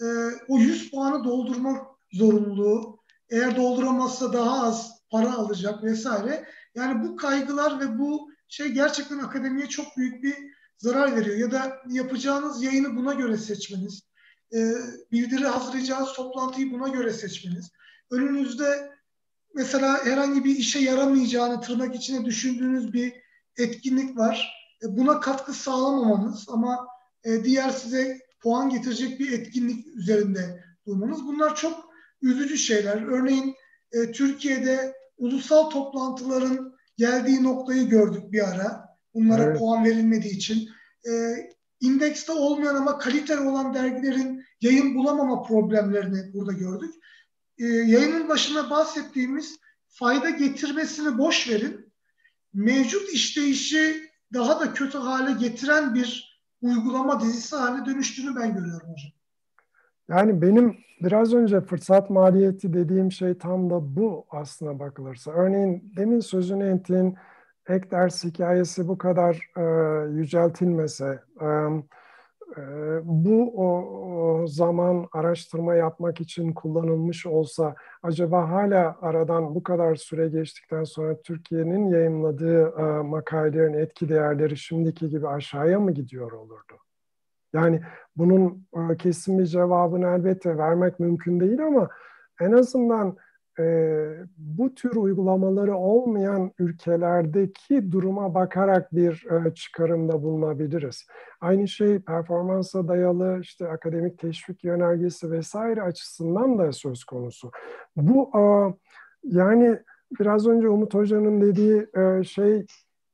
e, 0.00 0.06
o 0.48 0.58
100 0.58 0.90
puanı 0.90 1.24
doldurmak 1.24 1.86
zorunluluğu, 2.12 2.98
eğer 3.30 3.56
dolduramazsa 3.56 4.32
daha 4.32 4.66
az 4.66 4.90
para 5.10 5.34
alacak 5.34 5.84
vesaire. 5.84 6.48
Yani 6.74 7.04
bu 7.04 7.16
kaygılar 7.16 7.80
ve 7.80 7.98
bu 7.98 8.30
şey 8.48 8.68
gerçekten 8.68 9.18
akademiye 9.18 9.68
çok 9.68 9.96
büyük 9.96 10.22
bir 10.22 10.34
zarar 10.78 11.16
veriyor. 11.16 11.36
Ya 11.36 11.50
da 11.50 11.76
yapacağınız 11.88 12.62
yayını 12.62 12.96
buna 12.96 13.14
göre 13.14 13.36
seçmeniz, 13.36 14.02
e, 14.54 14.72
bildiri 15.12 15.46
hazırlayacağınız 15.46 16.12
toplantıyı 16.12 16.72
buna 16.72 16.88
göre 16.88 17.12
seçmeniz. 17.12 17.70
Önünüzde 18.10 18.92
mesela 19.54 20.04
herhangi 20.04 20.44
bir 20.44 20.56
işe 20.56 20.78
yaramayacağını 20.78 21.60
tırnak 21.60 21.94
içine 21.94 22.24
düşündüğünüz 22.24 22.92
bir 22.92 23.23
etkinlik 23.58 24.16
var. 24.16 24.54
E, 24.82 24.96
buna 24.96 25.20
katkı 25.20 25.52
sağlamamanız 25.52 26.46
ama 26.48 26.86
e, 27.24 27.44
diğer 27.44 27.70
size 27.70 28.20
puan 28.40 28.70
getirecek 28.70 29.20
bir 29.20 29.32
etkinlik 29.32 29.86
üzerinde 29.86 30.64
durmanız. 30.86 31.26
Bunlar 31.26 31.56
çok 31.56 31.90
üzücü 32.22 32.58
şeyler. 32.58 33.02
Örneğin 33.02 33.54
e, 33.92 34.12
Türkiye'de 34.12 34.94
ulusal 35.18 35.70
toplantıların 35.70 36.74
geldiği 36.96 37.42
noktayı 37.42 37.88
gördük 37.88 38.32
bir 38.32 38.48
ara. 38.48 38.84
Bunlara 39.14 39.42
evet. 39.42 39.58
puan 39.58 39.84
verilmediği 39.84 40.36
için. 40.36 40.68
İndekste 41.80 42.32
olmayan 42.32 42.74
ama 42.74 42.98
kaliteli 42.98 43.40
olan 43.40 43.74
dergilerin 43.74 44.44
yayın 44.60 44.94
bulamama 44.94 45.42
problemlerini 45.42 46.34
burada 46.34 46.52
gördük. 46.52 46.94
Yayının 47.58 48.28
başına 48.28 48.70
bahsettiğimiz 48.70 49.58
fayda 49.88 50.30
getirmesini 50.30 51.18
boş 51.18 51.48
verin 51.48 51.93
mevcut 52.54 53.08
işleyişi 53.12 54.10
daha 54.34 54.60
da 54.60 54.72
kötü 54.72 54.98
hale 54.98 55.32
getiren 55.32 55.94
bir 55.94 56.40
uygulama 56.62 57.20
dizisi 57.20 57.56
haline 57.56 57.86
dönüştüğünü 57.86 58.36
ben 58.36 58.54
görüyorum 58.54 58.88
hocam. 58.88 59.12
Yani 60.08 60.42
benim 60.42 60.76
biraz 61.00 61.34
önce 61.34 61.60
fırsat 61.60 62.10
maliyeti 62.10 62.72
dediğim 62.72 63.12
şey 63.12 63.38
tam 63.38 63.70
da 63.70 63.96
bu 63.96 64.26
aslına 64.30 64.78
bakılırsa. 64.78 65.32
Örneğin 65.32 65.92
demin 65.96 66.20
sözünü 66.20 66.68
ettiğin 66.68 67.16
ek 67.68 67.90
ders 67.90 68.24
hikayesi 68.24 68.88
bu 68.88 68.98
kadar 68.98 69.50
e, 69.56 69.62
yüceltilmese, 70.10 71.20
e, 71.40 71.46
bu 73.04 73.52
o, 73.56 74.46
zaman 74.46 75.06
araştırma 75.12 75.74
yapmak 75.74 76.20
için 76.20 76.52
kullanılmış 76.52 77.26
olsa 77.26 77.74
acaba 78.02 78.50
hala 78.50 78.98
aradan 79.00 79.54
bu 79.54 79.62
kadar 79.62 79.94
süre 79.94 80.28
geçtikten 80.28 80.84
sonra 80.84 81.22
Türkiye'nin 81.22 81.88
yayınladığı 81.88 82.62
e, 82.78 82.82
makalelerin 83.02 83.74
etki 83.74 84.08
değerleri 84.08 84.56
şimdiki 84.56 85.08
gibi 85.08 85.28
aşağıya 85.28 85.80
mı 85.80 85.92
gidiyor 85.92 86.32
olurdu? 86.32 86.74
Yani 87.52 87.82
bunun 88.16 88.66
e, 88.76 88.96
kesin 88.96 89.38
bir 89.38 89.46
cevabını 89.46 90.06
elbette 90.06 90.58
vermek 90.58 91.00
mümkün 91.00 91.40
değil 91.40 91.66
ama 91.66 91.88
en 92.40 92.52
azından 92.52 93.16
e, 93.58 93.64
bu 94.36 94.74
tür 94.74 94.96
uygulamaları 94.96 95.76
olmayan 95.76 96.52
ülkelerdeki 96.58 97.92
duruma 97.92 98.34
bakarak 98.34 98.94
bir 98.94 99.26
e, 99.30 99.54
çıkarımda 99.54 100.22
bulunabiliriz. 100.22 101.06
Aynı 101.40 101.68
şey 101.68 101.98
performansa 101.98 102.88
dayalı 102.88 103.38
işte 103.42 103.68
akademik 103.68 104.18
teşvik 104.18 104.64
yönergesi 104.64 105.30
vesaire 105.30 105.82
açısından 105.82 106.58
da 106.58 106.72
söz 106.72 107.04
konusu. 107.04 107.50
Bu 107.96 108.30
e, 108.38 108.42
yani 109.24 109.78
biraz 110.20 110.46
önce 110.46 110.68
Umut 110.68 110.94
Hoca'nın 110.94 111.40
dediği 111.40 111.86
e, 111.96 112.24
şey 112.24 112.66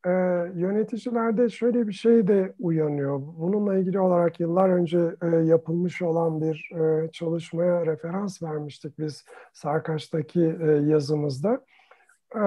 e, 0.06 0.10
yöneticilerde 0.54 1.48
şöyle 1.48 1.88
bir 1.88 1.92
şey 1.92 2.26
de 2.28 2.54
uyanıyor. 2.58 3.20
Bununla 3.38 3.76
ilgili 3.76 4.00
olarak 4.00 4.40
yıllar 4.40 4.68
önce 4.68 5.16
e, 5.22 5.26
yapılmış 5.26 6.02
olan 6.02 6.40
bir 6.40 6.70
e, 6.74 7.10
çalışmaya 7.10 7.86
referans 7.86 8.42
vermiştik 8.42 8.98
biz 8.98 9.24
Sarkaç'taki 9.52 10.56
e, 10.60 10.66
yazımızda. 10.66 11.64
E, 12.36 12.42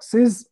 siz 0.00 0.50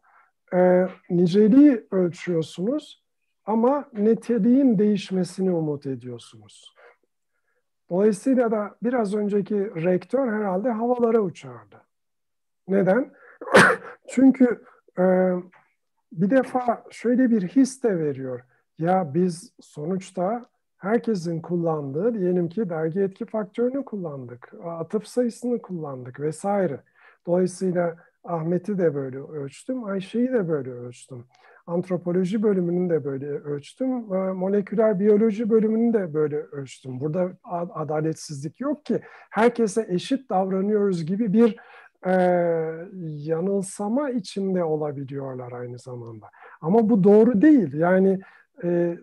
e, 0.54 0.88
niceliği 1.10 1.86
ölçüyorsunuz 1.90 3.04
ama 3.46 3.84
niteliğin 3.92 4.78
değişmesini 4.78 5.50
umut 5.50 5.86
ediyorsunuz. 5.86 6.76
Dolayısıyla 7.90 8.50
da 8.50 8.76
biraz 8.82 9.14
önceki 9.14 9.56
rektör 9.84 10.32
herhalde 10.32 10.70
havalara 10.70 11.20
uçardı. 11.20 11.82
Neden? 12.68 13.12
Çünkü 14.08 14.64
e, 14.98 15.04
bir 16.16 16.30
defa 16.30 16.84
şöyle 16.90 17.30
bir 17.30 17.42
his 17.42 17.82
de 17.82 17.98
veriyor. 17.98 18.40
Ya 18.78 19.14
biz 19.14 19.52
sonuçta 19.60 20.44
herkesin 20.76 21.40
kullandığı 21.40 22.14
diyelim 22.14 22.48
ki 22.48 22.70
dergi 22.70 23.00
etki 23.00 23.26
faktörünü 23.26 23.84
kullandık, 23.84 24.52
atıf 24.64 25.06
sayısını 25.06 25.62
kullandık 25.62 26.20
vesaire. 26.20 26.80
Dolayısıyla 27.26 27.96
Ahmet'i 28.24 28.78
de 28.78 28.94
böyle 28.94 29.18
ölçtüm, 29.18 29.84
Ayşe'yi 29.84 30.32
de 30.32 30.48
böyle 30.48 30.70
ölçtüm. 30.70 31.24
Antropoloji 31.66 32.42
bölümünü 32.42 32.90
de 32.90 33.04
böyle 33.04 33.26
ölçtüm, 33.26 33.88
moleküler 34.34 35.00
biyoloji 35.00 35.50
bölümünü 35.50 35.92
de 35.92 36.14
böyle 36.14 36.36
ölçtüm. 36.36 37.00
Burada 37.00 37.30
adaletsizlik 37.74 38.60
yok 38.60 38.84
ki. 38.84 39.00
Herkese 39.30 39.86
eşit 39.88 40.30
davranıyoruz 40.30 41.06
gibi 41.06 41.32
bir 41.32 41.56
e, 42.06 42.12
yanılsama 43.00 44.10
içinde 44.10 44.64
olabiliyorlar 44.64 45.52
aynı 45.52 45.78
zamanda. 45.78 46.26
Ama 46.60 46.88
bu 46.88 47.04
doğru 47.04 47.42
değil. 47.42 47.72
Yani 47.72 48.20
e, 48.64 48.98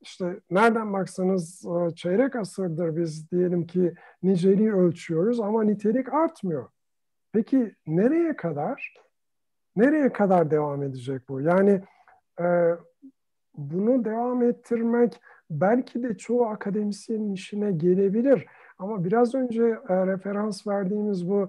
işte 0.00 0.40
nereden 0.50 0.92
baksanız 0.92 1.66
çeyrek 1.94 2.36
asırdır 2.36 2.96
biz 2.96 3.30
diyelim 3.30 3.66
ki 3.66 3.94
niceliği 4.22 4.72
ölçüyoruz 4.72 5.40
ama 5.40 5.64
nitelik 5.64 6.14
artmıyor. 6.14 6.68
Peki 7.32 7.74
nereye 7.86 8.36
kadar? 8.36 8.94
Nereye 9.76 10.12
kadar 10.12 10.50
devam 10.50 10.82
edecek 10.82 11.28
bu? 11.28 11.40
Yani 11.40 11.82
e, 12.40 12.46
bunu 13.56 14.04
devam 14.04 14.42
ettirmek 14.42 15.20
belki 15.50 16.02
de 16.02 16.16
çoğu 16.16 16.46
akademisyenin 16.46 17.32
işine 17.32 17.72
gelebilir. 17.72 18.46
Ama 18.78 19.04
biraz 19.04 19.34
önce 19.34 19.62
e, 19.88 20.06
referans 20.06 20.66
verdiğimiz 20.66 21.28
bu 21.28 21.48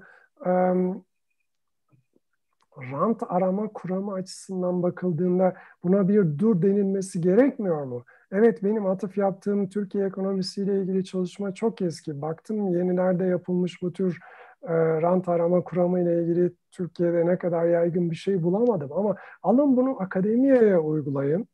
rant 2.91 3.23
arama 3.27 3.67
kuramı 3.67 4.13
açısından 4.13 4.83
bakıldığında 4.83 5.53
buna 5.83 6.07
bir 6.07 6.39
dur 6.39 6.61
denilmesi 6.61 7.21
gerekmiyor 7.21 7.83
mu? 7.83 8.03
Evet 8.31 8.63
benim 8.63 8.85
atıf 8.85 9.17
yaptığım 9.17 9.69
Türkiye 9.69 10.05
ekonomisiyle 10.05 10.81
ilgili 10.81 11.05
çalışma 11.05 11.53
çok 11.53 11.81
eski. 11.81 12.21
Baktım 12.21 12.77
yenilerde 12.77 13.25
yapılmış 13.25 13.81
bu 13.81 13.93
tür 13.93 14.19
e, 14.63 14.73
rant 15.01 15.29
arama 15.29 15.63
kuramı 15.63 15.99
ile 15.99 16.23
ilgili 16.23 16.51
Türkiye'de 16.71 17.25
ne 17.25 17.37
kadar 17.37 17.65
yaygın 17.65 18.11
bir 18.11 18.15
şey 18.15 18.43
bulamadım. 18.43 18.91
Ama 18.93 19.15
alın 19.43 19.77
bunu 19.77 20.01
akademiyaya 20.01 20.79
uygulayın. 20.79 21.47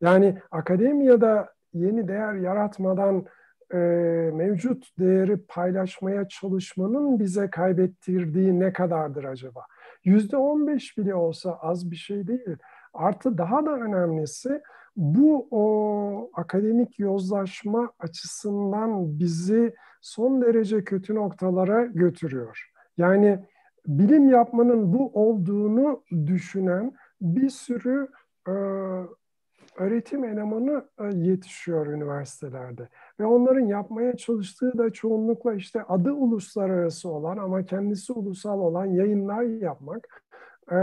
Yani 0.00 0.38
akademiyada 0.50 1.54
yeni 1.74 2.08
değer 2.08 2.34
yaratmadan 2.34 3.26
e, 3.74 3.78
mevcut 4.34 4.98
değeri 4.98 5.36
paylaşmaya 5.36 6.28
çalışmanın 6.28 7.18
bize 7.18 7.50
kaybettirdiği 7.50 8.60
ne 8.60 8.72
kadardır 8.72 9.24
acaba? 9.24 9.60
Yüzde 10.04 10.36
on 10.36 10.66
beş 10.66 10.98
bile 10.98 11.14
olsa 11.14 11.58
az 11.62 11.90
bir 11.90 11.96
şey 11.96 12.26
değil. 12.26 12.56
Artı 12.94 13.38
daha 13.38 13.66
da 13.66 13.70
önemlisi 13.70 14.60
bu 14.96 15.48
o 15.50 16.30
akademik 16.34 16.98
yozlaşma 16.98 17.92
açısından 17.98 19.18
bizi 19.18 19.74
son 20.00 20.42
derece 20.42 20.84
kötü 20.84 21.14
noktalara 21.14 21.84
götürüyor. 21.84 22.70
Yani 22.96 23.38
bilim 23.86 24.28
yapmanın 24.28 24.92
bu 24.92 25.10
olduğunu 25.14 26.02
düşünen 26.26 26.92
bir 27.20 27.48
sürü 27.48 28.08
e, 28.48 28.52
öğretim 29.80 30.24
elemanı 30.24 30.84
e, 30.98 31.16
yetişiyor 31.16 31.86
üniversitelerde. 31.86 32.88
Ve 33.20 33.26
onların 33.26 33.66
yapmaya 33.66 34.16
çalıştığı 34.16 34.78
da 34.78 34.92
çoğunlukla 34.92 35.54
işte 35.54 35.82
adı 35.82 36.12
uluslararası 36.12 37.08
olan 37.08 37.36
ama 37.36 37.62
kendisi 37.62 38.12
ulusal 38.12 38.60
olan 38.60 38.86
yayınlar 38.86 39.42
yapmak 39.42 40.22
e, 40.72 40.76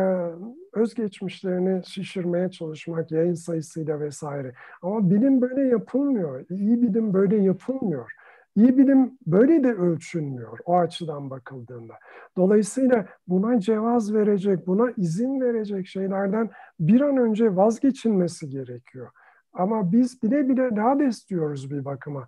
özgeçmişlerini 0.73 1.85
şişirmeye 1.85 2.51
çalışmak 2.51 3.11
yayın 3.11 3.33
sayısıyla 3.33 3.99
vesaire. 3.99 4.53
Ama 4.81 5.09
bilim 5.09 5.41
böyle 5.41 5.61
yapılmıyor. 5.61 6.45
İyi 6.49 6.81
bilim 6.81 7.13
böyle 7.13 7.37
yapılmıyor. 7.37 8.11
İyi 8.57 8.77
bilim 8.77 9.17
böyle 9.27 9.63
de 9.63 9.73
ölçülmüyor 9.73 10.59
o 10.65 10.77
açıdan 10.77 11.29
bakıldığında. 11.29 11.93
Dolayısıyla 12.37 13.05
buna 13.27 13.59
cevaz 13.59 14.13
verecek, 14.13 14.67
buna 14.67 14.91
izin 14.97 15.41
verecek 15.41 15.87
şeylerden 15.87 16.49
bir 16.79 17.01
an 17.01 17.17
önce 17.17 17.55
vazgeçilmesi 17.55 18.49
gerekiyor. 18.49 19.09
Ama 19.53 19.91
biz 19.91 20.23
bile 20.23 20.49
bile 20.49 20.61
lades 20.61 21.29
diyoruz 21.29 21.71
bir 21.71 21.85
bakıma. 21.85 22.27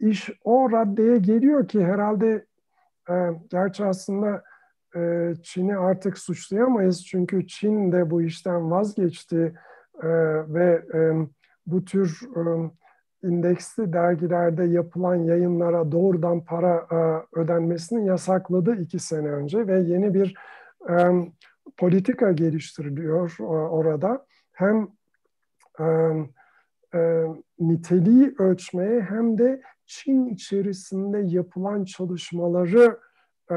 İş 0.00 0.30
o 0.44 0.72
raddeye 0.72 1.18
geliyor 1.18 1.68
ki 1.68 1.84
herhalde 1.84 2.46
e, 3.10 3.14
gerçi 3.50 3.84
aslında 3.84 4.42
e, 4.96 5.32
Çin'i 5.42 5.76
artık 5.76 6.18
suçlayamayız. 6.18 7.06
Çünkü 7.06 7.46
Çin 7.46 7.92
de 7.92 8.10
bu 8.10 8.22
işten 8.22 8.70
vazgeçti 8.70 9.54
e, 10.02 10.08
ve 10.54 10.84
e, 10.94 11.12
bu 11.66 11.84
tür 11.84 12.20
e, 12.36 12.70
indeksli 13.26 13.92
dergilerde 13.92 14.64
yapılan 14.64 15.14
yayınlara 15.14 15.92
doğrudan 15.92 16.44
para 16.44 16.86
e, 16.90 17.38
ödenmesini 17.40 18.06
yasakladı 18.06 18.76
iki 18.76 18.98
sene 18.98 19.28
önce 19.28 19.66
ve 19.66 19.80
yeni 19.80 20.14
bir 20.14 20.34
politika 21.76 22.32
geliştiriliyor 22.32 23.36
e, 23.40 23.42
orada. 23.44 24.26
Hem 24.52 24.88
e, 26.94 27.24
niteliği 27.58 28.34
ölçmeye 28.38 29.00
hem 29.00 29.38
de 29.38 29.62
Çin 29.86 30.26
içerisinde 30.26 31.18
yapılan 31.18 31.84
çalışmaları 31.84 32.98
e, 33.50 33.54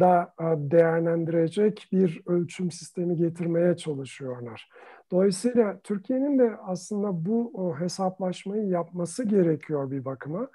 da 0.00 0.34
değerlendirecek 0.56 1.88
bir 1.92 2.22
ölçüm 2.26 2.70
sistemi 2.70 3.16
getirmeye 3.16 3.76
çalışıyorlar. 3.76 4.70
Dolayısıyla 5.12 5.78
Türkiye'nin 5.84 6.38
de 6.38 6.56
aslında 6.66 7.26
bu 7.26 7.74
hesaplaşmayı 7.78 8.66
yapması 8.66 9.24
gerekiyor 9.24 9.90
bir 9.90 10.04
bakıma. 10.04 10.48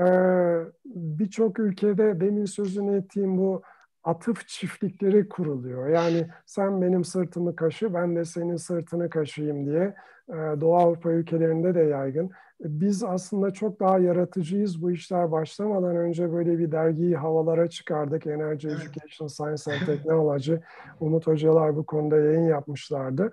E, 0.00 0.06
birçok 0.94 1.58
ülkede 1.58 2.20
demin 2.20 2.44
sözünü 2.44 2.96
ettiğim 2.96 3.38
bu 3.38 3.62
atıf 4.04 4.48
çiftlikleri 4.48 5.28
kuruluyor. 5.28 5.88
Yani 5.88 6.28
sen 6.46 6.82
benim 6.82 7.04
sırtımı 7.04 7.56
kaşı, 7.56 7.94
ben 7.94 8.16
de 8.16 8.24
senin 8.24 8.56
sırtını 8.56 9.10
kaşıyım 9.10 9.66
diye 9.66 9.94
Doğu 10.30 10.76
Avrupa 10.76 11.10
ülkelerinde 11.10 11.74
de 11.74 11.80
yaygın. 11.80 12.30
Biz 12.60 13.04
aslında 13.04 13.50
çok 13.50 13.80
daha 13.80 13.98
yaratıcıyız. 13.98 14.82
Bu 14.82 14.90
işler 14.90 15.32
başlamadan 15.32 15.96
önce 15.96 16.32
böyle 16.32 16.58
bir 16.58 16.72
dergiyi 16.72 17.16
havalara 17.16 17.68
çıkardık. 17.68 18.26
Energy 18.26 18.68
Education 18.68 19.28
Science 19.28 19.72
and 19.72 19.86
Technology. 19.86 20.54
Umut 21.00 21.26
hocalar 21.26 21.76
bu 21.76 21.86
konuda 21.86 22.16
yayın 22.16 22.48
yapmışlardı. 22.48 23.30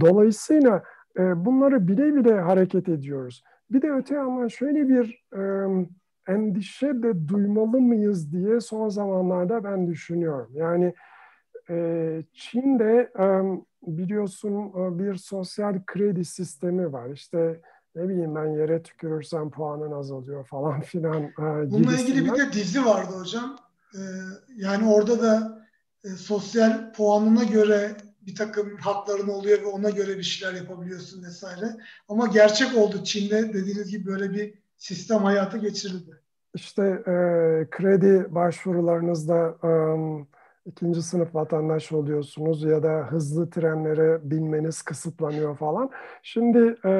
Dolayısıyla 0.00 0.82
bunları 1.18 1.88
bile 1.88 2.14
bile 2.14 2.40
hareket 2.40 2.88
ediyoruz. 2.88 3.44
Bir 3.70 3.82
de 3.82 3.90
öte 3.90 4.14
yandan 4.14 4.48
şöyle 4.48 4.88
bir 4.88 5.24
endişe 6.28 7.02
de 7.02 7.28
duymalı 7.28 7.80
mıyız 7.80 8.32
diye 8.32 8.60
son 8.60 8.88
zamanlarda 8.88 9.64
ben 9.64 9.86
düşünüyorum. 9.86 10.50
Yani 10.54 10.94
Çin'de 12.32 13.12
biliyorsun 13.82 14.72
bir 14.98 15.14
sosyal 15.14 15.84
kredi 15.86 16.24
sistemi 16.24 16.92
var. 16.92 17.10
İşte 17.10 17.60
ne 17.94 18.08
bileyim 18.08 18.34
ben 18.34 18.46
yere 18.46 18.82
tükürürsem 18.82 19.50
puanın 19.50 19.92
azalıyor 19.92 20.44
falan 20.44 20.80
filan. 20.80 21.22
E, 21.22 21.70
Bununla 21.70 21.92
ilgili 21.92 22.24
bir 22.24 22.38
de 22.38 22.52
dizi 22.52 22.84
vardı 22.84 23.12
hocam. 23.20 23.56
Yani 24.56 24.88
orada 24.88 25.22
da 25.22 25.62
e, 26.04 26.08
sosyal 26.08 26.92
puanına 26.92 27.44
göre 27.44 27.92
bir 28.26 28.34
takım 28.34 28.76
hakların 28.76 29.28
oluyor 29.28 29.62
ve 29.62 29.66
ona 29.66 29.90
göre 29.90 30.18
bir 30.18 30.22
şeyler 30.22 30.54
yapabiliyorsun 30.54 31.24
vesaire. 31.24 31.76
Ama 32.08 32.26
gerçek 32.26 32.76
oldu 32.76 33.04
Çin'de 33.04 33.54
dediğiniz 33.54 33.90
gibi 33.90 34.06
böyle 34.06 34.30
bir 34.30 34.54
sistem 34.76 35.18
hayata 35.18 35.58
geçirildi. 35.58 36.20
İşte 36.54 36.82
e, 36.82 37.12
kredi 37.70 38.34
başvurularınızda 38.34 39.56
e, 39.64 39.70
ikinci 40.66 41.02
sınıf 41.02 41.34
vatandaş 41.34 41.92
oluyorsunuz 41.92 42.62
ya 42.62 42.82
da 42.82 43.06
hızlı 43.10 43.50
trenlere 43.50 44.30
binmeniz 44.30 44.82
kısıtlanıyor 44.82 45.56
falan. 45.56 45.90
Şimdi 46.22 46.76
e, 46.84 46.92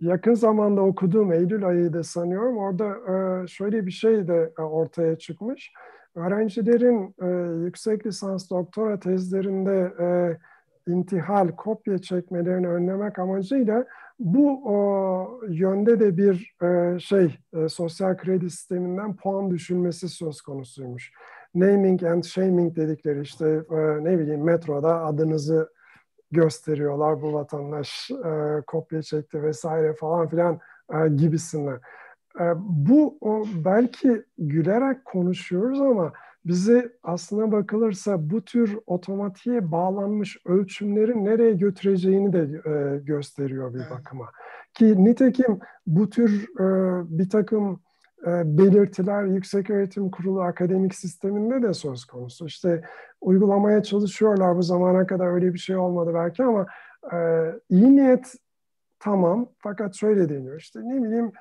yakın 0.00 0.34
zamanda 0.34 0.80
okuduğum 0.80 1.32
Eylül 1.32 1.66
ayıydı 1.66 2.04
sanıyorum. 2.04 2.58
Orada 2.58 2.86
e, 2.86 3.46
şöyle 3.46 3.86
bir 3.86 3.90
şey 3.90 4.28
de 4.28 4.52
e, 4.58 4.62
ortaya 4.62 5.18
çıkmış. 5.18 5.72
Öğrencilerin 6.14 7.14
e, 7.22 7.26
yüksek 7.64 8.06
lisans 8.06 8.50
doktora 8.50 9.00
tezlerinde 9.00 9.94
e, 10.00 10.38
intihal, 10.92 11.48
kopya 11.48 11.98
çekmelerini 11.98 12.68
önlemek 12.68 13.18
amacıyla 13.18 13.84
bu 14.18 14.62
o, 14.64 15.40
yönde 15.48 16.00
de 16.00 16.16
bir 16.16 16.54
e, 16.62 16.98
şey 16.98 17.38
e, 17.52 17.68
sosyal 17.68 18.16
kredi 18.16 18.50
sisteminden 18.50 19.16
puan 19.16 19.50
düşülmesi 19.50 20.08
söz 20.08 20.40
konusuymuş. 20.40 21.12
Naming 21.54 22.02
and 22.02 22.24
shaming 22.24 22.76
dedikleri 22.76 23.20
işte 23.20 23.64
e, 23.70 24.04
ne 24.04 24.18
bileyim 24.18 24.44
metroda 24.44 25.04
adınızı 25.04 25.70
gösteriyorlar 26.30 27.22
bu 27.22 27.32
vatandaş 27.32 28.10
e, 28.10 28.62
kopya 28.66 29.02
çekti 29.02 29.42
vesaire 29.42 29.94
falan 29.94 30.28
filan 30.28 30.60
e, 30.94 31.08
gibisinden. 31.08 31.80
E, 32.40 32.44
bu 32.58 33.18
o, 33.20 33.44
belki 33.64 34.22
gülerek 34.38 35.04
konuşuyoruz 35.04 35.80
ama 35.80 36.12
bizi 36.44 36.92
aslına 37.02 37.52
bakılırsa 37.52 38.30
bu 38.30 38.44
tür 38.44 38.78
otomatiğe 38.86 39.72
bağlanmış 39.72 40.38
ölçümlerin 40.46 41.24
nereye 41.24 41.52
götüreceğini 41.52 42.32
de 42.32 42.40
e, 42.70 42.98
gösteriyor 42.98 43.74
bir 43.74 43.90
bakıma. 43.90 44.30
Ki 44.74 45.04
nitekim 45.04 45.58
bu 45.86 46.10
tür 46.10 46.48
e, 46.60 46.64
bir 47.18 47.30
takım 47.30 47.80
e, 48.26 48.58
belirtiler 48.58 49.24
Yüksek 49.24 49.70
Öğretim 49.70 50.10
Kurulu 50.10 50.42
akademik 50.42 50.94
sisteminde 50.94 51.62
de 51.62 51.74
söz 51.74 52.04
konusu. 52.04 52.46
İşte 52.46 52.82
uygulamaya 53.20 53.82
çalışıyorlar 53.82 54.56
bu 54.56 54.62
zamana 54.62 55.06
kadar 55.06 55.26
öyle 55.26 55.54
bir 55.54 55.58
şey 55.58 55.76
olmadı 55.76 56.10
belki 56.14 56.42
ama 56.44 56.66
e, 57.12 57.16
iyi 57.70 57.96
niyet 57.96 58.34
tamam 58.98 59.48
fakat 59.58 59.94
şöyle 59.94 60.28
deniyor 60.28 60.60
işte 60.60 60.80
ne 60.82 61.02
bileyim 61.02 61.32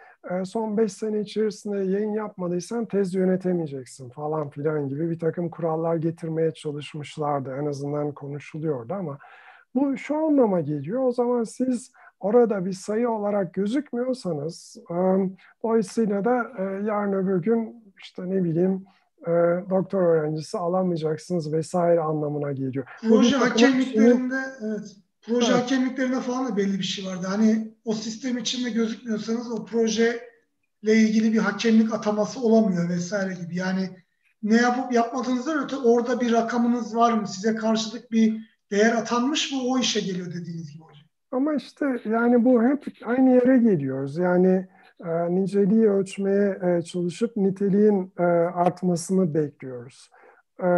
son 0.46 0.78
5 0.78 0.94
sene 0.94 1.20
içerisinde 1.20 1.78
yayın 1.78 2.14
yapmadıysan 2.14 2.86
tez 2.86 3.16
yönetemeyeceksin 3.16 4.10
falan 4.10 4.50
filan 4.50 4.90
gibi 4.90 5.10
bir 5.10 5.20
takım 5.20 5.50
kurallar 5.50 5.96
getirmeye 5.96 6.54
çalışmışlardı. 6.54 7.58
En 7.62 7.66
azından 7.66 8.12
konuşuluyordu 8.12 8.94
ama 8.94 9.18
bu 9.76 9.98
şu 9.98 10.16
anlama 10.18 10.62
geliyor. 10.62 11.04
O 11.04 11.12
zaman 11.12 11.44
siz 11.44 11.92
orada 12.20 12.66
bir 12.66 12.74
sayı 12.74 13.10
olarak 13.10 13.54
gözükmüyorsanız 13.54 14.78
dolayısıyla 15.64 16.26
da 16.26 16.52
yarın 16.84 17.14
öbür 17.14 17.42
gün 17.42 17.94
işte 18.04 18.30
ne 18.30 18.44
bileyim 18.44 18.86
doktor 19.70 20.02
öğrencisi 20.02 20.58
alamayacaksınız 20.58 21.54
vesaire 21.54 22.02
anlamına 22.02 22.52
geliyor. 22.52 22.86
Proje 23.02 23.36
hakemliklerinde 23.36 24.40
evet 24.62 24.96
proje 25.22 25.52
evet. 25.52 25.64
hakemliklerinde 25.64 26.20
falan 26.20 26.52
da 26.52 26.58
belli 26.58 26.80
bir 26.80 26.84
şey 26.84 27.06
vardı. 27.06 27.28
Hani 27.30 27.73
o 27.86 27.94
sistem 27.94 28.38
içinde 28.38 28.70
gözükmüyorsanız 28.70 29.52
o 29.52 29.66
proje 29.66 30.20
ile 30.82 30.96
ilgili 30.96 31.34
bir 31.34 31.38
hakemlik 31.38 31.94
ataması 31.94 32.40
olamıyor 32.40 32.90
vesaire 32.90 33.34
gibi. 33.34 33.56
Yani 33.56 33.90
ne 34.44 34.56
yapıp 34.56 34.94
yapmadığınızdan 34.94 35.64
öte 35.64 35.76
orada 35.76 36.22
bir 36.22 36.32
rakamınız 36.32 36.96
var 36.96 37.14
mı? 37.14 37.28
Size 37.28 37.56
karşılık 37.56 38.12
bir 38.12 38.54
değer 38.72 38.92
atanmış 38.92 39.52
mı? 39.52 39.60
O 39.64 39.80
işe 39.80 40.00
geliyor 40.00 40.28
dediğiniz 40.28 40.74
gibi 40.74 40.84
hocam. 40.84 41.04
Ama 41.32 41.56
işte 41.56 41.86
yani 42.06 42.46
bu 42.46 42.64
hep 42.64 42.86
aynı 43.06 43.30
yere 43.30 43.58
geliyoruz. 43.58 44.18
Yani 44.18 44.68
e, 45.06 45.36
niceliği 45.36 45.90
ölçmeye 45.90 46.60
e, 46.64 46.82
çalışıp 46.82 47.38
niteliğin 47.38 48.14
e, 48.20 48.24
artmasını 48.24 49.34
bekliyoruz. 49.34 50.10
E, 50.60 50.70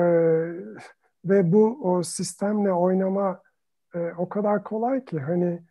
ve 1.25 1.51
bu 1.51 1.79
o 1.83 2.03
sistemle 2.03 2.73
oynama 2.73 3.41
e, 3.95 3.99
o 4.17 4.29
kadar 4.29 4.63
kolay 4.63 5.05
ki 5.05 5.19
hani 5.19 5.63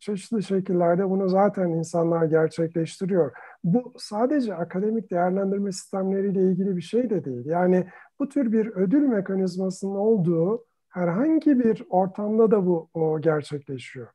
çeşitli 0.00 0.42
şekillerde 0.42 1.10
bunu 1.10 1.28
zaten 1.28 1.68
insanlar 1.68 2.24
gerçekleştiriyor. 2.24 3.32
Bu 3.64 3.92
sadece 3.98 4.54
akademik 4.54 5.10
değerlendirme 5.10 5.72
sistemleriyle 5.72 6.42
ilgili 6.42 6.76
bir 6.76 6.82
şey 6.82 7.10
de 7.10 7.24
değil. 7.24 7.46
Yani 7.46 7.86
bu 8.18 8.28
tür 8.28 8.52
bir 8.52 8.66
ödül 8.66 9.02
mekanizmasının 9.02 9.94
olduğu 9.94 10.64
herhangi 10.88 11.58
bir 11.58 11.84
ortamda 11.90 12.50
da 12.50 12.66
bu 12.66 12.88
o 12.94 13.20
gerçekleşiyor. 13.20 14.08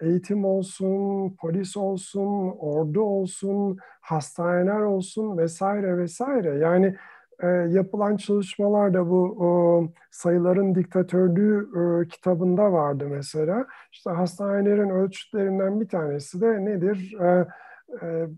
Eğitim 0.00 0.44
olsun, 0.44 1.36
polis 1.40 1.76
olsun, 1.76 2.54
ordu 2.58 3.00
olsun, 3.00 3.78
hastaneler 4.00 4.80
olsun 4.80 5.38
vesaire 5.38 5.98
vesaire. 5.98 6.58
Yani 6.58 6.96
e, 7.42 7.46
yapılan 7.46 8.16
çalışmalarda 8.16 9.10
bu 9.10 9.22
o, 9.38 9.48
sayıların 10.10 10.74
diktatörlüğü 10.74 11.68
e, 11.76 12.08
kitabında 12.08 12.72
vardı 12.72 13.06
mesela. 13.10 13.66
İşte 13.92 14.10
hastanelerin 14.10 14.90
ölçütlerinden 14.90 15.80
bir 15.80 15.88
tanesi 15.88 16.40
de 16.40 16.64
nedir? 16.64 17.16
E, 17.20 17.46
e, 18.02 18.28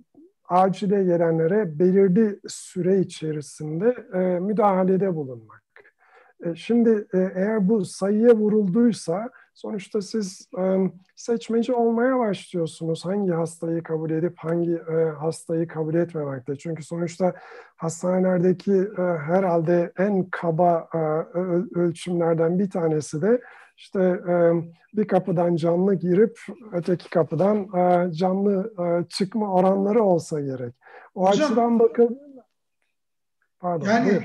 acile 0.49 1.05
gelenlere 1.05 1.79
belirli 1.79 2.41
süre 2.49 3.01
içerisinde 3.01 3.97
e, 4.15 4.19
müdahalede 4.41 5.15
bulunmak. 5.15 5.63
E, 6.45 6.55
şimdi 6.55 7.07
e, 7.15 7.19
eğer 7.35 7.69
bu 7.69 7.85
sayıya 7.85 8.35
vurulduysa 8.35 9.31
sonuçta 9.57 10.03
siz 10.03 10.49
seçmeci 11.17 11.73
olmaya 11.73 12.19
başlıyorsunuz. 12.19 13.05
Hangi 13.05 13.33
hastayı 13.33 13.83
kabul 13.83 14.11
edip 14.11 14.39
hangi 14.39 14.79
hastayı 15.19 15.69
kabul 15.69 15.95
etmemekte. 15.95 16.57
Çünkü 16.57 16.83
sonuçta 16.83 17.35
hastanelerdeki 17.77 18.89
herhalde 18.97 19.93
en 19.99 20.31
kaba 20.31 20.89
ölçümlerden 21.75 22.59
bir 22.59 22.71
tanesi 22.71 23.23
de 23.23 23.41
işte 23.77 24.21
bir 24.95 25.09
kapıdan 25.09 25.57
canlı 25.57 25.95
girip 25.95 26.39
öteki 26.73 27.11
kapıdan 27.11 27.71
canlı 28.11 28.75
çıkma 29.09 29.55
oranları 29.55 30.03
olsa 30.03 30.41
gerek. 30.41 30.75
O 31.15 31.29
Hocam, 31.29 31.47
açıdan 31.47 31.79
bakın 31.79 32.21
pardon. 33.59 33.87
Yani 33.87 34.11
buyur. 34.11 34.23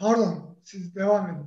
pardon 0.00 0.56
siz 0.64 0.94
devam 0.96 1.26
edin. 1.26 1.46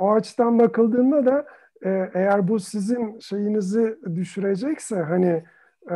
O 0.00 0.12
açıdan 0.12 0.58
bakıldığında 0.58 1.26
da 1.26 1.46
e, 1.84 2.10
eğer 2.14 2.48
bu 2.48 2.60
sizin 2.60 3.18
şeyinizi 3.18 3.98
düşürecekse 4.14 5.02
hani 5.02 5.44
e, 5.90 5.94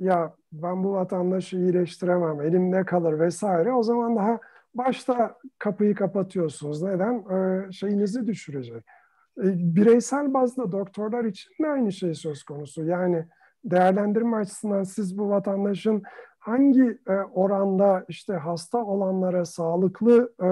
ya 0.00 0.34
ben 0.52 0.84
bu 0.84 0.92
vatandaşı 0.92 1.56
iyileştiremem, 1.56 2.40
elimde 2.40 2.84
kalır 2.84 3.18
vesaire 3.20 3.72
o 3.72 3.82
zaman 3.82 4.16
daha 4.16 4.40
başta 4.74 5.38
kapıyı 5.58 5.94
kapatıyorsunuz. 5.94 6.82
Neden? 6.82 7.14
E, 7.14 7.72
şeyinizi 7.72 8.26
düşürecek. 8.26 8.84
E, 9.38 9.44
bireysel 9.76 10.34
bazda 10.34 10.72
doktorlar 10.72 11.24
için 11.24 11.64
de 11.64 11.68
aynı 11.68 11.92
şey 11.92 12.14
söz 12.14 12.42
konusu. 12.42 12.84
Yani 12.84 13.26
değerlendirme 13.64 14.36
açısından 14.36 14.82
siz 14.82 15.18
bu 15.18 15.28
vatandaşın 15.28 16.02
hangi 16.38 16.98
e, 17.08 17.12
oranda 17.12 18.04
işte 18.08 18.34
hasta 18.34 18.78
olanlara 18.78 19.44
sağlıklı 19.44 20.32
e, 20.42 20.48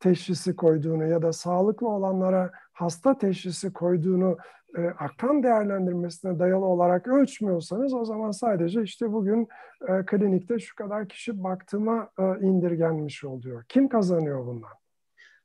teşhisi 0.00 0.56
koyduğunu 0.56 1.06
ya 1.06 1.22
da 1.22 1.32
sağlıklı 1.32 1.88
olanlara 1.88 2.50
hasta 2.74 3.18
teşhisi 3.18 3.72
koyduğunu 3.72 4.36
e, 4.76 4.86
aktan 4.86 5.42
değerlendirmesine 5.42 6.38
dayalı 6.38 6.64
olarak 6.64 7.08
ölçmüyorsanız 7.08 7.94
o 7.94 8.04
zaman 8.04 8.30
sadece 8.30 8.82
işte 8.82 9.12
bugün 9.12 9.48
e, 9.88 10.06
klinikte 10.06 10.58
şu 10.58 10.76
kadar 10.76 11.08
kişi 11.08 11.44
baktığıma 11.44 12.10
e, 12.18 12.22
indirgenmiş 12.46 13.24
oluyor. 13.24 13.64
Kim 13.68 13.88
kazanıyor 13.88 14.46
bundan? 14.46 14.70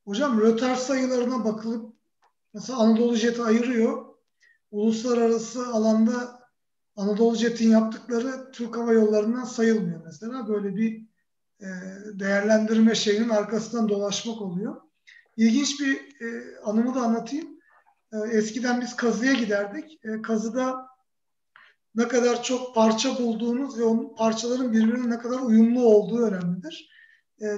Hocam 0.05 0.41
rötar 0.41 0.75
sayılarına 0.75 1.45
bakılıp 1.45 1.93
mesela 2.53 2.79
Anadolu 2.79 3.15
Jet'i 3.15 3.43
ayırıyor. 3.43 4.05
Uluslararası 4.71 5.67
alanda 5.67 6.39
Anadolu 6.95 7.35
Jet'in 7.35 7.69
yaptıkları 7.69 8.51
Türk 8.51 8.77
Hava 8.77 8.93
Yolları'ndan 8.93 9.43
sayılmıyor 9.43 10.01
mesela. 10.05 10.47
Böyle 10.47 10.75
bir 10.75 11.05
e, 11.61 11.67
değerlendirme 12.19 12.95
şeyinin 12.95 13.29
arkasından 13.29 13.89
dolaşmak 13.89 14.41
oluyor. 14.41 14.75
İlginç 15.39 15.79
bir 15.79 15.95
e, 15.95 16.57
anımı 16.63 16.95
da 16.95 17.01
anlatayım. 17.01 17.47
E, 18.13 18.17
eskiden 18.31 18.81
biz 18.81 18.95
kazıya 18.95 19.33
giderdik. 19.33 19.99
kazıda 20.23 20.87
ne 21.95 22.07
kadar 22.07 22.43
çok 22.43 22.75
parça 22.75 23.17
bulduğunuz 23.17 23.79
ve 23.79 23.83
onun 23.83 24.15
parçaların 24.15 24.73
birbirine 24.73 25.09
ne 25.09 25.19
kadar 25.19 25.39
uyumlu 25.39 25.83
olduğu 25.83 26.25
önemlidir. 26.25 26.89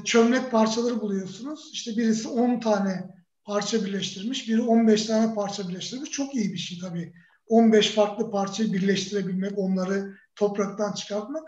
çömlek 0.05 0.51
parçaları 0.51 1.01
buluyorsunuz. 1.01 1.69
İşte 1.73 1.97
birisi 1.97 2.27
10 2.27 2.59
tane 2.59 3.09
parça 3.43 3.86
birleştirmiş, 3.86 4.49
biri 4.49 4.61
15 4.61 5.05
tane 5.05 5.34
parça 5.34 5.69
birleştirmiş. 5.69 6.11
Çok 6.11 6.36
iyi 6.36 6.53
bir 6.53 6.57
şey 6.57 6.79
tabii. 6.79 7.13
15 7.47 7.89
farklı 7.91 8.32
parçayı 8.32 8.73
birleştirebilmek, 8.73 9.57
onları 9.57 10.17
topraktan 10.36 10.93
çıkartmak. 10.93 11.43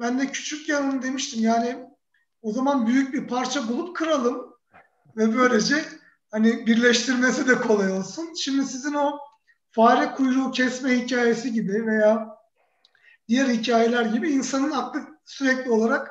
Ben 0.00 0.20
de 0.20 0.26
küçük 0.26 0.68
yanım 0.68 1.02
demiştim 1.02 1.42
yani 1.42 1.76
o 2.42 2.52
zaman 2.52 2.86
büyük 2.86 3.14
bir 3.14 3.28
parça 3.28 3.68
bulup 3.68 3.96
kıralım 3.96 4.45
ve 5.16 5.36
böylece 5.36 5.84
hani 6.30 6.66
birleştirmesi 6.66 7.48
de 7.48 7.54
kolay 7.54 7.92
olsun. 7.92 8.34
Şimdi 8.34 8.66
sizin 8.66 8.94
o 8.94 9.18
fare 9.70 10.12
kuyruğu 10.12 10.50
kesme 10.50 10.98
hikayesi 10.98 11.52
gibi 11.52 11.86
veya 11.86 12.36
diğer 13.28 13.46
hikayeler 13.48 14.04
gibi 14.04 14.30
insanın 14.30 14.70
aklı 14.70 15.00
sürekli 15.24 15.70
olarak 15.70 16.10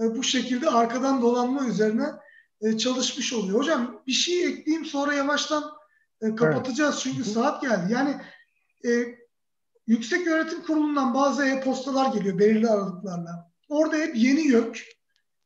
e, 0.00 0.16
bu 0.16 0.22
şekilde 0.22 0.70
arkadan 0.70 1.22
dolanma 1.22 1.66
üzerine 1.66 2.06
e, 2.60 2.78
çalışmış 2.78 3.32
oluyor. 3.32 3.58
Hocam 3.58 4.02
bir 4.06 4.12
şey 4.12 4.46
ekleyeyim 4.46 4.86
sonra 4.86 5.14
yavaştan 5.14 5.64
e, 6.22 6.34
kapatacağız 6.34 7.00
çünkü 7.00 7.22
evet. 7.22 7.32
saat 7.32 7.62
geldi. 7.62 7.92
Yani 7.92 8.16
e, 8.86 8.90
Yüksek 9.86 10.26
Öğretim 10.26 10.62
Kurulu'ndan 10.62 11.14
bazı 11.14 11.46
e-postalar 11.46 12.14
geliyor 12.14 12.38
belirli 12.38 12.68
aralıklarla. 12.68 13.50
Orada 13.68 13.96
hep 13.96 14.16
yeni 14.16 14.46
YÖK, 14.46 14.82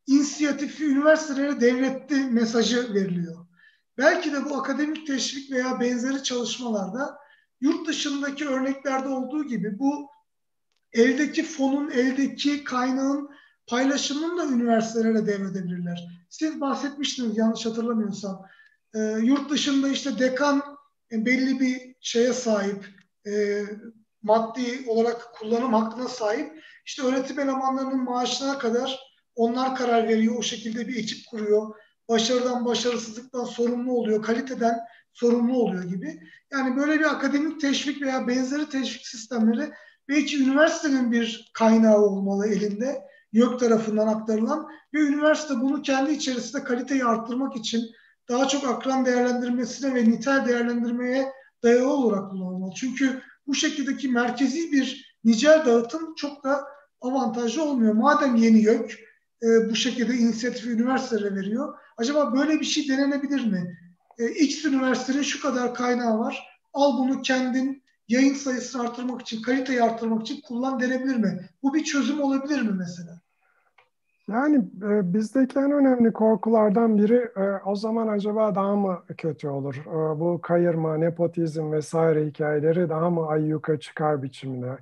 inisiyatifi 0.09 0.85
üniversitelere 0.85 1.61
devletti 1.61 2.15
mesajı 2.15 2.95
veriliyor. 2.95 3.47
Belki 3.99 4.33
de 4.33 4.45
bu 4.45 4.57
akademik 4.57 5.07
teşvik 5.07 5.53
veya 5.53 5.81
benzeri 5.81 6.23
çalışmalarda 6.23 7.19
yurt 7.61 7.89
dışındaki 7.89 8.49
örneklerde 8.49 9.09
olduğu 9.09 9.45
gibi 9.45 9.79
bu 9.79 10.11
eldeki 10.93 11.43
fonun, 11.43 11.91
eldeki 11.91 12.65
kaynağın 12.65 13.31
paylaşımını 13.67 14.39
da 14.39 14.55
üniversitelere 14.55 15.27
devredebilirler. 15.27 16.09
Siz 16.31 16.61
bahsetmiştiniz 16.61 17.39
yanlış 17.39 17.67
hatırlamıyorsam. 17.67 18.47
E, 18.95 18.99
yurt 19.01 19.51
dışında 19.51 19.89
işte 19.89 20.19
dekan 20.19 20.63
e, 21.13 21.27
belli 21.27 21.61
bir 21.61 21.95
şeye 22.01 22.33
sahip, 22.33 22.87
e, 23.27 23.63
maddi 24.23 24.85
olarak 24.87 25.35
kullanım 25.35 25.73
hakkına 25.75 26.09
sahip. 26.09 26.65
İşte 26.87 27.03
öğretim 27.03 27.39
elemanlarının 27.39 28.05
maaşına 28.05 28.59
kadar 28.59 29.08
onlar 29.39 29.77
karar 29.77 30.09
veriyor. 30.09 30.35
O 30.39 30.43
şekilde 30.43 30.89
bir 30.89 30.97
ekip 30.97 31.27
kuruyor. 31.27 31.75
başarıdan, 32.09 32.65
başarısızlıktan 32.65 33.45
sorumlu 33.45 33.93
oluyor, 33.93 34.23
kaliteden 34.23 34.79
sorumlu 35.13 35.59
oluyor 35.59 35.85
gibi. 35.85 36.21
Yani 36.53 36.77
böyle 36.77 36.99
bir 36.99 37.05
akademik 37.05 37.61
teşvik 37.61 38.03
veya 38.03 38.29
benzeri 38.29 38.69
teşvik 38.69 39.07
sistemleri 39.07 39.71
belki 40.09 40.43
üniversitenin 40.43 41.13
bir 41.13 41.51
kaynağı 41.55 41.99
olmalı 41.99 42.47
elinde, 42.47 43.03
YÖK 43.33 43.61
tarafından 43.61 44.07
aktarılan 44.07 44.69
ve 44.95 45.01
üniversite 45.01 45.55
bunu 45.61 45.83
kendi 45.83 46.13
içerisinde 46.13 46.65
kaliteyi 46.65 47.05
arttırmak 47.05 47.57
için 47.57 47.83
daha 48.29 48.49
çok 48.49 48.69
akran 48.69 49.07
değerlendirmesine 49.07 49.95
ve 49.95 50.05
nitel 50.05 50.47
değerlendirmeye 50.47 51.33
dayalı 51.63 51.93
olarak 51.93 52.31
kullanılmalı. 52.31 52.73
Çünkü 52.77 53.23
bu 53.47 53.55
şekildeki 53.55 54.09
merkezi 54.09 54.73
bir 54.73 55.17
nicel 55.25 55.67
dağıtım 55.67 56.15
çok 56.15 56.45
da 56.45 56.65
avantajlı 57.01 57.65
olmuyor. 57.65 57.95
Madem 57.95 58.37
yeni 58.37 58.63
YÖK 58.63 59.08
e, 59.43 59.71
bu 59.71 59.75
şekilde 59.75 60.15
inisiyatifi 60.15 60.71
üniversitelere 60.71 61.35
veriyor, 61.35 61.75
acaba 61.97 62.33
böyle 62.33 62.61
bir 62.61 62.65
şey 62.65 62.89
denenebilir 62.89 63.47
mi? 63.53 63.79
E, 64.19 64.29
X 64.29 64.65
üniversitenin 64.65 65.23
şu 65.23 65.43
kadar 65.43 65.75
kaynağı 65.75 66.19
var, 66.19 66.47
al 66.73 66.99
bunu 66.99 67.23
kendin 67.23 67.83
yayın 68.09 68.35
sayısını 68.35 68.83
artırmak 68.83 69.21
için, 69.21 69.43
kaliteyi 69.43 69.83
artırmak 69.83 70.23
için 70.23 70.41
kullan 70.41 70.81
denebilir 70.81 71.17
mi? 71.17 71.49
Bu 71.63 71.75
bir 71.75 71.85
çözüm 71.85 72.21
olabilir 72.21 72.63
mi 72.63 72.73
mesela? 72.79 73.21
Yani 74.29 74.57
e, 74.57 75.15
bizdeki 75.15 75.59
en 75.59 75.73
önemli 75.73 76.13
korkulardan 76.13 76.99
biri 76.99 77.31
e, 77.37 77.63
o 77.67 77.77
zaman 77.77 78.09
acaba 78.09 78.55
daha 78.55 78.77
mı 78.77 79.03
kötü 79.19 79.49
olur? 79.49 79.75
E, 79.87 80.21
bu 80.21 80.41
kayırma, 80.43 80.97
nepotizm 80.97 81.73
vesaire 81.73 82.27
hikayeleri 82.27 82.89
daha 82.89 83.11
mı 83.11 83.27
ayyuka 83.27 83.81
çıkar 83.81 84.23
biçimde? 84.23 84.79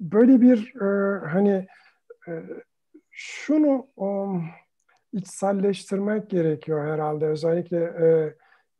Böyle 0.00 0.40
bir 0.40 0.74
e, 0.80 1.18
hani 1.26 1.66
e, 2.28 2.32
şunu 3.22 3.86
um, 3.96 4.44
içselleştirmek 5.12 6.30
gerekiyor 6.30 6.92
herhalde 6.92 7.26
özellikle 7.26 7.78
e, 7.78 8.34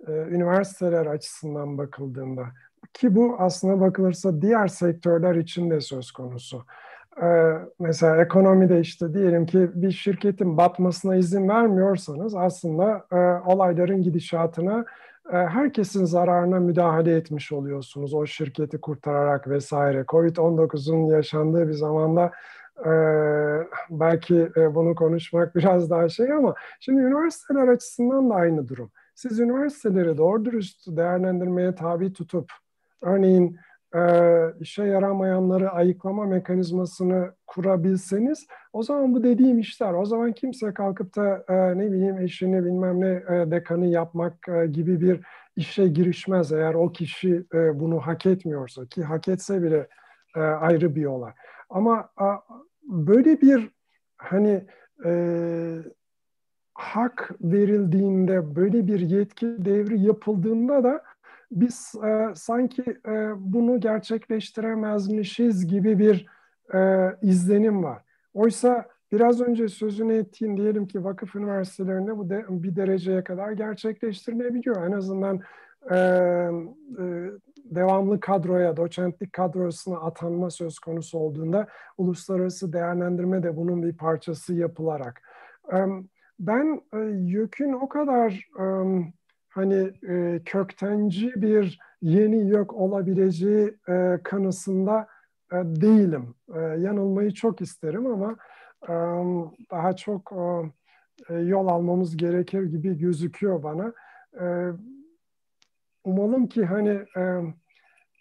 e, 0.07 0.13
üniversiteler 0.13 1.07
açısından 1.07 1.79
bakıldığında 1.79 2.47
ki 2.95 3.15
bu 3.15 3.37
aslında 3.39 3.81
bakılırsa 3.81 4.43
diğer 4.43 4.69
sektörler 4.69 5.35
için 5.35 5.71
de 5.71 5.81
söz 5.81 6.11
konusu. 6.11 6.65
Ee, 7.23 7.53
mesela 7.79 8.23
ekonomide 8.23 8.81
işte 8.81 9.15
diyelim 9.15 9.47
ki 9.47 9.71
bir 9.75 9.91
şirketin 9.91 10.57
batmasına 10.57 11.17
izin 11.17 11.49
vermiyorsanız 11.49 12.35
aslında 12.35 13.07
e, 13.13 13.17
olayların 13.53 14.03
gidişatına 14.03 14.85
e, 15.33 15.37
herkesin 15.37 16.05
zararına 16.05 16.61
müdahale 16.61 17.17
etmiş 17.17 17.53
oluyorsunuz. 17.53 18.15
O 18.15 18.27
şirketi 18.27 18.81
kurtararak 18.81 19.49
vesaire. 19.49 20.05
Covid-19'un 20.09 21.07
yaşandığı 21.07 21.69
bir 21.69 21.73
zamanda 21.73 22.31
e, 22.87 22.93
belki 23.91 24.51
bunu 24.75 24.95
konuşmak 24.95 25.55
biraz 25.57 25.91
daha 25.91 26.09
şey 26.09 26.33
ama 26.33 26.55
şimdi 26.81 27.01
üniversiteler 27.01 27.69
açısından 27.69 28.31
da 28.31 28.35
aynı 28.35 28.69
durum. 28.69 28.91
Siz 29.15 29.41
üniversiteleri 29.41 30.17
doğru 30.17 30.45
dürüst 30.45 30.87
değerlendirmeye 30.87 31.75
tabi 31.75 32.13
tutup 32.13 32.53
örneğin 33.03 33.59
e, 33.95 34.01
işe 34.61 34.85
yaramayanları 34.85 35.71
ayıklama 35.71 36.25
mekanizmasını 36.25 37.33
kurabilseniz 37.47 38.47
o 38.73 38.83
zaman 38.83 39.15
bu 39.15 39.25
dediğim 39.25 39.59
işler 39.59 39.93
o 39.95 40.05
zaman 40.05 40.33
kimse 40.33 40.75
kalkıp 40.75 41.17
da 41.17 41.45
e, 41.49 41.79
ne 41.79 41.93
bileyim 41.93 42.19
eşini 42.19 42.65
bilmem 42.65 43.01
ne 43.01 43.09
e, 43.09 43.51
dekanı 43.51 43.87
yapmak 43.87 44.49
e, 44.49 44.67
gibi 44.67 45.01
bir 45.01 45.21
işe 45.57 45.89
girişmez 45.89 46.53
eğer 46.53 46.75
o 46.75 46.93
kişi 46.93 47.45
e, 47.55 47.81
bunu 47.81 48.01
hak 48.01 48.27
etmiyorsa 48.27 48.87
ki 48.87 49.03
hak 49.03 49.29
etse 49.29 49.63
bile 49.63 49.89
e, 50.37 50.41
ayrı 50.41 50.95
bir 50.95 51.05
olay. 51.05 51.33
Ama 51.71 52.09
böyle 52.83 53.41
bir 53.41 53.71
hani 54.17 54.67
e, 55.05 55.13
hak 56.75 57.31
verildiğinde 57.41 58.57
böyle 58.57 58.87
bir 58.87 59.01
yetki 59.01 59.47
devri 59.47 60.01
yapıldığında 60.01 60.85
da 60.85 61.03
biz 61.51 61.95
e, 62.05 62.35
sanki 62.35 62.83
e, 63.09 63.31
bunu 63.37 63.81
gerçekleştiremezmişiz 63.81 65.67
gibi 65.67 65.99
bir 65.99 66.27
e, 66.75 67.11
izlenim 67.23 67.85
var. 67.85 68.03
Oysa 68.35 68.89
biraz 69.13 69.41
önce 69.41 69.69
sözünü 69.69 70.15
ettiğim 70.15 70.57
diyelim 70.57 70.87
ki 70.87 71.05
vakıf 71.05 71.37
üniversitelerinde 71.37 72.19
bu 72.19 72.31
de, 72.31 72.45
bir 72.49 72.77
dereceye 72.77 73.25
kadar 73.25 73.53
gerçekleştirilebiliyor. 73.53 74.87
En 74.87 74.93
azından 74.93 75.41
e, 75.91 75.97
e, 75.97 77.05
devamlı 77.65 78.21
kadroya, 78.21 78.77
doçentlik 78.77 79.33
kadrosuna 79.33 79.97
atanma 79.97 80.51
söz 80.51 80.79
konusu 80.79 81.19
olduğunda 81.19 81.67
uluslararası 81.99 82.73
değerlendirme 82.73 83.43
de 83.43 83.57
bunun 83.57 83.83
bir 83.83 83.97
parçası 83.97 84.55
yapılarak. 84.55 85.23
E, 85.73 85.77
ben 86.39 86.81
e, 86.95 86.99
YÖK'ün 86.99 87.73
o 87.73 87.89
kadar... 87.89 88.49
E, 88.61 88.65
hani 89.51 89.91
e, 90.09 90.41
köktenci 90.45 91.43
bir 91.43 91.79
yeni 92.03 92.49
yok 92.49 92.75
olabileceği 92.75 93.75
e, 93.89 94.19
kanısında 94.25 95.07
e, 95.53 95.57
değilim. 95.57 96.35
E, 96.55 96.59
yanılmayı 96.61 97.31
çok 97.31 97.61
isterim 97.61 98.07
ama 98.07 98.37
e, 98.89 98.95
daha 99.71 99.97
çok 99.97 100.33
e, 101.29 101.35
yol 101.35 101.69
almamız 101.69 102.17
gerekir 102.17 102.63
gibi 102.63 102.99
gözüküyor 102.99 103.63
bana. 103.63 103.93
E, 104.41 104.45
umalım 106.11 106.47
ki 106.47 106.65
hani 106.65 107.01
e, 107.17 107.41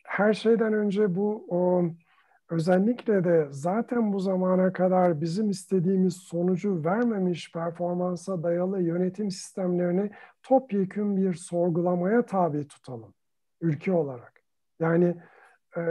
her 0.04 0.34
şeyden 0.34 0.74
önce 0.74 1.16
bu 1.16 1.46
o, 1.50 1.84
özellikle 2.50 3.24
de 3.24 3.48
zaten 3.50 4.14
bu 4.14 4.20
zamana 4.20 4.74
kadar 4.74 5.22
bizim 5.22 5.50
istediğimiz 5.50 6.16
sonucu 6.16 6.86
vermemiş 6.86 7.52
performansa 7.52 8.44
dayalı 8.44 8.82
yönetim 8.82 9.32
sistemlerini 9.32 10.12
topyekun 10.44 11.18
bir 11.18 11.34
sorgulamaya 11.34 12.26
tabi 12.26 12.68
tutalım 12.68 13.14
ülke 13.62 13.92
olarak. 13.92 14.42
Yani 14.80 15.16
e, 15.78 15.82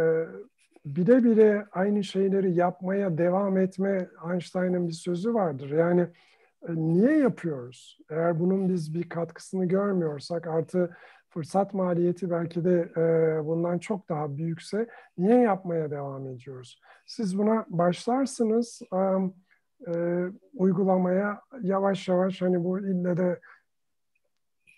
bile 0.85 1.25
bile 1.25 1.67
aynı 1.73 2.05
şeyleri 2.05 2.55
yapmaya 2.55 3.19
devam 3.19 3.59
etme 3.59 4.09
Einstein'ın 4.33 4.89
bir 4.89 4.93
sözü 4.93 5.35
vardır. 5.35 5.71
Yani 5.71 6.07
e, 6.69 6.75
niye 6.75 7.19
yapıyoruz? 7.19 7.99
Eğer 8.11 8.41
bunun 8.41 8.69
biz 8.69 8.95
bir 8.95 9.09
katkısını 9.09 9.65
görmüyorsak 9.65 10.47
artı 10.47 10.97
fırsat 11.39 11.75
maliyeti 11.75 12.31
belki 12.31 12.65
de 12.65 12.93
e, 12.97 13.47
bundan 13.47 13.79
çok 13.79 14.09
daha 14.09 14.37
büyükse 14.37 14.89
niye 15.19 15.41
yapmaya 15.41 15.91
devam 15.91 16.29
ediyoruz? 16.29 16.81
Siz 17.07 17.39
buna 17.39 17.67
başlarsınız 17.69 18.83
e, 18.93 18.99
e, 19.93 20.25
uygulamaya 20.55 21.41
yavaş 21.63 22.09
yavaş 22.09 22.43
hani 22.43 22.65
bu 22.65 22.79
ille 22.79 23.17
de 23.17 23.41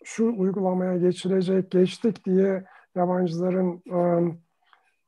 şu 0.04 0.34
uygulamaya 0.38 0.96
geçilecek 0.96 1.70
geçtik 1.70 2.24
diye 2.24 2.64
yabancıların 2.94 3.82
e, 3.92 4.00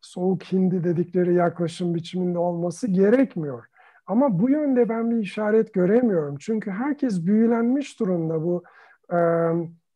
soğuk 0.00 0.42
hindi 0.42 0.84
dedikleri 0.84 1.34
yaklaşım 1.34 1.94
biçiminde 1.94 2.38
olması 2.38 2.88
gerekmiyor. 2.88 3.64
Ama 4.06 4.38
bu 4.38 4.50
yönde 4.50 4.88
ben 4.88 5.10
bir 5.10 5.16
işaret 5.16 5.74
göremiyorum. 5.74 6.36
Çünkü 6.40 6.70
herkes 6.70 7.26
büyülenmiş 7.26 8.00
durumda 8.00 8.42
bu 8.42 8.64
e, 9.12 9.18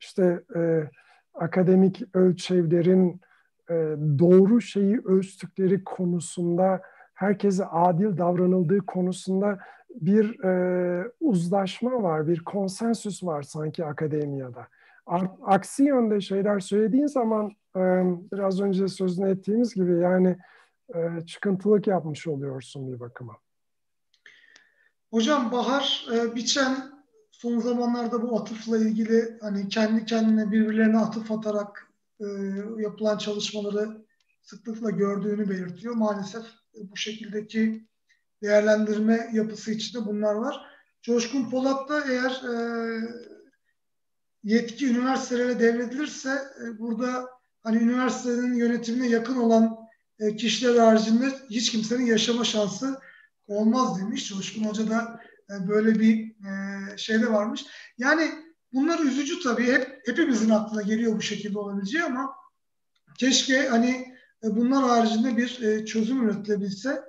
işte 0.00 0.40
e, 0.56 0.90
akademik 1.36 2.02
ölçevlerin 2.14 3.20
e, 3.70 3.74
doğru 4.18 4.60
şeyi 4.60 5.00
ölçtükleri 5.04 5.84
konusunda 5.84 6.82
herkese 7.14 7.66
adil 7.66 8.18
davranıldığı 8.18 8.78
konusunda 8.78 9.58
bir 10.00 10.44
e, 10.44 11.12
uzlaşma 11.20 12.02
var, 12.02 12.28
bir 12.28 12.40
konsensüs 12.40 13.24
var 13.24 13.42
sanki 13.42 13.84
akademiyada. 13.84 14.66
Aksi 15.46 15.84
yönde 15.84 16.20
şeyler 16.20 16.60
söylediğin 16.60 17.06
zaman 17.06 17.52
e, 17.76 17.80
biraz 18.32 18.60
önce 18.60 18.88
sözünü 18.88 19.30
ettiğimiz 19.30 19.74
gibi 19.74 19.98
yani 19.98 20.36
e, 20.94 21.26
çıkıntılık 21.26 21.86
yapmış 21.86 22.26
oluyorsun 22.26 22.92
bir 22.92 23.00
bakıma. 23.00 23.36
Hocam 25.10 25.52
Bahar 25.52 26.06
e, 26.14 26.34
Biçen 26.34 26.95
son 27.38 27.60
zamanlarda 27.60 28.22
bu 28.22 28.40
atıfla 28.40 28.78
ilgili 28.78 29.38
hani 29.40 29.68
kendi 29.68 30.04
kendine 30.04 30.50
birbirlerine 30.50 30.98
atıf 30.98 31.32
atarak 31.32 31.92
e, 32.20 32.26
yapılan 32.78 33.18
çalışmaları 33.18 34.04
sıklıkla 34.42 34.90
gördüğünü 34.90 35.48
belirtiyor. 35.48 35.94
Maalesef 35.94 36.42
e, 36.44 36.90
bu 36.90 36.96
şekildeki 36.96 37.86
değerlendirme 38.42 39.30
yapısı 39.32 39.70
içinde 39.70 40.06
bunlar 40.06 40.34
var. 40.34 40.60
Coşkun 41.02 41.50
Polat 41.50 41.88
da 41.88 42.04
eğer 42.10 42.42
e, 42.44 42.54
yetki 44.44 44.88
üniversitelere 44.88 45.60
devredilirse 45.60 46.30
e, 46.64 46.78
burada 46.78 47.28
hani 47.62 47.76
üniversitenin 47.76 48.54
yönetimine 48.54 49.08
yakın 49.08 49.36
olan 49.36 49.76
e, 50.18 50.36
kişiler 50.36 50.76
haricinde 50.76 51.32
hiç 51.50 51.72
kimsenin 51.72 52.06
yaşama 52.06 52.44
şansı 52.44 53.00
olmaz 53.46 54.00
demiş. 54.00 54.28
Coşkun 54.28 54.64
Hoca 54.64 54.90
da 54.90 55.20
e, 55.50 55.68
böyle 55.68 56.00
bir 56.00 56.35
e, 56.46 56.98
şey 56.98 57.22
de 57.22 57.32
varmış. 57.32 57.64
Yani 57.98 58.30
bunlar 58.72 58.98
üzücü 58.98 59.40
tabii. 59.40 59.66
Hep 59.66 60.02
hepimizin 60.06 60.50
aklına 60.50 60.82
geliyor 60.82 61.16
bu 61.16 61.22
şekilde 61.22 61.58
olabileceği 61.58 62.04
ama 62.04 62.34
keşke 63.18 63.68
hani 63.68 64.14
e, 64.44 64.56
bunlar 64.56 64.84
haricinde 64.84 65.36
bir 65.36 65.62
e, 65.62 65.84
çözüm 65.84 66.28
üretilebilse. 66.28 67.02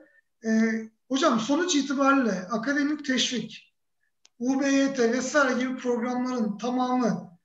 Hocam 1.07 1.39
sonuç 1.39 1.75
itibariyle 1.75 2.31
akademik 2.31 3.05
teşvik 3.05 3.73
UBYT 4.39 4.99
vesaire 4.99 5.59
gibi 5.59 5.77
programların 5.77 6.57
tamamı 6.57 7.37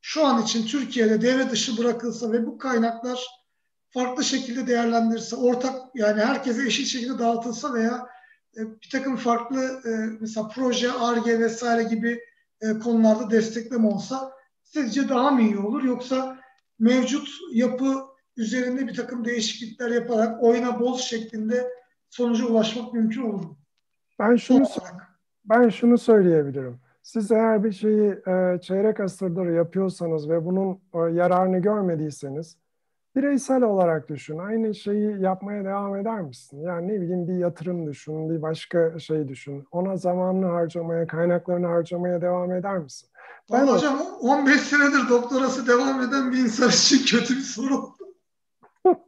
şu 0.00 0.26
an 0.26 0.42
için 0.42 0.66
Türkiye'de 0.66 1.22
devre 1.22 1.50
dışı 1.50 1.78
bırakılsa 1.78 2.32
ve 2.32 2.46
bu 2.46 2.58
kaynaklar 2.58 3.26
farklı 3.90 4.24
şekilde 4.24 4.66
değerlendirirse, 4.66 5.36
ortak 5.36 5.80
yani 5.94 6.20
herkese 6.22 6.66
eşit 6.66 6.86
şekilde 6.86 7.18
dağıtılsa 7.18 7.74
veya 7.74 8.06
bir 8.56 8.90
takım 8.92 9.16
farklı 9.16 9.80
e, 9.84 9.90
mesela 10.20 10.48
proje, 10.48 10.92
ARGE 10.92 11.40
vesaire 11.40 11.82
gibi 11.82 12.20
e, 12.60 12.78
konularda 12.78 13.30
destekleme 13.30 13.86
olsa 13.86 14.32
sizce 14.62 15.08
daha 15.08 15.30
mı 15.30 15.42
iyi 15.42 15.58
olur? 15.58 15.82
Yoksa 15.82 16.38
mevcut 16.78 17.28
yapı 17.52 17.94
üzerinde 18.36 18.88
bir 18.88 18.94
takım 18.94 19.24
değişiklikler 19.24 19.90
yaparak 19.90 20.42
oyuna 20.42 20.80
boz 20.80 21.00
şeklinde 21.00 21.68
sonuca 22.10 22.46
ulaşmak 22.46 22.92
mümkün 22.94 23.22
olur 23.22 23.44
mu? 23.44 23.58
Ben 24.18 24.36
şunu 24.36 24.66
ben 25.44 25.68
şunu 25.68 25.98
söyleyebilirim. 25.98 26.80
Siz 27.02 27.32
eğer 27.32 27.64
bir 27.64 27.72
şeyi 27.72 28.10
e, 28.10 28.60
çeyrek 28.62 29.00
asırdır 29.00 29.46
yapıyorsanız 29.46 30.30
ve 30.30 30.44
bunun 30.44 30.80
e, 30.94 30.98
yararını 30.98 31.58
görmediyseniz 31.58 32.56
bireysel 33.16 33.62
olarak 33.62 34.08
düşün. 34.08 34.38
Aynı 34.38 34.74
şeyi 34.74 35.20
yapmaya 35.20 35.64
devam 35.64 35.96
eder 35.96 36.20
misin? 36.20 36.62
Yani 36.62 36.88
ne 36.88 37.00
bileyim 37.00 37.28
bir 37.28 37.34
yatırım 37.34 37.86
düşün, 37.86 38.30
bir 38.30 38.42
başka 38.42 38.98
şey 38.98 39.28
düşün. 39.28 39.64
Ona 39.72 39.96
zamanını 39.96 40.46
harcamaya, 40.46 41.06
kaynaklarını 41.06 41.66
harcamaya 41.66 42.20
devam 42.20 42.52
eder 42.52 42.78
misin? 42.78 43.08
Ben 43.52 43.66
hocam 43.66 43.98
15 44.20 44.60
senedir 44.60 45.08
doktorası 45.08 45.66
devam 45.66 46.00
eden 46.00 46.32
bir 46.32 46.38
insan 46.38 46.68
için 46.68 47.18
kötü 47.18 47.36
bir 47.36 47.40
soru. 47.40 47.88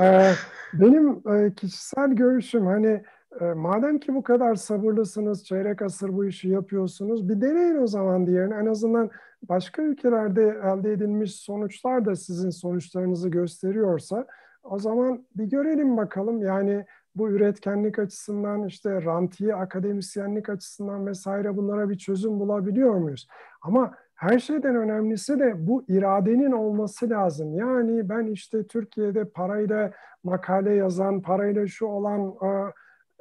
Ee, 0.00 0.32
benim 0.74 1.22
e, 1.34 1.54
kişisel 1.54 2.10
görüşüm 2.10 2.66
hani 2.66 3.02
e, 3.40 3.44
madem 3.44 3.98
ki 3.98 4.14
bu 4.14 4.22
kadar 4.22 4.54
sabırlısınız, 4.54 5.44
çeyrek 5.44 5.82
asır 5.82 6.08
bu 6.08 6.24
işi 6.24 6.48
yapıyorsunuz, 6.48 7.28
bir 7.28 7.40
deneyin 7.40 7.82
o 7.82 7.86
zaman 7.86 8.26
diğerini. 8.26 8.54
En 8.54 8.66
azından 8.66 9.10
başka 9.48 9.82
ülkelerde 9.82 10.60
elde 10.64 10.92
edilmiş 10.92 11.36
sonuçlar 11.36 12.04
da 12.04 12.16
sizin 12.16 12.50
sonuçlarınızı 12.50 13.28
gösteriyorsa 13.28 14.26
o 14.62 14.78
zaman 14.78 15.26
bir 15.36 15.44
görelim 15.44 15.96
bakalım. 15.96 16.42
Yani 16.42 16.84
bu 17.14 17.30
üretkenlik 17.30 17.98
açısından 17.98 18.66
işte 18.66 19.04
rantiye 19.04 19.54
akademisyenlik 19.54 20.48
açısından 20.48 21.06
vesaire 21.06 21.56
bunlara 21.56 21.90
bir 21.90 21.98
çözüm 21.98 22.40
bulabiliyor 22.40 22.94
muyuz? 22.94 23.28
Ama 23.62 23.94
her 24.14 24.38
şeyden 24.38 24.76
önemlisi 24.76 25.38
de 25.38 25.66
bu 25.66 25.84
iradenin 25.88 26.52
olması 26.52 27.10
lazım. 27.10 27.54
Yani 27.54 28.08
ben 28.08 28.26
işte 28.26 28.66
Türkiye'de 28.66 29.24
parayla 29.24 29.92
makale 30.24 30.74
yazan, 30.74 31.22
parayla 31.22 31.66
şu 31.66 31.86
olan 31.86 32.34
e, 32.42 32.72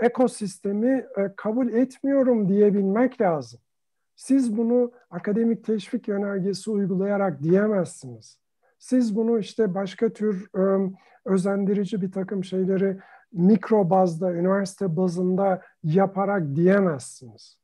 ekosistemi 0.05 1.05
e, 1.17 1.33
kabul 1.35 1.73
etmiyorum 1.73 2.49
diyebilmek 2.49 3.21
lazım. 3.21 3.59
Siz 4.21 4.57
bunu 4.57 4.91
akademik 5.09 5.65
teşvik 5.65 6.07
yönergesi 6.07 6.71
uygulayarak 6.71 7.43
diyemezsiniz. 7.43 8.37
Siz 8.79 9.15
bunu 9.15 9.39
işte 9.39 9.73
başka 9.75 10.09
tür 10.13 10.49
e, 10.57 10.91
özendirici 11.25 12.01
bir 12.01 12.11
takım 12.11 12.43
şeyleri 12.43 12.99
mikro 13.33 13.89
bazda, 13.89 14.33
üniversite 14.33 14.95
bazında 14.97 15.61
yaparak 15.83 16.55
diyemezsiniz. 16.55 17.57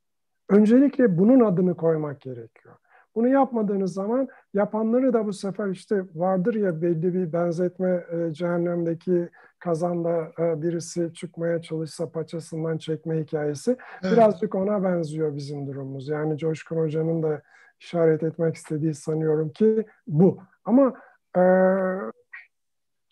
Öncelikle 0.50 1.18
bunun 1.18 1.40
adını 1.40 1.76
koymak 1.76 2.22
gerekiyor. 2.22 2.76
Bunu 3.18 3.28
yapmadığınız 3.28 3.94
zaman 3.94 4.28
yapanları 4.54 5.14
da 5.14 5.26
bu 5.26 5.34
sefer 5.34 5.68
işte 5.68 6.04
vardır 6.16 6.56
ya 6.56 6.82
belli 6.82 7.14
bir 7.14 7.34
benzetme 7.34 8.06
e, 8.12 8.34
cehennemdeki 8.34 9.30
kazanda 9.60 10.32
e, 10.40 10.62
birisi 10.62 11.14
çıkmaya 11.14 11.62
çalışsa 11.62 12.10
paçasından 12.12 12.78
çekme 12.78 13.20
hikayesi. 13.20 13.78
Evet. 14.04 14.14
Birazcık 14.14 14.56
ona 14.56 14.84
benziyor 14.84 15.36
bizim 15.36 15.68
durumumuz. 15.68 16.08
Yani 16.08 16.38
Coşkun 16.38 16.78
Hoca'nın 16.78 17.24
da 17.24 17.42
işaret 17.80 18.24
etmek 18.24 18.56
istediği 18.56 18.94
sanıyorum 18.94 19.50
ki 19.50 19.86
bu. 20.08 20.40
Ama 20.66 20.94
e, 21.38 21.42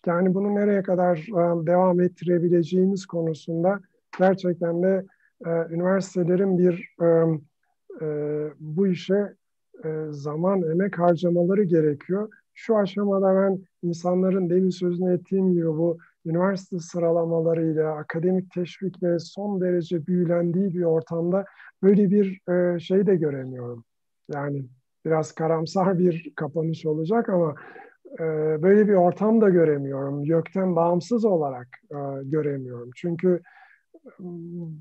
yani 0.06 0.34
bunu 0.34 0.54
nereye 0.54 0.82
kadar 0.82 1.16
e, 1.16 1.66
devam 1.66 2.00
ettirebileceğimiz 2.00 3.06
konusunda 3.06 3.80
gerçekten 4.18 4.82
de 4.82 5.06
e, 5.46 5.50
üniversitelerin 5.50 6.58
bir 6.58 6.94
e, 7.02 7.06
e, 8.02 8.06
bu 8.60 8.86
işe 8.86 9.34
e, 9.84 9.88
zaman, 10.10 10.62
emek 10.62 10.98
harcamaları 10.98 11.64
gerekiyor. 11.64 12.28
Şu 12.54 12.76
aşamada 12.76 13.36
ben 13.36 13.58
insanların 13.82 14.50
demin 14.50 14.70
sözünü 14.70 15.14
ettiğim 15.14 15.52
gibi 15.52 15.66
bu 15.66 15.98
üniversite 16.26 16.78
sıralamalarıyla, 16.78 17.92
akademik 17.92 18.50
teşvikle 18.50 19.18
son 19.18 19.60
derece 19.60 20.06
büyülendiği 20.06 20.74
bir 20.74 20.82
ortamda 20.82 21.44
böyle 21.82 22.10
bir 22.10 22.50
e, 22.52 22.78
şey 22.78 23.06
de 23.06 23.16
göremiyorum. 23.16 23.84
Yani 24.34 24.66
biraz 25.04 25.32
karamsar 25.32 25.98
bir 25.98 26.32
kapanış 26.36 26.86
olacak 26.86 27.28
ama 27.28 27.54
e, 28.20 28.24
böyle 28.62 28.88
bir 28.88 28.94
ortam 28.94 29.40
da 29.40 29.48
göremiyorum. 29.48 30.24
Gökten 30.24 30.76
bağımsız 30.76 31.24
olarak 31.24 31.68
göremiyorum. 32.24 32.90
Çünkü 32.96 33.40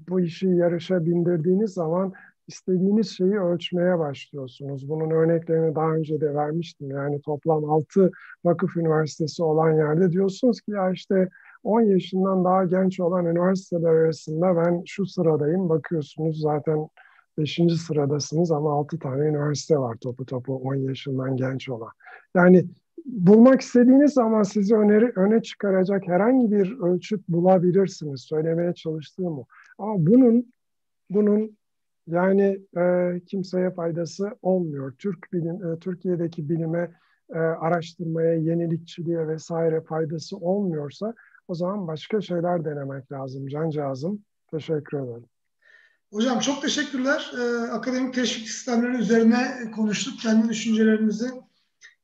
bu 0.09 0.19
işi 0.19 0.47
yarışa 0.47 1.05
bindirdiğiniz 1.05 1.73
zaman 1.73 2.13
istediğiniz 2.47 3.09
şeyi 3.09 3.39
ölçmeye 3.39 3.99
başlıyorsunuz. 3.99 4.89
Bunun 4.89 5.09
örneklerini 5.09 5.75
daha 5.75 5.91
önce 5.91 6.21
de 6.21 6.33
vermiştim. 6.35 6.91
Yani 6.91 7.21
toplam 7.21 7.69
6 7.69 8.11
vakıf 8.45 8.77
üniversitesi 8.77 9.43
olan 9.43 9.71
yerde 9.71 10.11
diyorsunuz 10.11 10.61
ki 10.61 10.71
ya 10.71 10.91
işte 10.91 11.29
10 11.63 11.81
yaşından 11.81 12.45
daha 12.45 12.65
genç 12.65 12.99
olan 12.99 13.25
üniversiteler 13.25 13.89
arasında 13.89 14.55
ben 14.55 14.83
şu 14.85 15.05
sıradayım. 15.05 15.69
Bakıyorsunuz 15.69 16.41
zaten 16.41 16.89
5. 17.37 17.59
sıradasınız 17.87 18.51
ama 18.51 18.73
6 18.73 18.99
tane 18.99 19.25
üniversite 19.25 19.77
var 19.77 19.97
topu 19.97 20.25
topu 20.25 20.55
10 20.55 20.75
yaşından 20.75 21.37
genç 21.37 21.69
olan. 21.69 21.91
Yani 22.35 22.65
bulmak 23.05 23.61
istediğiniz 23.61 24.13
zaman 24.13 24.43
sizi 24.43 24.75
öneri, 24.75 25.11
öne 25.15 25.41
çıkaracak 25.41 26.07
herhangi 26.07 26.51
bir 26.51 26.79
ölçüt 26.79 27.29
bulabilirsiniz. 27.29 28.21
Söylemeye 28.21 28.73
çalıştığım 28.73 29.39
o. 29.39 29.45
Ama 29.77 30.05
bunun 30.05 30.53
bunun 31.09 31.57
yani 32.07 32.59
e, 32.77 33.13
kimseye 33.27 33.71
faydası 33.71 34.31
olmuyor. 34.41 34.93
Türk 34.97 35.33
bilim, 35.33 35.73
e, 35.73 35.79
Türkiye'deki 35.79 36.49
bilime, 36.49 36.91
e, 37.33 37.37
araştırmaya, 37.37 38.33
yenilikçiliğe 38.33 39.27
vesaire 39.27 39.81
faydası 39.81 40.37
olmuyorsa 40.37 41.13
o 41.47 41.55
zaman 41.55 41.87
başka 41.87 42.21
şeyler 42.21 42.65
denemek 42.65 43.11
lazım. 43.11 43.47
Cancağızım, 43.47 44.23
teşekkür 44.51 44.97
ederim. 44.97 45.25
Hocam 46.13 46.39
çok 46.39 46.61
teşekkürler. 46.61 47.31
Ee, 47.39 47.71
akademik 47.71 48.13
teşvik 48.13 48.49
sistemleri 48.49 48.97
üzerine 48.97 49.71
konuştuk. 49.75 50.19
Kendi 50.19 50.49
düşüncelerimizi 50.49 51.31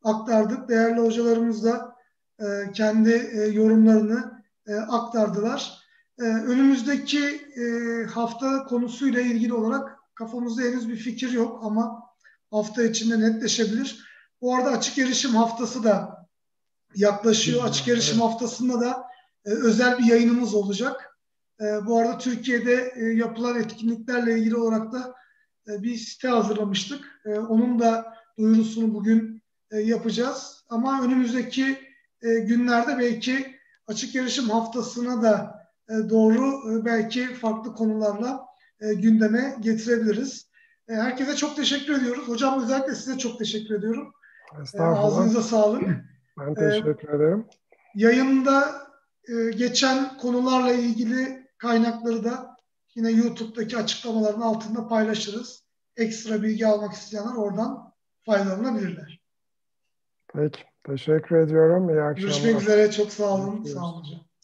aktardık. 0.04 0.70
Değerli 0.70 1.00
hocalarımız 1.00 1.66
da 1.66 1.96
e, 2.40 2.72
kendi 2.74 3.10
e, 3.10 3.42
yorumlarını 3.42 4.44
e, 4.68 4.76
aktardılar. 4.76 5.81
E, 6.22 6.24
önümüzdeki 6.24 7.26
e, 7.56 8.06
hafta 8.06 8.64
konusuyla 8.66 9.22
ilgili 9.22 9.54
olarak 9.54 10.00
kafamızda 10.16 10.62
henüz 10.62 10.90
bir 10.90 10.96
fikir 10.96 11.32
yok 11.32 11.60
ama 11.64 12.04
hafta 12.52 12.84
içinde 12.84 13.20
netleşebilir. 13.20 14.06
Bu 14.42 14.56
arada 14.56 14.70
açık 14.70 14.98
erişim 14.98 15.36
haftası 15.36 15.84
da 15.84 16.28
yaklaşıyor. 16.96 17.64
Açık 17.64 17.88
erişim 17.88 18.22
evet. 18.22 18.24
haftasında 18.24 18.82
da 18.82 19.04
e, 19.46 19.50
özel 19.50 19.98
bir 19.98 20.04
yayınımız 20.04 20.54
olacak. 20.54 21.18
E, 21.62 21.86
bu 21.86 22.00
arada 22.00 22.18
Türkiye'de 22.18 22.94
e, 22.96 23.06
yapılan 23.06 23.60
etkinliklerle 23.60 24.40
ilgili 24.40 24.56
olarak 24.56 24.92
da 24.92 25.16
e, 25.68 25.84
bir 25.84 25.96
site 25.96 26.28
hazırlamıştık. 26.28 27.22
E, 27.26 27.40
onun 27.40 27.80
da 27.80 28.14
duyurusunu 28.38 28.94
bugün 28.94 29.44
e, 29.72 29.80
yapacağız. 29.80 30.64
Ama 30.70 31.04
önümüzdeki 31.04 31.80
e, 32.22 32.34
günlerde 32.34 33.00
belki 33.00 33.56
açık 33.88 34.16
erişim 34.16 34.50
haftasına 34.50 35.24
da 35.24 35.61
doğru 36.10 36.72
e, 36.72 36.86
belki 36.86 37.34
farklı 37.34 37.74
konularla 37.74 38.46
e, 38.80 38.94
gündeme 38.94 39.56
getirebiliriz. 39.60 40.52
herkese 40.88 41.36
çok 41.36 41.56
teşekkür 41.56 42.02
ediyoruz. 42.02 42.28
Hocam 42.28 42.64
özellikle 42.64 42.96
size 42.96 43.18
çok 43.18 43.40
teşekkür 43.40 43.76
ediyorum. 43.76 44.14
Ağzınıza 44.80 45.42
sağlık. 45.42 45.84
Ben 46.40 46.56
teşekkür 46.56 47.10
ederim. 47.10 47.46
Yayında 47.96 48.88
geçen 49.56 50.18
konularla 50.18 50.72
ilgili 50.72 51.48
kaynakları 51.58 52.24
da 52.24 52.56
yine 52.96 53.12
YouTube'daki 53.12 53.78
açıklamaların 53.78 54.42
altında 54.42 54.88
paylaşırız. 54.88 55.64
Ekstra 55.98 56.44
bilgi 56.44 56.68
almak 56.68 56.94
isteyenler 56.94 57.36
oradan 57.36 57.94
faydalanabilirler. 58.26 59.22
Peki. 60.34 60.62
Teşekkür 60.84 61.36
ediyorum. 61.36 61.90
İyi 61.90 62.02
akşamlar. 62.02 62.16
Görüşmek 62.16 62.62
üzere. 62.62 62.92
Çok 62.92 63.12
sağ 63.12 63.36
olun. 63.36 63.64
Sağ 63.64 63.86
olun 63.86 64.02
hocam. 64.02 64.20